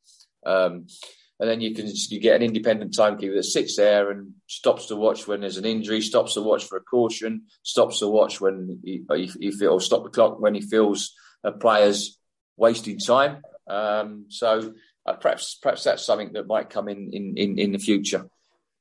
Um, 0.45 0.87
and 1.39 1.49
then 1.49 1.61
you 1.61 1.75
can 1.75 1.85
you 2.09 2.19
get 2.19 2.37
an 2.37 2.41
independent 2.41 2.95
timekeeper 2.95 3.35
that 3.35 3.43
sits 3.43 3.75
there 3.75 4.09
and 4.09 4.33
stops 4.47 4.87
to 4.87 4.95
watch 4.95 5.27
when 5.27 5.41
there's 5.41 5.57
an 5.57 5.65
injury, 5.65 6.01
stops 6.01 6.33
to 6.33 6.41
watch 6.41 6.65
for 6.65 6.77
a 6.77 6.83
caution, 6.83 7.43
stops 7.61 7.99
to 7.99 8.07
watch 8.07 8.41
when 8.41 8.79
he, 8.83 9.03
he, 9.39 9.51
feels 9.51 9.85
stop 9.85 10.03
the 10.03 10.09
clock 10.09 10.39
when 10.39 10.55
he 10.55 10.61
feels 10.61 11.13
a 11.43 11.51
player's 11.51 12.17
wasting 12.55 12.97
time. 12.97 13.43
Um, 13.67 14.25
so 14.29 14.73
uh, 15.07 15.13
perhaps 15.13 15.57
perhaps 15.61 15.83
that's 15.83 16.05
something 16.05 16.33
that 16.33 16.47
might 16.47 16.69
come 16.69 16.89
in 16.89 17.11
in 17.13 17.37
in, 17.37 17.59
in 17.59 17.71
the 17.71 17.79
future. 17.79 18.27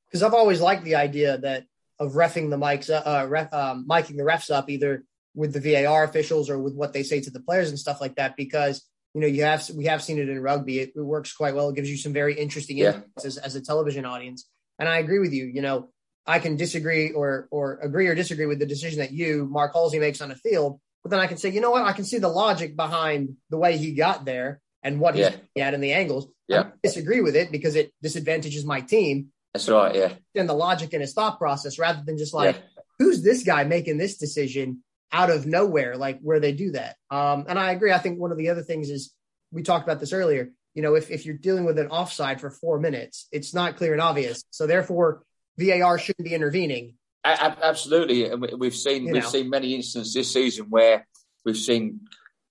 Because 0.09 0.23
I've 0.23 0.35
always 0.35 0.61
liked 0.61 0.85
the 0.85 0.97
idea 0.97 1.39
that 1.39 1.65
of 1.99 2.13
refing 2.13 2.51
the 2.51 2.59
mics, 2.59 2.91
uh, 2.91 3.03
uh 3.05 3.27
ref, 3.27 3.53
um, 3.53 3.87
miking 3.89 4.17
the 4.17 4.23
refs 4.23 4.51
up 4.51 4.69
either 4.69 5.05
with 5.35 5.53
the 5.53 5.61
VAR 5.61 6.05
officials 6.05 6.51
or 6.51 6.59
with 6.59 6.75
what 6.75 6.93
they 6.93 7.03
say 7.03 7.21
to 7.21 7.31
the 7.31 7.41
players 7.41 7.69
and 7.69 7.79
stuff 7.79 8.01
like 8.01 8.17
that 8.17 8.37
because 8.37 8.87
you 9.15 9.21
know 9.21 9.27
you 9.27 9.45
have 9.45 9.69
we 9.71 9.87
have 9.87 10.03
seen 10.03 10.19
it 10.19 10.29
in 10.29 10.41
rugby. 10.41 10.81
It, 10.81 10.93
it 10.97 11.01
works 11.01 11.33
quite 11.33 11.55
well. 11.55 11.69
It 11.71 11.77
gives 11.77 11.91
you 11.91 11.97
some 11.97 12.13
very 12.13 12.35
interesting 12.35 12.79
yeah. 12.79 13.01
as, 13.25 13.37
as 13.37 13.55
a 13.55 13.61
television 13.61 14.05
audience. 14.05 14.49
And 14.79 14.89
I 14.89 14.99
agree 14.99 15.21
with 15.21 15.33
you. 15.33 15.47
You 15.47 15.63
know 15.63 15.89
I 16.27 16.41
can 16.41 16.57
disagree 16.57 17.13
or 17.13 17.49
or 17.51 17.79
agree 17.83 18.09
or 18.09 18.15
disagree 18.15 18.47
with 18.47 18.59
the 18.59 18.67
decision 18.67 18.99
that 18.99 19.13
you 19.13 19.47
Mark 19.47 19.73
Halsey 19.75 19.99
makes 19.99 20.21
on 20.21 20.29
the 20.29 20.37
field 20.37 20.81
but 21.07 21.11
then 21.11 21.21
I 21.21 21.29
can 21.29 21.37
say 21.37 21.51
you 21.51 21.61
know 21.61 21.71
what? 21.71 21.85
I 21.85 21.93
can 21.93 22.05
see 22.05 22.19
the 22.19 22.29
logic 22.29 22.75
behind 22.75 23.37
the 23.49 23.59
way 23.59 23.77
he 23.77 23.95
got 23.95 24.25
there 24.25 24.61
and 24.87 25.01
what 25.01 25.15
he's 25.15 25.29
yeah. 25.55 25.67
at 25.67 25.75
in 25.75 25.81
the 25.81 25.93
angles 25.93 26.27
yeah 26.49 26.61
I 26.61 26.73
disagree 26.83 27.21
with 27.21 27.37
it 27.37 27.53
because 27.53 27.77
it 27.77 27.93
disadvantages 28.03 28.65
my 28.65 28.81
team 28.81 29.33
that's 29.53 29.69
right 29.69 29.95
yeah 29.95 30.13
and 30.35 30.49
the 30.49 30.55
logic 30.55 30.95
in 30.95 31.01
his 31.01 31.13
thought 31.13 31.39
process 31.39 31.79
rather 31.79 32.03
than 32.05 32.17
just 32.17 32.33
like 32.33 32.57
yeah. 32.57 32.63
who's 32.99 33.23
this 33.23 33.43
guy 33.43 33.65
making 33.65 33.99
this 33.99 34.17
decision 34.17 34.83
out 35.13 35.31
of 35.31 35.47
nowhere, 35.47 35.97
like 35.97 36.21
where 36.21 36.41
they 36.41 36.53
do 36.53 36.73
that. 36.73 36.97
Um, 37.11 37.47
and 37.49 37.59
I 37.59 37.73
agree. 37.73 37.93
I 37.93 37.99
think 37.99 38.19
one 38.19 38.33
of 38.33 38.39
the 38.39 38.51
other 38.51 38.63
things 38.63 38.91
is 38.91 39.13
we 39.51 39.63
talked 39.63 39.87
about 39.87 40.01
this 40.01 40.13
earlier. 40.13 40.51
You 40.75 40.83
know, 40.83 40.95
if, 40.95 41.11
if 41.11 41.25
you're 41.25 41.39
dealing 41.39 41.65
with 41.65 41.79
an 41.79 41.89
offside 41.89 42.41
for 42.41 42.51
four 42.51 42.79
minutes, 42.79 43.29
it's 43.33 43.55
not 43.55 43.77
clear 43.77 43.93
and 43.93 44.03
obvious. 44.03 44.45
So 44.51 44.67
therefore, 44.67 45.23
VAR 45.59 45.99
shouldn't 45.99 46.29
be 46.29 46.35
intervening. 46.35 46.95
Absolutely, 47.25 48.27
and 48.27 48.41
we've 48.59 48.77
seen 48.77 49.07
you 49.07 49.13
we've 49.13 49.23
know. 49.23 49.29
seen 49.29 49.51
many 49.51 49.75
instances 49.75 50.15
this 50.15 50.33
season 50.33 50.67
where 50.69 51.09
we've 51.45 51.57
seen 51.57 52.03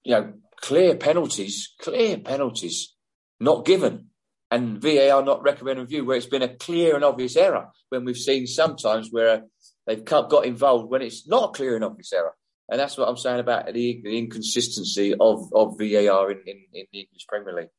you 0.03 0.11
know 0.11 0.33
clear 0.65 0.95
penalties, 0.95 1.73
clear 1.79 2.17
penalties 2.17 2.95
not 3.39 3.65
given, 3.65 4.07
and 4.49 4.81
VAR 4.81 5.21
not 5.21 5.43
recommend 5.43 5.79
review 5.79 6.03
where 6.03 6.17
it's 6.17 6.25
been 6.25 6.41
a 6.41 6.55
clear 6.55 6.95
and 6.95 7.03
obvious 7.03 7.35
error. 7.35 7.67
When 7.89 8.03
we've 8.03 8.17
seen 8.17 8.47
sometimes 8.47 9.09
where 9.11 9.29
uh, 9.29 9.41
they've 9.85 10.03
got 10.03 10.45
involved 10.45 10.89
when 10.89 11.03
it's 11.03 11.27
not 11.27 11.49
a 11.49 11.53
clear 11.53 11.75
and 11.75 11.83
obvious 11.83 12.11
error. 12.11 12.33
And 12.67 12.79
that's 12.79 12.97
what 12.97 13.07
I'm 13.07 13.17
saying 13.17 13.41
about 13.41 13.67
the, 13.67 14.01
the 14.03 14.17
inconsistency 14.17 15.13
of, 15.13 15.53
of 15.53 15.77
VAR 15.77 16.31
in, 16.31 16.39
in, 16.47 16.65
in, 16.73 16.85
the 16.91 16.99
English 17.01 17.27
Premier 17.29 17.53
League. 17.53 17.69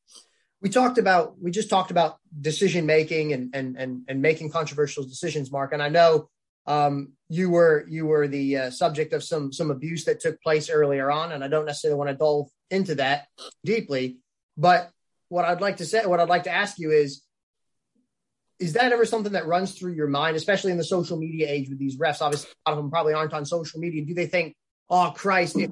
We 0.61 0.69
talked 0.69 0.97
about 0.97 1.35
we 1.41 1.51
just 1.51 1.69
talked 1.69 1.91
about 1.91 2.17
decision 2.39 2.85
making 2.85 3.33
and 3.33 3.53
and 3.53 3.75
and, 3.77 4.01
and 4.07 4.21
making 4.21 4.49
controversial 4.51 5.03
decisions, 5.03 5.51
Mark. 5.51 5.73
And 5.73 5.83
I 5.83 5.89
know 5.89 6.29
um, 6.67 7.13
you 7.29 7.49
were 7.49 7.85
you 7.89 8.05
were 8.05 8.27
the 8.27 8.57
uh, 8.57 8.69
subject 8.71 9.13
of 9.13 9.23
some 9.23 9.51
some 9.51 9.71
abuse 9.71 10.05
that 10.05 10.19
took 10.19 10.41
place 10.41 10.69
earlier 10.69 11.09
on, 11.09 11.31
and 11.31 11.43
I 11.43 11.47
don't 11.47 11.65
necessarily 11.65 11.97
want 11.97 12.09
to 12.09 12.15
delve 12.15 12.49
into 12.69 12.95
that 12.95 13.27
deeply. 13.65 14.17
But 14.57 14.91
what 15.29 15.45
I'd 15.45 15.61
like 15.61 15.77
to 15.77 15.85
say, 15.85 16.05
what 16.05 16.19
I'd 16.19 16.29
like 16.29 16.43
to 16.43 16.53
ask 16.53 16.77
you 16.79 16.91
is, 16.91 17.23
is 18.59 18.73
that 18.73 18.91
ever 18.91 19.05
something 19.05 19.33
that 19.33 19.47
runs 19.47 19.73
through 19.73 19.93
your 19.93 20.07
mind, 20.07 20.35
especially 20.35 20.71
in 20.71 20.77
the 20.77 20.83
social 20.83 21.17
media 21.17 21.49
age 21.49 21.69
with 21.69 21.79
these 21.79 21.97
refs? 21.97 22.21
Obviously, 22.21 22.49
a 22.65 22.71
lot 22.71 22.77
of 22.77 22.83
them 22.83 22.91
probably 22.91 23.13
aren't 23.13 23.33
on 23.33 23.45
social 23.45 23.79
media. 23.79 24.05
Do 24.05 24.13
they 24.13 24.27
think 24.27 24.55
oh 24.89 25.13
Christ, 25.15 25.57
if, 25.57 25.71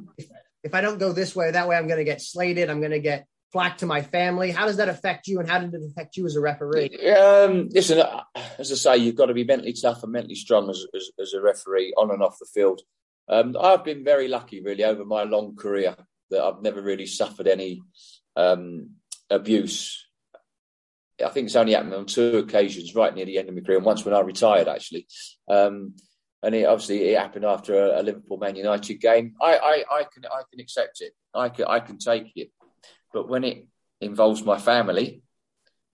if 0.64 0.74
I 0.74 0.82
don't 0.82 0.98
go 0.98 1.12
this 1.12 1.36
way, 1.36 1.52
that 1.52 1.68
way 1.68 1.76
I'm 1.76 1.88
going 1.88 2.00
to 2.00 2.06
get 2.06 2.22
slated. 2.22 2.70
I'm 2.70 2.80
going 2.80 2.92
to 2.92 3.00
get 3.00 3.28
flack 3.52 3.78
to 3.78 3.86
my 3.86 4.02
family. 4.02 4.52
How 4.52 4.66
does 4.66 4.78
that 4.78 4.90
affect 4.90 5.28
you, 5.28 5.40
and 5.40 5.50
how 5.50 5.60
did 5.60 5.74
it 5.74 5.82
affect 5.90 6.18
you 6.18 6.26
as 6.26 6.36
a 6.36 6.42
referee? 6.42 6.90
Um, 7.16 7.70
listen, 7.72 8.00
uh, 8.00 8.24
as 8.58 8.72
I 8.72 8.76
say, 8.76 8.98
you've 8.98 9.16
got 9.16 9.28
to 9.28 9.34
be 9.34 9.44
mentally 9.44 9.74
tough 9.74 10.04
and 10.04 10.12
mentally 10.12 10.36
strong 10.36 10.70
as, 10.70 10.86
as, 10.96 11.12
as 11.20 11.34
a 11.34 11.42
referee 11.42 11.94
on 11.98 12.12
and 12.12 12.22
off 12.22 12.40
the 12.40 12.48
field. 12.54 12.82
Um, 13.28 13.56
I've 13.60 13.84
been 13.84 14.04
very 14.04 14.28
lucky, 14.28 14.62
really, 14.62 14.84
over 14.84 15.06
my 15.06 15.24
long 15.24 15.56
career 15.56 15.96
that 16.30 16.44
I've 16.44 16.62
never 16.62 16.82
really 16.82 17.06
suffered 17.06 17.48
any 17.48 17.82
um, 18.36 18.92
abuse. 19.30 20.06
I 21.24 21.30
think 21.30 21.46
it's 21.46 21.56
only 21.56 21.74
happened 21.74 21.94
on 21.94 22.06
two 22.06 22.38
occasions, 22.40 22.94
right 22.94 23.14
near 23.16 23.26
the 23.26 23.38
end 23.38 23.50
of 23.50 23.56
my 23.56 23.62
career, 23.62 23.78
and 23.78 23.86
once 23.86 24.04
when 24.04 24.14
I 24.14 24.20
retired, 24.20 24.68
actually. 24.68 25.08
Um, 25.50 25.96
and 26.44 26.54
it, 26.54 26.66
obviously 26.66 27.04
it 27.04 27.18
happened 27.18 27.46
after 27.46 27.74
a, 27.74 28.02
a 28.02 28.04
Liverpool 28.04 28.38
Man 28.38 28.56
United 28.56 28.96
game. 29.02 29.34
I, 29.42 29.58
I, 29.58 29.84
I 29.90 30.04
can 30.14 30.26
I 30.26 30.42
can 30.52 30.60
accept 30.60 31.02
it. 31.02 31.14
I 31.34 31.50
can 31.50 31.66
I 31.66 31.80
can 31.80 31.98
take 31.98 32.32
it, 32.36 32.52
but 33.16 33.30
when 33.30 33.46
it 33.46 33.66
involves 34.02 34.44
my 34.44 34.60
family, 34.60 35.24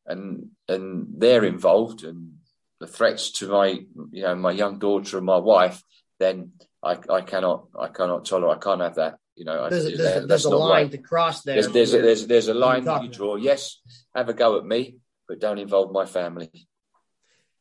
and 0.08 0.50
and 0.68 1.06
they're 1.20 1.46
involved, 1.46 2.04
and 2.04 2.40
the 2.80 2.88
threats 2.88 3.30
to 3.34 3.48
my 3.48 3.68
you 4.12 4.24
know 4.24 4.36
my 4.36 4.52
young 4.52 4.80
daughter 4.80 5.18
and 5.18 5.26
my 5.28 5.38
wife, 5.38 5.84
then 6.20 6.54
I, 6.84 6.98
I 7.18 7.22
cannot 7.22 7.68
I 7.80 7.90
cannot 7.90 8.26
tolerate. 8.26 8.58
I 8.58 8.60
can't 8.60 8.82
have 8.82 8.96
that. 8.96 9.20
You 9.36 9.46
know, 9.46 9.70
there's, 9.70 9.86
I, 9.86 9.98
there's, 9.98 10.28
there's 10.28 10.46
a 10.46 10.58
line 10.58 10.86
right. 10.86 10.92
to 10.92 10.98
cross 10.98 11.44
there. 11.44 11.62
There's 11.62 11.72
there's 11.72 11.94
a, 11.94 12.02
there's, 12.02 12.26
there's 12.26 12.48
a 12.48 12.56
line 12.56 12.88
you 13.04 13.10
draw. 13.10 13.36
Yes, 13.36 13.80
have 14.16 14.28
a 14.28 14.34
go 14.34 14.58
at 14.58 14.66
me, 14.66 14.98
but 15.28 15.40
don't 15.40 15.60
involve 15.60 15.92
my 15.92 16.08
family. 16.08 16.50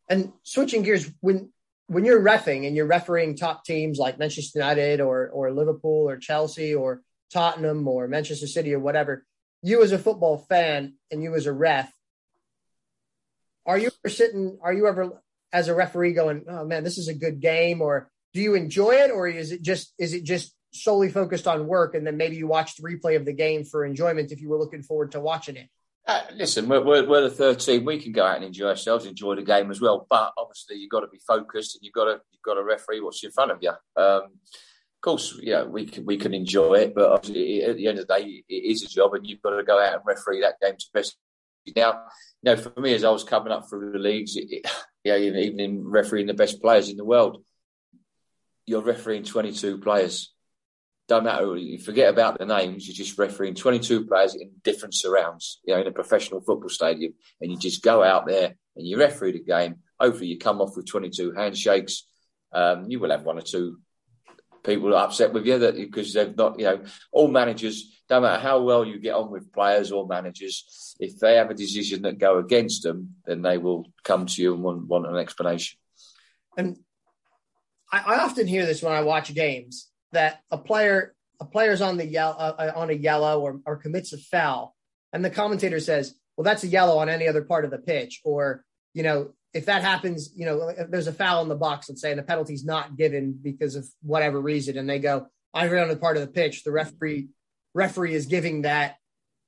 And 0.09 0.33
switching 0.43 0.83
gears, 0.85 1.13
when 1.21 1.53
when 1.87 2.07
you're 2.07 2.23
refing 2.23 2.67
and 2.67 2.75
you're 2.75 2.87
refereeing 2.87 3.37
top 3.37 3.67
teams 3.67 3.99
like 3.99 4.19
Manchester 4.19 4.59
United 4.59 5.03
or 5.03 5.29
or 5.29 5.53
Liverpool 5.53 6.09
or 6.09 6.17
Chelsea 6.17 6.75
or 6.75 7.03
Tottenham 7.31 7.87
or 7.87 8.09
Manchester 8.09 8.47
City 8.47 8.73
or 8.73 8.81
whatever, 8.81 9.27
you 9.63 9.83
as 9.83 9.93
a 9.93 9.99
football 9.99 10.39
fan 10.49 10.95
and 11.11 11.23
you 11.23 11.35
as 11.35 11.47
a 11.47 11.53
ref, 11.53 11.93
are 13.67 13.79
you 13.79 13.91
ever 14.05 14.13
sitting? 14.13 14.59
Are 14.63 14.73
you 14.73 14.87
ever 14.89 15.23
as 15.53 15.69
a 15.69 15.75
referee 15.75 16.15
going, 16.15 16.45
"Oh 16.49 16.65
man, 16.65 16.85
this 16.85 16.99
is 16.99 17.09
a 17.09 17.15
good 17.15 17.41
game," 17.41 17.83
or 17.83 18.11
do 18.33 18.41
you 18.41 18.55
enjoy 18.55 18.93
it, 18.93 19.11
or 19.11 19.29
is 19.29 19.53
it 19.53 19.63
just 19.63 19.93
is 19.99 20.15
it 20.15 20.25
just 20.25 20.55
solely 20.73 21.09
focused 21.09 21.47
on 21.47 21.67
work 21.67 21.95
and 21.95 22.07
then 22.07 22.17
maybe 22.17 22.37
you 22.37 22.47
watched 22.47 22.77
the 22.77 22.83
replay 22.83 23.17
of 23.17 23.25
the 23.25 23.33
game 23.33 23.65
for 23.65 23.85
enjoyment 23.85 24.31
if 24.31 24.41
you 24.41 24.49
were 24.49 24.59
looking 24.59 24.83
forward 24.83 25.13
to 25.13 25.21
watching 25.21 25.57
it? 25.57 25.69
Uh, 26.07 26.23
listen, 26.35 26.69
we're, 26.69 26.83
we're, 26.83 27.07
we're, 27.07 27.21
the 27.23 27.31
third 27.31 27.61
team. 27.61 27.85
We 27.85 27.99
can 27.99 28.13
go 28.13 28.25
out 28.25 28.37
and 28.37 28.45
enjoy 28.45 28.69
ourselves, 28.69 29.05
enjoy 29.05 29.37
the 29.37 29.43
game 29.43 29.71
as 29.71 29.81
well. 29.81 30.07
But 30.09 30.33
obviously, 30.39 30.77
you've 30.77 30.91
got 30.91 31.01
to 31.01 31.09
be 31.09 31.21
focused, 31.27 31.77
and 31.77 31.85
you've 31.85 31.93
got 31.93 32.07
to 32.07 32.21
you've 32.33 32.43
got 32.43 32.55
to 32.55 32.65
referee 32.65 33.01
what's 33.01 33.23
in 33.23 33.31
front 33.31 33.51
of 33.51 33.59
you. 33.61 33.73
Um, 33.97 34.23
of 35.01 35.03
course, 35.03 35.39
yeah, 35.43 35.65
we 35.65 35.87
can 35.87 36.05
we 36.05 36.19
can 36.19 36.35
enjoy 36.35 36.75
it, 36.75 36.95
but 36.95 37.27
at 37.27 37.33
the 37.33 37.65
end 37.65 37.99
of 37.99 38.07
the 38.07 38.19
day, 38.19 38.45
it 38.47 38.55
is 38.55 38.83
a 38.83 38.87
job, 38.87 39.15
and 39.15 39.27
you've 39.27 39.41
got 39.41 39.57
to 39.57 39.63
go 39.63 39.83
out 39.83 39.95
and 39.95 40.03
referee 40.05 40.43
that 40.43 40.61
game 40.61 40.77
to 40.79 40.87
best. 40.93 41.17
Now, 41.75 42.03
you 42.43 42.55
know, 42.55 42.57
for 42.57 42.79
me, 42.79 42.93
as 42.93 43.03
I 43.03 43.09
was 43.09 43.25
coming 43.25 43.51
up 43.51 43.67
through 43.67 43.93
the 43.93 43.99
leagues, 43.99 44.37
it, 44.37 44.67
yeah, 45.05 45.17
even, 45.17 45.39
even 45.41 45.61
in 45.61 45.89
refereeing 45.89 46.27
the 46.27 46.35
best 46.35 46.61
players 46.61 46.91
in 46.91 46.99
the 46.99 47.05
world, 47.05 47.43
you're 48.67 48.83
refereeing 48.83 49.23
22 49.23 49.79
players 49.79 50.35
don't 51.09 51.25
matter. 51.25 51.57
You 51.57 51.79
forget 51.79 52.09
about 52.09 52.39
the 52.39 52.45
names. 52.45 52.87
You're 52.87 52.95
just 52.95 53.19
refereeing 53.19 53.55
22 53.55 54.07
players 54.07 54.35
in 54.35 54.53
different 54.63 54.95
surrounds, 54.95 55.61
you 55.65 55.75
know, 55.75 55.81
in 55.81 55.87
a 55.87 55.93
professional 55.93 56.41
football 56.41 56.69
stadium, 56.69 57.15
and 57.41 57.51
you 57.51 57.59
just 57.59 57.83
go 57.83 58.05
out 58.05 58.27
there 58.27 58.55
and 58.77 58.87
you 58.87 58.99
referee 58.99 59.33
the 59.33 59.43
game. 59.43 59.77
Hopefully, 59.99 60.27
you 60.27 60.39
come 60.39 60.61
off 60.61 60.77
with 60.77 60.87
22 60.87 61.33
handshakes. 61.33 62.07
Um, 62.53 62.85
you 62.89 63.01
will 63.01 63.11
have 63.11 63.25
one 63.25 63.39
or 63.39 63.43
two 63.43 63.79
people 64.65 64.95
are 64.95 65.05
upset 65.05 65.33
with 65.33 65.47
you 65.47 65.59
that 65.59 65.77
because 65.77 66.13
they've 66.13 66.37
not, 66.37 66.59
you 66.59 66.67
know, 66.67 66.83
all 67.13 67.29
managers. 67.29 68.03
Don't 68.09 68.23
matter 68.23 68.43
how 68.43 68.61
well 68.63 68.85
you 68.85 68.99
get 68.99 69.15
on 69.15 69.31
with 69.31 69.53
players 69.53 69.93
or 69.93 70.07
managers, 70.07 70.97
if 70.99 71.19
they 71.19 71.37
have 71.37 71.51
a 71.51 71.55
decision 71.55 72.03
that 72.03 72.19
go 72.19 72.39
against 72.39 72.83
them, 72.83 73.15
then 73.25 73.43
they 73.43 73.57
will 73.57 73.87
come 74.03 74.27
to 74.27 74.43
you 74.43 74.55
and 74.55 74.63
want, 74.63 74.87
want 74.87 75.07
an 75.07 75.17
explanation. 75.17 75.79
And 76.57 76.77
I, 77.93 77.99
I 77.99 78.19
often 78.25 78.47
hear 78.47 78.67
this 78.67 78.83
when 78.83 78.93
I 78.93 79.03
watch 79.03 79.33
games 79.33 79.89
that 80.13 80.41
a 80.51 80.59
player 80.59 81.15
a 81.41 81.45
player's 81.45 81.81
on 81.81 81.97
the 81.97 82.07
yellow 82.07 82.37
uh, 82.37 82.55
uh, 82.59 82.73
on 82.79 82.91
a 82.91 82.95
yellow 82.95 83.41
or, 83.41 83.61
or 83.65 83.77
commits 83.77 84.13
a 84.13 84.19
foul, 84.19 84.77
and 85.13 85.25
the 85.25 85.31
commentator 85.31 85.81
says, 85.81 86.15
"Well, 86.37 86.45
that's 86.45 86.65
a 86.65 86.69
yellow 86.69 86.99
on 86.99 87.09
any 87.09 87.27
other 87.29 87.43
part 87.43 87.65
of 87.65 87.71
the 87.71 87.79
pitch," 87.79 88.21
or 88.25 88.65
you 88.93 89.03
know, 89.03 89.33
if 89.53 89.67
that 89.67 89.83
happens, 89.83 90.31
you 90.35 90.47
know, 90.47 90.69
if 90.69 90.91
there's 90.91 91.07
a 91.07 91.13
foul 91.13 91.43
in 91.43 91.49
the 91.49 91.57
box, 91.57 91.89
let's 91.89 92.01
say, 92.01 92.11
and 92.11 92.19
the 92.19 92.25
penalty's 92.25 92.65
not 92.65 92.97
given 92.97 93.39
because 93.41 93.75
of 93.75 93.87
whatever 94.03 94.41
reason, 94.41 94.79
and 94.79 94.89
they 94.89 94.99
go, 94.99 95.27
either 95.55 95.79
on 95.79 95.89
the 95.89 95.97
part 95.97 96.17
of 96.17 96.23
the 96.23 96.29
pitch, 96.29 96.65
the 96.65 96.71
referee 96.71 97.29
referee 97.75 98.15
is 98.15 98.27
giving 98.27 98.63
that 98.63 98.97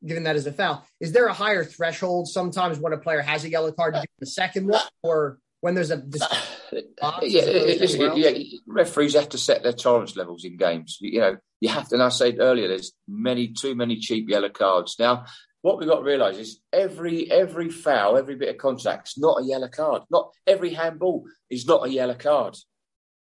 giving 0.05 0.25
that 0.25 0.37
as 0.37 0.47
a 0.47 0.53
foul. 0.53 0.85
Is 1.01 1.13
there 1.13 1.27
a 1.27 1.33
higher 1.33 1.65
threshold 1.65 2.29
sometimes 2.29 2.79
when 2.79 2.93
a 2.93 2.99
player 2.99 3.21
has 3.21 3.45
a 3.45 3.51
yellow 3.51 3.71
card 3.73 3.95
to 3.95 4.01
give 4.01 4.09
the 4.19 4.27
second 4.27 4.67
one, 4.67 4.83
or 5.03 5.39
when 5.61 5.75
there's 5.75 5.93
a 5.93 5.99
uh, 5.99 6.81
box, 7.01 7.27
yeah, 7.29 7.43
listen, 7.43 8.17
yeah, 8.17 8.33
referees 8.67 9.15
have 9.15 9.29
to 9.29 9.39
set 9.39 9.63
their 9.63 9.73
tolerance 9.73 10.17
levels 10.17 10.45
in 10.45 10.57
games. 10.57 10.99
You 11.01 11.21
know, 11.21 11.37
you 11.61 11.69
have 11.69 11.89
to. 11.89 11.95
And 11.95 12.03
I 12.03 12.09
said 12.09 12.39
earlier, 12.41 12.67
there's 12.67 12.93
many 13.07 13.53
too 13.53 13.77
many 13.77 13.99
cheap 13.99 14.29
yellow 14.29 14.49
cards 14.49 14.97
now. 14.99 15.27
What 15.63 15.79
we've 15.79 15.89
got 15.89 15.99
to 15.99 16.05
realise 16.05 16.37
is 16.37 16.61
every 16.73 17.31
every 17.31 17.71
foul, 17.71 18.17
every 18.17 18.37
bit 18.37 18.51
of 18.51 18.59
contact 18.59 19.09
is 19.09 19.19
not 19.19 19.41
a 19.41 19.45
yellow 19.45 19.69
card. 19.69 20.03
Not 20.11 20.33
every 20.47 20.75
handball 20.75 21.25
is 21.49 21.67
not 21.67 21.87
a 21.87 21.91
yellow 21.91 22.15
card, 22.15 22.57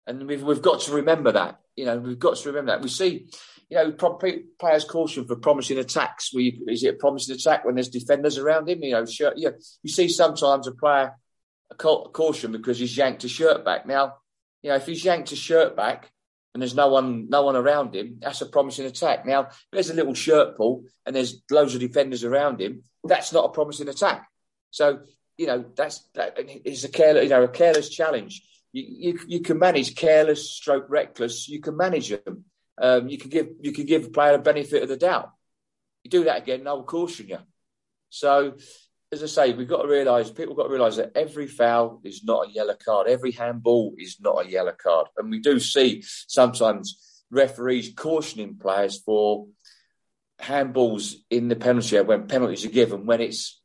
and 0.08 0.26
we've 0.28 0.42
we've 0.42 0.62
got 0.62 0.82
to 0.82 0.94
remember 0.94 1.34
that. 1.34 1.60
You 1.76 1.86
know, 1.86 2.00
we've 2.00 2.20
got 2.20 2.38
to 2.38 2.50
remember 2.50 2.72
that. 2.72 2.82
We 2.82 2.90
see 2.90 3.30
you 3.70 3.78
know, 3.78 3.92
players 4.60 4.84
caution 4.84 5.26
for 5.26 5.36
promising 5.36 5.78
attacks. 5.78 6.34
You, 6.34 6.66
is 6.68 6.84
it 6.84 6.96
a 6.96 6.98
promising 6.98 7.36
attack 7.36 7.66
when 7.66 7.76
there's 7.76 7.90
defenders 7.90 8.38
around 8.38 8.68
him? 8.68 8.82
You 8.84 8.94
know, 8.94 9.06
shirt, 9.06 9.38
you, 9.38 9.54
you 9.84 9.92
see 9.92 10.10
sometimes 10.10 10.68
a 10.68 10.72
player 10.72 11.14
a 11.72 11.76
caution 11.76 12.52
because 12.52 12.80
he's 12.80 12.98
yanked 12.98 13.24
a 13.26 13.30
shirt 13.30 13.64
back. 13.64 13.86
Now, 13.86 14.16
you 14.64 14.72
know, 14.72 14.78
if 14.78 14.88
he's 14.88 15.06
yanked 15.06 15.32
a 15.32 15.36
shirt 15.36 15.76
back 15.76 16.10
and 16.54 16.62
there's 16.62 16.76
no 16.76 16.88
one, 16.90 17.30
no 17.30 17.44
one 17.44 17.56
around 17.56 17.96
him, 17.96 18.18
that's 18.22 18.42
a 18.42 18.46
promising 18.46 18.86
attack. 18.86 19.26
Now, 19.26 19.42
if 19.42 19.58
there's 19.72 19.90
a 19.90 19.96
little 19.96 20.14
shirt 20.14 20.58
pull 20.58 20.86
and 21.06 21.16
there's 21.16 21.42
loads 21.52 21.76
of 21.76 21.82
defenders 21.82 22.24
around 22.24 22.60
him, 22.60 22.84
that's 23.04 23.32
not 23.32 23.46
a 23.46 23.50
promising 23.50 23.88
attack. 23.88 24.28
So, 24.72 25.02
you 25.38 25.48
know, 25.48 25.66
that's 25.76 26.08
that 26.16 26.38
is 26.66 26.84
a 26.84 26.90
careless, 26.90 27.24
you 27.24 27.30
know, 27.30 27.44
a 27.44 27.48
careless 27.48 27.90
challenge. 27.90 28.44
You, 28.72 28.86
you, 28.88 29.20
you 29.28 29.40
can 29.40 29.58
manage 29.58 29.96
careless, 29.96 30.52
stroke 30.52 30.90
reckless. 30.90 31.48
You 31.48 31.62
can 31.62 31.78
manage 31.78 32.10
them 32.10 32.46
um, 32.80 33.10
you 33.10 33.18
can 33.18 33.30
give 33.30 33.50
you 33.62 33.72
can 33.72 33.86
give 33.86 34.06
a 34.06 34.10
player 34.10 34.36
a 34.36 34.40
benefit 34.40 34.82
of 34.82 34.90
the 34.90 34.98
doubt. 34.98 35.32
You 36.04 36.10
do 36.10 36.24
that 36.26 36.44
again, 36.44 36.66
I 36.66 36.74
will 36.74 36.84
caution 36.84 37.28
you. 37.28 37.40
So, 38.10 38.56
as 39.12 39.24
I 39.24 39.26
say, 39.26 39.54
we've 39.54 39.68
got 39.68 39.82
to 39.82 39.88
realise 39.88 40.30
people 40.30 40.56
got 40.56 40.64
to 40.64 40.70
realise 40.70 40.98
that 40.98 41.14
every 41.16 41.48
foul 41.48 42.00
is 42.04 42.24
not 42.24 42.48
a 42.48 42.52
yellow 42.52 42.76
card. 42.76 43.08
Every 43.08 43.32
handball 43.32 43.96
is 43.98 44.18
not 44.20 44.46
a 44.46 44.50
yellow 44.50 44.74
card, 44.74 45.08
and 45.18 45.30
we 45.30 45.40
do 45.40 45.60
see 45.60 46.04
sometimes 46.04 47.24
referees 47.32 47.94
cautioning 47.96 48.58
players 48.58 49.00
for 49.00 49.48
handballs 50.40 51.16
in 51.30 51.48
the 51.48 51.56
penalty 51.56 51.96
area 51.98 52.08
when 52.08 52.28
penalties 52.28 52.66
are 52.66 52.70
given 52.70 53.06
when 53.06 53.20
it's 53.20 53.62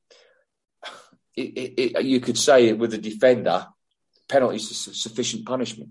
it, 1.36 1.40
it, 1.56 1.80
it, 1.80 2.04
you 2.04 2.20
could 2.20 2.36
say 2.36 2.72
with 2.72 2.90
the 2.90 2.98
defender 2.98 3.66
penalties 4.28 4.70
is 4.70 5.00
sufficient 5.00 5.46
punishment 5.46 5.90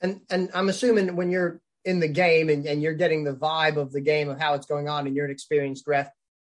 and 0.00 0.20
and 0.30 0.50
i'm 0.54 0.68
assuming 0.68 1.16
when 1.16 1.30
you're 1.30 1.60
in 1.86 2.00
the 2.00 2.08
game 2.08 2.50
and, 2.50 2.66
and 2.66 2.82
you're 2.82 2.94
getting 2.94 3.22
the 3.22 3.32
vibe 3.32 3.76
of 3.76 3.92
the 3.92 4.00
game 4.00 4.28
of 4.28 4.38
how 4.38 4.54
it's 4.54 4.66
going 4.66 4.88
on 4.88 5.06
and 5.06 5.14
you're 5.14 5.24
an 5.24 5.30
experienced 5.30 5.86
ref, 5.86 6.10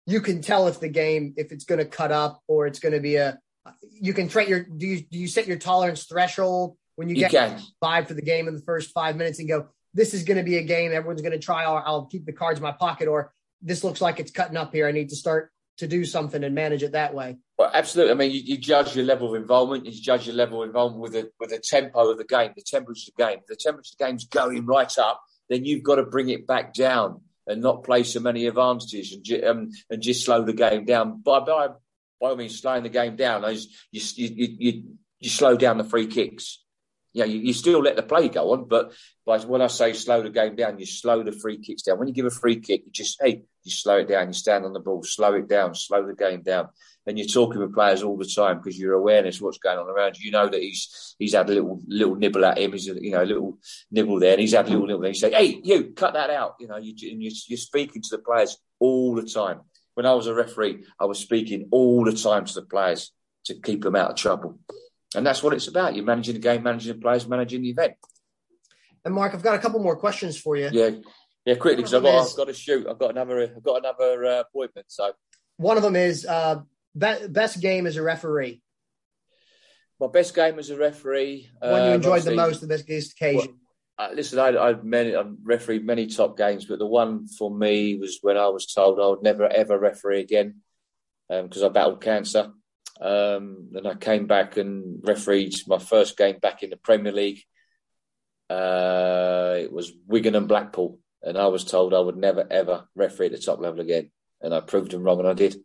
you 0.05 0.21
can 0.21 0.41
tell 0.41 0.67
if 0.67 0.79
the 0.79 0.89
game 0.89 1.33
if 1.37 1.51
it's 1.51 1.65
going 1.65 1.79
to 1.79 1.85
cut 1.85 2.11
up 2.11 2.41
or 2.47 2.67
it's 2.67 2.79
going 2.79 2.93
to 2.93 2.99
be 2.99 3.15
a 3.15 3.39
you 3.91 4.13
can 4.13 4.27
try 4.27 4.43
your 4.43 4.63
do 4.63 4.87
you 4.87 5.01
do 5.01 5.17
you 5.17 5.27
set 5.27 5.47
your 5.47 5.57
tolerance 5.57 6.05
threshold 6.05 6.77
when 6.95 7.09
you, 7.09 7.15
you 7.15 7.21
get 7.21 7.31
can. 7.31 7.61
vibe 7.83 8.07
for 8.07 8.13
the 8.13 8.21
game 8.21 8.47
in 8.47 8.55
the 8.55 8.61
first 8.61 8.91
five 8.91 9.15
minutes 9.15 9.39
and 9.39 9.47
go 9.47 9.67
this 9.93 10.13
is 10.13 10.23
going 10.23 10.37
to 10.37 10.43
be 10.43 10.57
a 10.57 10.63
game 10.63 10.91
everyone's 10.91 11.21
going 11.21 11.31
to 11.31 11.39
try 11.39 11.65
or 11.65 11.85
I'll 11.85 12.05
keep 12.05 12.25
the 12.25 12.33
cards 12.33 12.59
in 12.59 12.63
my 12.63 12.71
pocket 12.71 13.07
or 13.07 13.31
this 13.61 13.83
looks 13.83 14.01
like 14.01 14.19
it's 14.19 14.31
cutting 14.31 14.57
up 14.57 14.73
here 14.73 14.87
I 14.87 14.91
need 14.91 15.09
to 15.09 15.15
start 15.15 15.51
to 15.79 15.87
do 15.87 16.03
something 16.03 16.43
and 16.43 16.53
manage 16.53 16.83
it 16.83 16.91
that 16.91 17.13
way. 17.13 17.37
Well, 17.57 17.71
absolutely. 17.73 18.11
I 18.11 18.15
mean, 18.15 18.31
you, 18.31 18.41
you, 18.41 18.57
judge 18.57 18.97
your 18.97 19.05
level 19.05 19.29
of 19.29 19.41
involvement. 19.41 19.85
You 19.85 19.93
judge 19.93 20.27
your 20.27 20.35
level 20.35 20.61
of 20.61 20.67
involvement 20.67 21.01
with 21.01 21.13
the 21.13 21.31
with 21.39 21.51
the 21.51 21.59
tempo 21.59 22.11
of 22.11 22.17
the 22.17 22.25
game, 22.25 22.51
the 22.55 22.61
temperature 22.61 23.09
of 23.09 23.15
the 23.17 23.23
game. 23.23 23.39
the 23.47 23.55
temperature 23.55 23.93
of 23.93 23.97
the 23.97 24.05
game's 24.05 24.25
going 24.25 24.65
right 24.65 24.97
up, 24.97 25.21
then 25.49 25.63
you've 25.63 25.83
got 25.83 25.95
to 25.95 26.03
bring 26.03 26.29
it 26.29 26.45
back 26.45 26.73
down 26.73 27.21
and 27.49 27.61
not 27.61 27.83
play 27.83 28.03
so 28.03 28.19
many 28.19 28.45
advantages 28.45 29.11
and 29.11 29.43
um, 29.43 29.69
and 29.89 30.01
just 30.01 30.23
slow 30.23 30.43
the 30.43 30.53
game 30.53 30.85
down. 30.85 31.21
By 31.21 31.39
by 31.41 31.67
by 32.21 32.29
all 32.29 32.35
means, 32.35 32.59
slowing 32.59 32.83
the 32.83 32.89
game 32.89 33.15
down, 33.15 33.43
you 33.91 34.01
you 34.15 34.29
you, 34.59 34.83
you 35.19 35.29
slow 35.29 35.57
down 35.57 35.77
the 35.77 35.83
free 35.83 36.07
kicks. 36.07 36.63
You, 37.13 37.25
you, 37.25 37.39
you 37.39 37.53
still 37.53 37.81
let 37.81 37.95
the 37.95 38.03
play 38.03 38.29
go 38.29 38.53
on, 38.53 38.67
but 38.67 38.93
by, 39.25 39.39
when 39.39 39.61
I 39.61 39.67
say 39.67 39.93
slow 39.93 40.21
the 40.21 40.29
game 40.29 40.55
down, 40.55 40.79
you 40.79 40.85
slow 40.85 41.23
the 41.23 41.31
free 41.31 41.57
kicks 41.57 41.81
down. 41.81 41.97
When 41.97 42.07
you 42.07 42.13
give 42.13 42.25
a 42.25 42.31
free 42.31 42.59
kick, 42.59 42.83
you 42.85 42.91
just 42.91 43.19
hey, 43.21 43.43
you 43.63 43.71
slow 43.71 43.97
it 43.97 44.07
down. 44.07 44.27
You 44.27 44.33
stand 44.33 44.65
on 44.65 44.73
the 44.73 44.79
ball, 44.79 45.03
slow 45.03 45.33
it 45.33 45.47
down, 45.47 45.73
slow 45.75 46.05
the 46.05 46.13
game 46.13 46.41
down 46.41 46.69
and 47.09 47.17
you're 47.17 47.27
talking 47.27 47.59
with 47.59 47.73
players 47.73 48.03
all 48.03 48.17
the 48.17 48.25
time 48.25 48.57
because 48.57 48.77
your 48.77 48.93
awareness 48.93 49.37
of 49.37 49.41
what's 49.41 49.57
going 49.57 49.79
on 49.79 49.89
around 49.89 50.17
you. 50.17 50.27
You 50.27 50.31
know 50.31 50.47
that 50.47 50.61
he's 50.61 51.15
he's 51.17 51.33
had 51.33 51.49
a 51.49 51.53
little 51.53 51.81
little 51.87 52.15
nibble 52.15 52.45
at 52.45 52.59
him. 52.59 52.71
He's 52.71 52.85
you 52.85 53.11
know 53.11 53.23
a 53.23 53.25
little 53.25 53.57
nibble 53.91 54.19
there, 54.19 54.33
and 54.33 54.41
he's 54.41 54.53
had 54.53 54.67
a 54.67 54.69
little 54.69 54.85
nibble. 54.85 55.01
There. 55.01 55.09
You 55.09 55.15
say, 55.15 55.31
"Hey, 55.31 55.59
you 55.63 55.91
cut 55.95 56.13
that 56.13 56.29
out." 56.29 56.55
You 56.59 56.67
know, 56.67 56.77
you, 56.77 56.93
and 57.11 57.21
you're, 57.21 57.31
you're 57.47 57.57
speaking 57.57 58.01
to 58.03 58.17
the 58.17 58.19
players 58.19 58.57
all 58.79 59.15
the 59.15 59.23
time. 59.23 59.61
When 59.95 60.05
I 60.05 60.13
was 60.13 60.27
a 60.27 60.35
referee, 60.35 60.85
I 60.99 61.05
was 61.05 61.19
speaking 61.19 61.67
all 61.71 62.05
the 62.05 62.13
time 62.13 62.45
to 62.45 62.53
the 62.53 62.61
players 62.61 63.11
to 63.45 63.55
keep 63.55 63.81
them 63.81 63.95
out 63.95 64.11
of 64.11 64.15
trouble, 64.15 64.59
and 65.15 65.25
that's 65.25 65.41
what 65.41 65.53
it's 65.53 65.67
about. 65.67 65.95
You're 65.95 66.05
managing 66.05 66.35
the 66.35 66.39
game, 66.39 66.63
managing 66.63 66.93
the 66.93 66.99
players, 66.99 67.27
managing 67.27 67.61
the 67.61 67.69
event. 67.69 67.93
And 69.05 69.13
Mark, 69.13 69.33
I've 69.33 69.43
got 69.43 69.55
a 69.55 69.59
couple 69.59 69.79
more 69.79 69.95
questions 69.95 70.37
for 70.39 70.55
you. 70.55 70.69
Yeah, 70.71 70.89
yeah, 71.45 71.55
quickly 71.55 71.77
because 71.77 71.93
I've 71.93 72.03
got, 72.03 72.29
I've 72.29 72.35
got 72.35 72.47
to 72.47 72.53
shoot. 72.53 72.87
I've 72.87 72.99
got 72.99 73.11
another 73.11 73.41
I've 73.41 73.63
got 73.63 73.77
another 73.77 74.25
uh, 74.25 74.39
appointment. 74.41 74.87
So 74.89 75.13
one 75.57 75.77
of 75.77 75.83
them 75.83 75.95
is 75.95 76.25
uh, 76.25 76.61
be- 76.97 77.27
best 77.27 77.61
game 77.61 77.87
as 77.87 77.97
a 77.97 78.03
referee? 78.03 78.61
My 79.99 80.07
best 80.07 80.33
game 80.33 80.59
as 80.59 80.69
a 80.69 80.77
referee. 80.77 81.49
One 81.59 81.83
you 81.83 81.91
enjoyed 81.91 82.23
the 82.23 82.35
most, 82.35 82.61
the 82.61 82.67
best 82.67 82.89
occasion. 82.89 83.35
Well, 83.97 84.09
uh, 84.09 84.13
listen, 84.13 84.39
I, 84.39 84.57
I've 84.57 84.83
many, 84.85 85.13
I've 85.13 85.33
refereed 85.43 85.85
many 85.85 86.07
top 86.07 86.37
games, 86.37 86.65
but 86.65 86.79
the 86.79 86.85
one 86.85 87.27
for 87.27 87.51
me 87.51 87.97
was 87.97 88.19
when 88.21 88.37
I 88.37 88.47
was 88.47 88.65
told 88.65 88.99
I 88.99 89.07
would 89.07 89.23
never 89.23 89.45
ever 89.45 89.77
referee 89.77 90.21
again 90.21 90.61
because 91.27 91.63
um, 91.63 91.69
I 91.69 91.73
battled 91.73 92.01
cancer. 92.01 92.51
Um, 93.01 93.69
and 93.75 93.87
I 93.87 93.95
came 93.95 94.27
back 94.27 94.57
and 94.57 94.99
refereed 95.03 95.53
my 95.67 95.77
first 95.77 96.17
game 96.17 96.39
back 96.39 96.63
in 96.63 96.69
the 96.69 96.77
Premier 96.77 97.13
League. 97.13 97.41
Uh, 98.49 99.55
it 99.59 99.71
was 99.71 99.91
Wigan 100.07 100.35
and 100.35 100.47
Blackpool, 100.47 100.99
and 101.21 101.37
I 101.37 101.47
was 101.47 101.63
told 101.63 101.93
I 101.93 101.99
would 101.99 102.17
never 102.17 102.45
ever 102.49 102.87
referee 102.95 103.27
at 103.27 103.31
the 103.33 103.37
top 103.37 103.59
level 103.59 103.79
again, 103.79 104.11
and 104.41 104.53
I 104.53 104.59
proved 104.59 104.91
them 104.91 105.03
wrong, 105.03 105.19
and 105.19 105.27
I 105.27 105.33
did. 105.33 105.55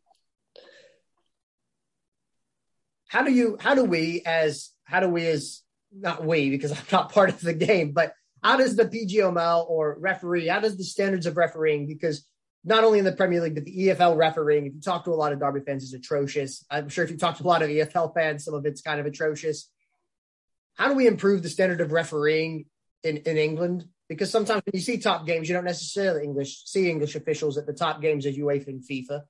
how 3.14 3.22
do 3.22 3.30
you 3.30 3.56
how 3.60 3.76
do 3.76 3.84
we 3.84 4.22
as 4.26 4.70
how 4.82 4.98
do 4.98 5.08
we 5.08 5.24
as 5.28 5.62
not 5.92 6.24
we 6.24 6.50
because 6.50 6.72
I'm 6.72 6.78
not 6.90 7.12
part 7.12 7.30
of 7.30 7.40
the 7.40 7.54
game, 7.54 7.92
but 7.92 8.12
how 8.42 8.56
does 8.56 8.74
the 8.74 8.86
PGMOL 8.86 9.70
or 9.70 9.96
referee, 10.00 10.48
how 10.48 10.58
does 10.58 10.76
the 10.76 10.82
standards 10.82 11.26
of 11.26 11.36
refereeing, 11.36 11.86
because 11.86 12.26
not 12.64 12.84
only 12.84 12.98
in 12.98 13.04
the 13.04 13.12
Premier 13.12 13.40
League, 13.40 13.54
but 13.54 13.64
the 13.64 13.88
EFL 13.88 14.16
refereeing, 14.16 14.66
if 14.66 14.74
you 14.74 14.80
talk 14.80 15.04
to 15.04 15.10
a 15.10 15.14
lot 15.14 15.32
of 15.32 15.40
Derby 15.40 15.60
fans, 15.60 15.84
is 15.84 15.92
atrocious. 15.92 16.64
I'm 16.70 16.88
sure 16.88 17.04
if 17.04 17.10
you 17.10 17.16
talk 17.16 17.36
to 17.36 17.44
a 17.44 17.46
lot 17.46 17.62
of 17.62 17.68
EFL 17.68 18.14
fans, 18.14 18.44
some 18.44 18.54
of 18.54 18.64
it's 18.66 18.80
kind 18.80 19.00
of 19.00 19.06
atrocious. 19.06 19.70
How 20.74 20.88
do 20.88 20.94
we 20.94 21.06
improve 21.06 21.42
the 21.42 21.48
standard 21.48 21.80
of 21.80 21.92
refereeing 21.92 22.66
in, 23.02 23.18
in 23.18 23.36
England? 23.36 23.86
Because 24.08 24.30
sometimes 24.30 24.62
when 24.64 24.74
you 24.74 24.80
see 24.80 24.98
top 24.98 25.26
games, 25.26 25.48
you 25.48 25.54
don't 25.54 25.64
necessarily 25.64 26.24
English 26.24 26.64
see 26.64 26.90
English 26.90 27.14
officials 27.14 27.56
at 27.56 27.66
the 27.66 27.72
top 27.72 28.02
games 28.02 28.26
of 28.26 28.34
UEFA 28.34 28.68
and 28.68 28.82
FIFA. 28.82 29.22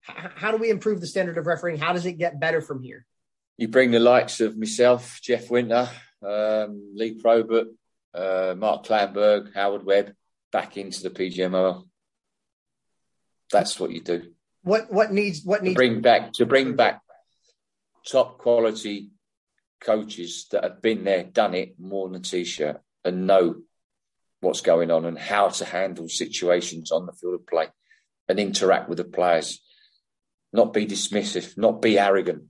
How, 0.00 0.30
how 0.34 0.50
do 0.50 0.56
we 0.56 0.70
improve 0.70 1.00
the 1.00 1.06
standard 1.06 1.38
of 1.38 1.46
refereeing? 1.46 1.78
How 1.78 1.92
does 1.92 2.06
it 2.06 2.14
get 2.14 2.40
better 2.40 2.60
from 2.60 2.82
here? 2.82 3.06
you 3.56 3.68
bring 3.68 3.90
the 3.90 4.00
likes 4.00 4.40
of 4.40 4.56
myself, 4.56 5.20
Jeff 5.22 5.50
Winter, 5.50 5.88
um, 6.26 6.92
Lee 6.94 7.14
Probert, 7.14 7.68
uh, 8.14 8.54
Mark 8.56 8.84
Clattenburg, 8.84 9.54
Howard 9.54 9.84
Webb 9.84 10.14
back 10.50 10.76
into 10.76 11.02
the 11.02 11.10
PGMOL. 11.10 11.84
That's 13.52 13.78
what 13.78 13.92
you 13.92 14.00
do. 14.00 14.32
What 14.62 14.92
what 14.92 15.12
needs 15.12 15.44
what 15.44 15.62
needs 15.62 15.74
to 15.74 15.78
bring 15.78 16.00
back 16.00 16.32
to 16.34 16.46
bring 16.46 16.74
back 16.74 17.00
top 18.06 18.38
quality 18.38 19.10
coaches 19.80 20.46
that 20.50 20.64
have 20.64 20.82
been 20.82 21.04
there, 21.04 21.24
done 21.24 21.54
it 21.54 21.74
more 21.78 22.08
than 22.08 22.20
a 22.20 22.24
t-shirt, 22.24 22.80
and 23.04 23.26
know 23.26 23.56
what's 24.40 24.60
going 24.60 24.90
on 24.90 25.04
and 25.04 25.18
how 25.18 25.48
to 25.48 25.64
handle 25.64 26.08
situations 26.08 26.90
on 26.90 27.06
the 27.06 27.12
field 27.12 27.34
of 27.34 27.46
play 27.46 27.68
and 28.28 28.40
interact 28.40 28.88
with 28.88 28.98
the 28.98 29.04
players. 29.04 29.60
Not 30.52 30.72
be 30.72 30.86
dismissive, 30.86 31.56
not 31.56 31.80
be 31.80 31.98
arrogant, 31.98 32.44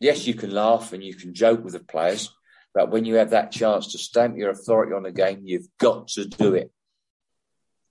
yes, 0.00 0.26
you 0.26 0.34
can 0.34 0.50
laugh 0.50 0.92
and 0.92 1.02
you 1.02 1.14
can 1.14 1.34
joke 1.34 1.64
with 1.64 1.72
the 1.72 1.80
players, 1.80 2.32
but 2.74 2.90
when 2.90 3.04
you 3.04 3.16
have 3.16 3.30
that 3.30 3.50
chance 3.50 3.92
to 3.92 3.98
stamp 3.98 4.36
your 4.36 4.50
authority 4.50 4.92
on 4.92 5.02
the 5.02 5.12
game, 5.12 5.42
you've 5.44 5.68
got 5.78 6.08
to 6.08 6.26
do 6.26 6.54
it. 6.54 6.70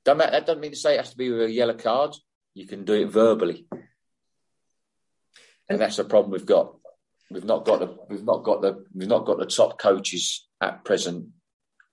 Don't 0.08 0.20
that, 0.20 0.32
that 0.32 0.46
doesn't 0.46 0.62
mean 0.62 0.72
to 0.72 0.78
say 0.78 0.94
it 0.94 1.02
has 1.02 1.12
to 1.12 1.18
be 1.18 1.30
with 1.30 1.42
a 1.42 1.52
yellow 1.52 1.74
card. 1.74 2.16
You 2.54 2.66
can 2.66 2.86
do 2.86 2.94
it 2.94 3.10
verbally, 3.10 3.68
and 5.68 5.82
that's 5.82 5.98
the 5.98 6.06
problem 6.06 6.32
we've 6.32 6.46
got. 6.46 6.76
We've 7.30 7.44
not 7.44 7.66
got 7.66 7.82
the 7.82 7.98
we've 8.10 8.24
not 8.24 8.46
got 8.46 8.62
the 8.62 8.86
we've 8.96 9.10
not 9.10 9.26
got 9.26 9.38
the 9.38 9.46
top 9.46 9.78
coaches 9.78 10.48
at 10.62 10.86
present 10.86 11.28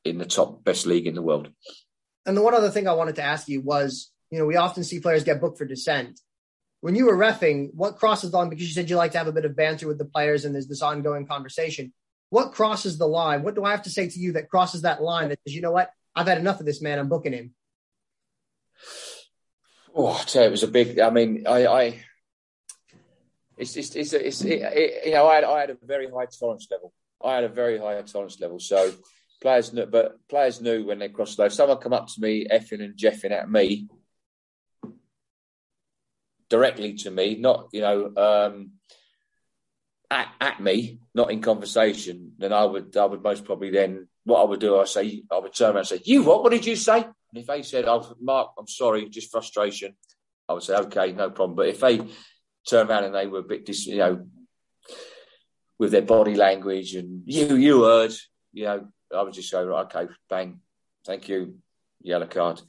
in 0.04 0.18
the 0.18 0.26
top 0.26 0.62
best 0.62 0.86
league 0.86 1.08
in 1.08 1.16
the 1.16 1.22
world. 1.22 1.50
And 2.24 2.36
the 2.36 2.42
one 2.42 2.54
other 2.54 2.70
thing 2.70 2.86
I 2.86 2.92
wanted 2.92 3.16
to 3.16 3.22
ask 3.24 3.48
you 3.48 3.60
was, 3.60 4.12
you 4.30 4.38
know, 4.38 4.46
we 4.46 4.54
often 4.54 4.84
see 4.84 5.00
players 5.00 5.24
get 5.24 5.40
booked 5.40 5.58
for 5.58 5.64
dissent 5.64 6.20
when 6.84 6.94
you 6.94 7.06
were 7.06 7.16
refing, 7.16 7.70
what 7.72 7.96
crosses 7.96 8.30
the 8.30 8.36
line? 8.36 8.50
Because 8.50 8.66
you 8.66 8.74
said 8.74 8.90
you 8.90 8.96
like 8.96 9.12
to 9.12 9.18
have 9.18 9.26
a 9.26 9.32
bit 9.32 9.46
of 9.46 9.56
banter 9.56 9.88
with 9.88 9.96
the 9.96 10.04
players 10.04 10.44
and 10.44 10.54
there's 10.54 10.68
this 10.68 10.82
ongoing 10.82 11.26
conversation. 11.26 11.94
What 12.28 12.52
crosses 12.52 12.98
the 12.98 13.06
line? 13.06 13.42
What 13.42 13.54
do 13.54 13.64
I 13.64 13.70
have 13.70 13.84
to 13.84 13.90
say 13.90 14.06
to 14.06 14.18
you 14.18 14.32
that 14.32 14.50
crosses 14.50 14.82
that 14.82 15.02
line 15.02 15.30
that 15.30 15.38
says, 15.46 15.54
you 15.54 15.62
know 15.62 15.70
what? 15.70 15.88
I've 16.14 16.26
had 16.26 16.36
enough 16.36 16.60
of 16.60 16.66
this 16.66 16.82
man. 16.82 16.98
I'm 16.98 17.08
booking 17.08 17.32
him. 17.32 17.54
Oh, 19.94 20.08
I 20.08 20.22
tell 20.22 20.42
you, 20.42 20.48
it 20.48 20.50
was 20.50 20.62
a 20.62 20.68
big. 20.68 20.98
I 20.98 21.10
mean, 21.10 21.46
I, 21.46 21.66
I 21.66 22.04
it's 23.56 23.76
it's 23.76 23.94
it's, 23.94 24.12
it's 24.12 24.42
it, 24.42 24.62
it, 24.62 25.06
you 25.06 25.12
know, 25.12 25.26
I 25.26 25.36
had 25.36 25.44
I 25.44 25.60
had 25.60 25.70
a 25.70 25.76
very 25.82 26.10
high 26.10 26.26
tolerance 26.26 26.66
level. 26.70 26.92
I 27.24 27.36
had 27.36 27.44
a 27.44 27.48
very 27.48 27.78
high 27.78 28.00
tolerance 28.02 28.40
level. 28.40 28.58
So 28.58 28.92
players 29.40 29.72
knew, 29.72 29.86
but 29.86 30.16
players 30.28 30.60
knew 30.60 30.84
when 30.84 30.98
they 30.98 31.08
crossed 31.08 31.38
line. 31.38 31.50
Someone 31.50 31.78
come 31.78 31.92
up 31.92 32.08
to 32.08 32.20
me, 32.20 32.46
effing 32.50 32.82
and 32.82 32.96
jeffing 32.96 33.30
at 33.30 33.50
me 33.50 33.88
directly 36.48 36.94
to 36.94 37.10
me, 37.10 37.36
not 37.36 37.68
you 37.72 37.80
know 37.80 38.12
um, 38.16 38.72
at 40.10 40.28
at 40.40 40.60
me, 40.60 40.98
not 41.14 41.30
in 41.30 41.40
conversation. 41.40 42.32
Then 42.38 42.52
I 42.52 42.64
would 42.64 42.96
I 42.96 43.04
would 43.04 43.22
most 43.22 43.44
probably 43.44 43.70
then 43.70 44.08
what 44.24 44.40
I 44.40 44.44
would 44.44 44.60
do 44.60 44.78
I 44.78 44.84
say 44.84 45.22
I 45.30 45.38
would 45.38 45.54
turn 45.54 45.70
around 45.70 45.78
and 45.78 45.86
say 45.86 46.00
you 46.04 46.22
what 46.22 46.42
what 46.42 46.52
did 46.52 46.66
you 46.66 46.76
say? 46.76 47.02
And 47.02 47.42
if 47.42 47.46
they 47.46 47.62
said 47.62 47.84
oh 47.86 48.14
Mark 48.20 48.52
I'm 48.58 48.68
sorry 48.68 49.08
just 49.08 49.30
frustration, 49.30 49.94
I 50.48 50.54
would 50.54 50.62
say 50.62 50.74
okay 50.76 51.12
no 51.12 51.30
problem. 51.30 51.56
But 51.56 51.68
if 51.68 51.80
they 51.80 51.98
turn 52.68 52.88
around 52.88 53.04
and 53.04 53.14
they 53.14 53.26
were 53.26 53.40
a 53.40 53.42
bit 53.42 53.66
dis, 53.66 53.86
you 53.86 53.98
know 53.98 54.26
with 55.78 55.90
their 55.90 56.02
body 56.02 56.34
language 56.34 56.94
and 56.94 57.22
you 57.26 57.56
you 57.56 57.84
heard 57.84 58.12
you 58.52 58.64
know 58.64 58.88
I 59.14 59.22
would 59.22 59.34
just 59.34 59.52
go 59.52 59.64
right, 59.64 59.86
okay 59.94 60.12
bang 60.28 60.60
thank 61.04 61.28
you 61.28 61.56
yellow 62.04 62.26
card. 62.26 62.60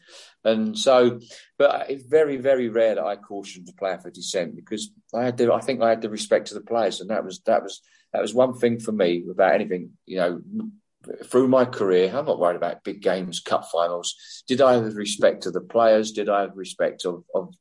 And 0.44 0.78
so, 0.78 1.20
but 1.58 1.90
it's 1.90 2.06
very, 2.06 2.38
very 2.38 2.70
rare 2.70 2.96
that 2.96 3.04
I 3.04 3.18
cautioned 3.18 3.68
a 3.70 3.74
player 3.74 4.00
for 4.00 4.10
dissent 4.10 4.56
because 4.56 4.92
I 5.14 5.26
had 5.26 5.38
the, 5.38 5.54
I 5.54 5.60
think 5.60 5.82
I 5.82 5.90
had 5.90 6.02
the 6.02 6.10
respect 6.10 6.48
to 6.48 6.54
the 6.56 6.62
players, 6.62 7.02
and 7.02 7.10
that 7.10 7.24
was 7.24 7.42
that 7.42 7.62
was 7.62 7.82
that 8.14 8.22
was 8.22 8.34
one 8.34 8.54
thing 8.54 8.80
for 8.80 8.92
me 8.92 9.24
about 9.30 9.54
anything. 9.54 9.92
You 10.06 10.18
know, 10.18 10.42
through 11.26 11.48
my 11.48 11.66
career, 11.66 12.14
I'm 12.16 12.26
not 12.26 12.40
worried 12.40 12.58
about 12.58 12.84
big 12.84 13.02
games, 13.02 13.40
cup 13.40 13.70
finals. 13.72 14.16
Did 14.48 14.62
I 14.62 14.74
have 14.74 14.96
respect 14.96 15.44
to 15.44 15.52
the 15.52 15.62
players? 15.62 16.12
Did 16.12 16.30
I 16.30 16.42
have 16.42 16.56
respect 16.56 17.06
of, 17.06 17.24
of 17.34 17.54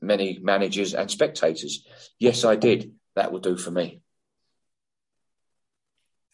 many 0.00 0.38
managers 0.40 0.94
and 0.94 1.10
spectators? 1.10 1.86
Yes, 2.18 2.44
I 2.44 2.56
did. 2.56 2.92
That 3.14 3.32
will 3.32 3.40
do 3.40 3.56
for 3.56 3.70
me. 3.70 4.02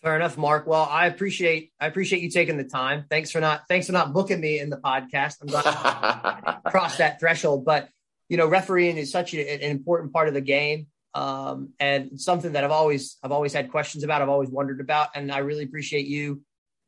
Fair 0.02 0.16
enough, 0.16 0.36
Mark. 0.36 0.66
Well, 0.66 0.82
I 0.82 1.06
appreciate 1.06 1.72
I 1.78 1.86
appreciate 1.86 2.22
you 2.22 2.30
taking 2.30 2.56
the 2.56 2.64
time. 2.64 3.04
Thanks 3.08 3.30
for 3.30 3.40
not 3.40 3.68
thanks 3.68 3.86
for 3.86 3.92
not 3.92 4.12
booking 4.12 4.40
me 4.40 4.58
in 4.58 4.68
the 4.68 4.76
podcast. 4.76 5.36
I'm 5.40 5.46
glad 5.46 5.62
to 6.64 6.70
cross 6.70 6.96
that 6.96 7.20
threshold. 7.20 7.64
But 7.64 7.88
you 8.28 8.36
know, 8.36 8.48
refereeing 8.48 8.96
is 8.96 9.12
such 9.12 9.32
an 9.32 9.60
important 9.60 10.12
part 10.12 10.26
of 10.26 10.34
the 10.34 10.40
game, 10.40 10.88
um, 11.14 11.70
and 11.78 12.20
something 12.20 12.52
that 12.52 12.64
I've 12.64 12.70
always 12.70 13.18
I've 13.22 13.32
always 13.32 13.52
had 13.52 13.70
questions 13.70 14.04
about. 14.04 14.22
I've 14.22 14.28
always 14.28 14.50
wondered 14.50 14.80
about, 14.80 15.10
and 15.14 15.30
I 15.30 15.38
really 15.38 15.64
appreciate 15.64 16.06
you 16.06 16.42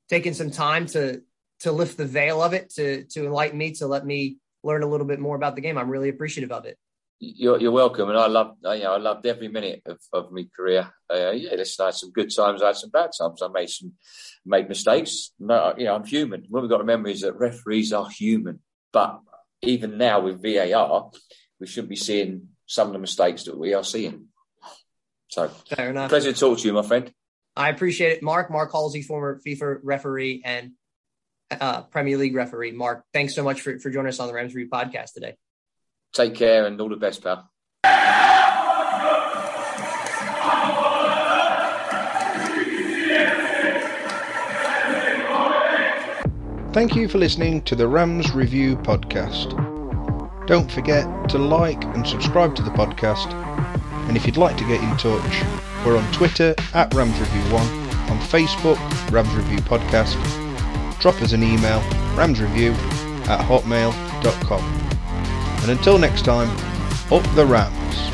taking 0.09 0.35
some 0.35 0.51
time 0.51 0.87
to 0.87 1.23
to 1.61 1.73
lift 1.73 1.97
the 1.97 2.07
veil 2.07 2.43
of 2.43 2.53
it, 2.53 2.71
to 2.75 3.05
to 3.05 3.27
enlighten 3.27 3.59
me, 3.59 3.73
to 3.73 3.87
let 3.87 4.05
me 4.05 4.39
learn 4.63 4.83
a 4.83 4.87
little 4.87 5.07
bit 5.07 5.21
more 5.21 5.37
about 5.37 5.55
the 5.55 5.61
game. 5.61 5.77
I'm 5.77 5.91
really 5.91 6.09
appreciative 6.09 6.53
of 6.53 6.65
it. 6.65 6.79
You're, 7.21 7.61
you're 7.61 7.73
welcome, 7.73 8.09
and 8.09 8.19
I 8.19 8.27
love 8.27 8.57
you 8.63 8.81
know, 8.81 8.95
I 8.95 8.99
loved 8.99 9.25
every 9.27 9.49
minute 9.49 9.83
of, 9.87 9.99
of 10.13 10.33
my 10.33 10.47
career. 10.55 10.91
Uh, 11.13 11.31
yeah, 11.31 11.55
listen, 11.55 11.83
I 11.83 11.87
had 11.87 11.95
some 11.95 12.13
good 12.13 12.35
times, 12.35 12.63
I 12.63 12.69
had 12.69 12.77
some 12.77 12.91
bad 12.91 13.11
times. 13.17 13.43
I 13.43 13.49
made 13.49 13.71
some 13.71 13.93
made 14.45 14.69
mistakes. 14.69 15.33
No, 15.39 15.75
you 15.77 15.85
know, 15.85 15.95
I'm 15.95 16.05
human. 16.05 16.45
What 16.49 16.63
we've 16.63 16.71
got 16.71 16.79
to 16.79 16.83
remember 16.83 17.09
is 17.09 17.21
that 17.21 17.35
referees 17.39 17.93
are 17.93 18.09
human. 18.09 18.61
But 18.93 19.21
even 19.63 19.99
now 19.99 20.21
with 20.21 20.43
VAR, 20.43 21.11
we 21.61 21.67
shouldn't 21.67 21.89
be 21.89 21.97
seeing 21.97 22.49
some 22.67 22.89
of 22.89 22.93
the 22.93 22.99
mistakes 22.99 23.45
that 23.45 23.57
we 23.57 23.75
are 23.75 23.85
seeing. 23.85 24.27
So, 25.29 25.49
fair 25.49 25.91
enough. 25.91 26.11
Pleasure 26.11 26.33
to 26.33 26.39
talk 26.39 26.59
to 26.59 26.67
you, 26.67 26.73
my 26.73 26.83
friend. 26.83 27.13
I 27.57 27.69
appreciate 27.69 28.13
it, 28.13 28.23
Mark. 28.23 28.51
Mark 28.51 28.73
Halsey, 28.73 29.03
former 29.03 29.41
FIFA 29.47 29.79
referee 29.83 30.43
and 30.45 30.73
uh, 31.51 31.83
Premier 31.83 32.19
League 32.19 32.35
referee. 32.35 32.73
Mark, 32.73 33.05
thanks 33.13 33.35
so 33.35 33.43
much 33.43 33.61
for, 33.61 33.79
for 33.79 33.91
joining 33.91 34.09
us 34.09 34.21
on 34.21 34.29
the 34.29 34.35
Rams 34.35 34.55
Review 34.55 34.71
podcast 34.71 35.13
today. 35.13 35.37
Take 36.13 36.35
care 36.35 36.67
and 36.67 36.81
all 36.81 36.89
the 36.89 36.97
best, 36.97 37.23
pal. 37.23 37.51
Thank 46.73 46.97
you 46.97 47.07
for 47.07 47.19
listening 47.19 47.63
to 47.63 47.77
the 47.77 47.87
Rams 47.87 48.35
Review 48.35 48.77
podcast. 48.77 49.74
Don't 50.47 50.71
forget 50.71 51.07
to 51.31 51.39
like 51.39 51.83
and 51.85 52.07
subscribe 52.07 52.55
to 52.57 52.63
the 52.63 52.71
podcast. 52.71 53.33
And 54.09 54.17
if 54.17 54.27
you'd 54.27 54.37
like 54.37 54.59
to 54.59 54.65
get 54.65 54.83
in 54.83 54.97
touch, 54.99 55.43
we're 55.87 55.97
on 55.97 56.13
Twitter 56.13 56.55
at 56.75 56.93
Rams 56.93 57.19
Review 57.19 57.41
1, 57.53 57.67
on 58.11 58.19
Facebook, 58.19 58.79
Rams 59.11 59.35
Review 59.35 59.59
Podcast. 59.59 60.15
Drop 61.01 61.21
us 61.23 61.33
an 61.33 61.43
email, 61.43 61.81
ramsreview 62.15 62.75
at 63.27 63.41
hotmail.com. 63.41 64.63
And 65.63 65.71
until 65.71 65.99
next 65.99 66.27
time, 66.27 66.51
up 67.11 67.35
the 67.35 67.47
Rams. 67.47 68.14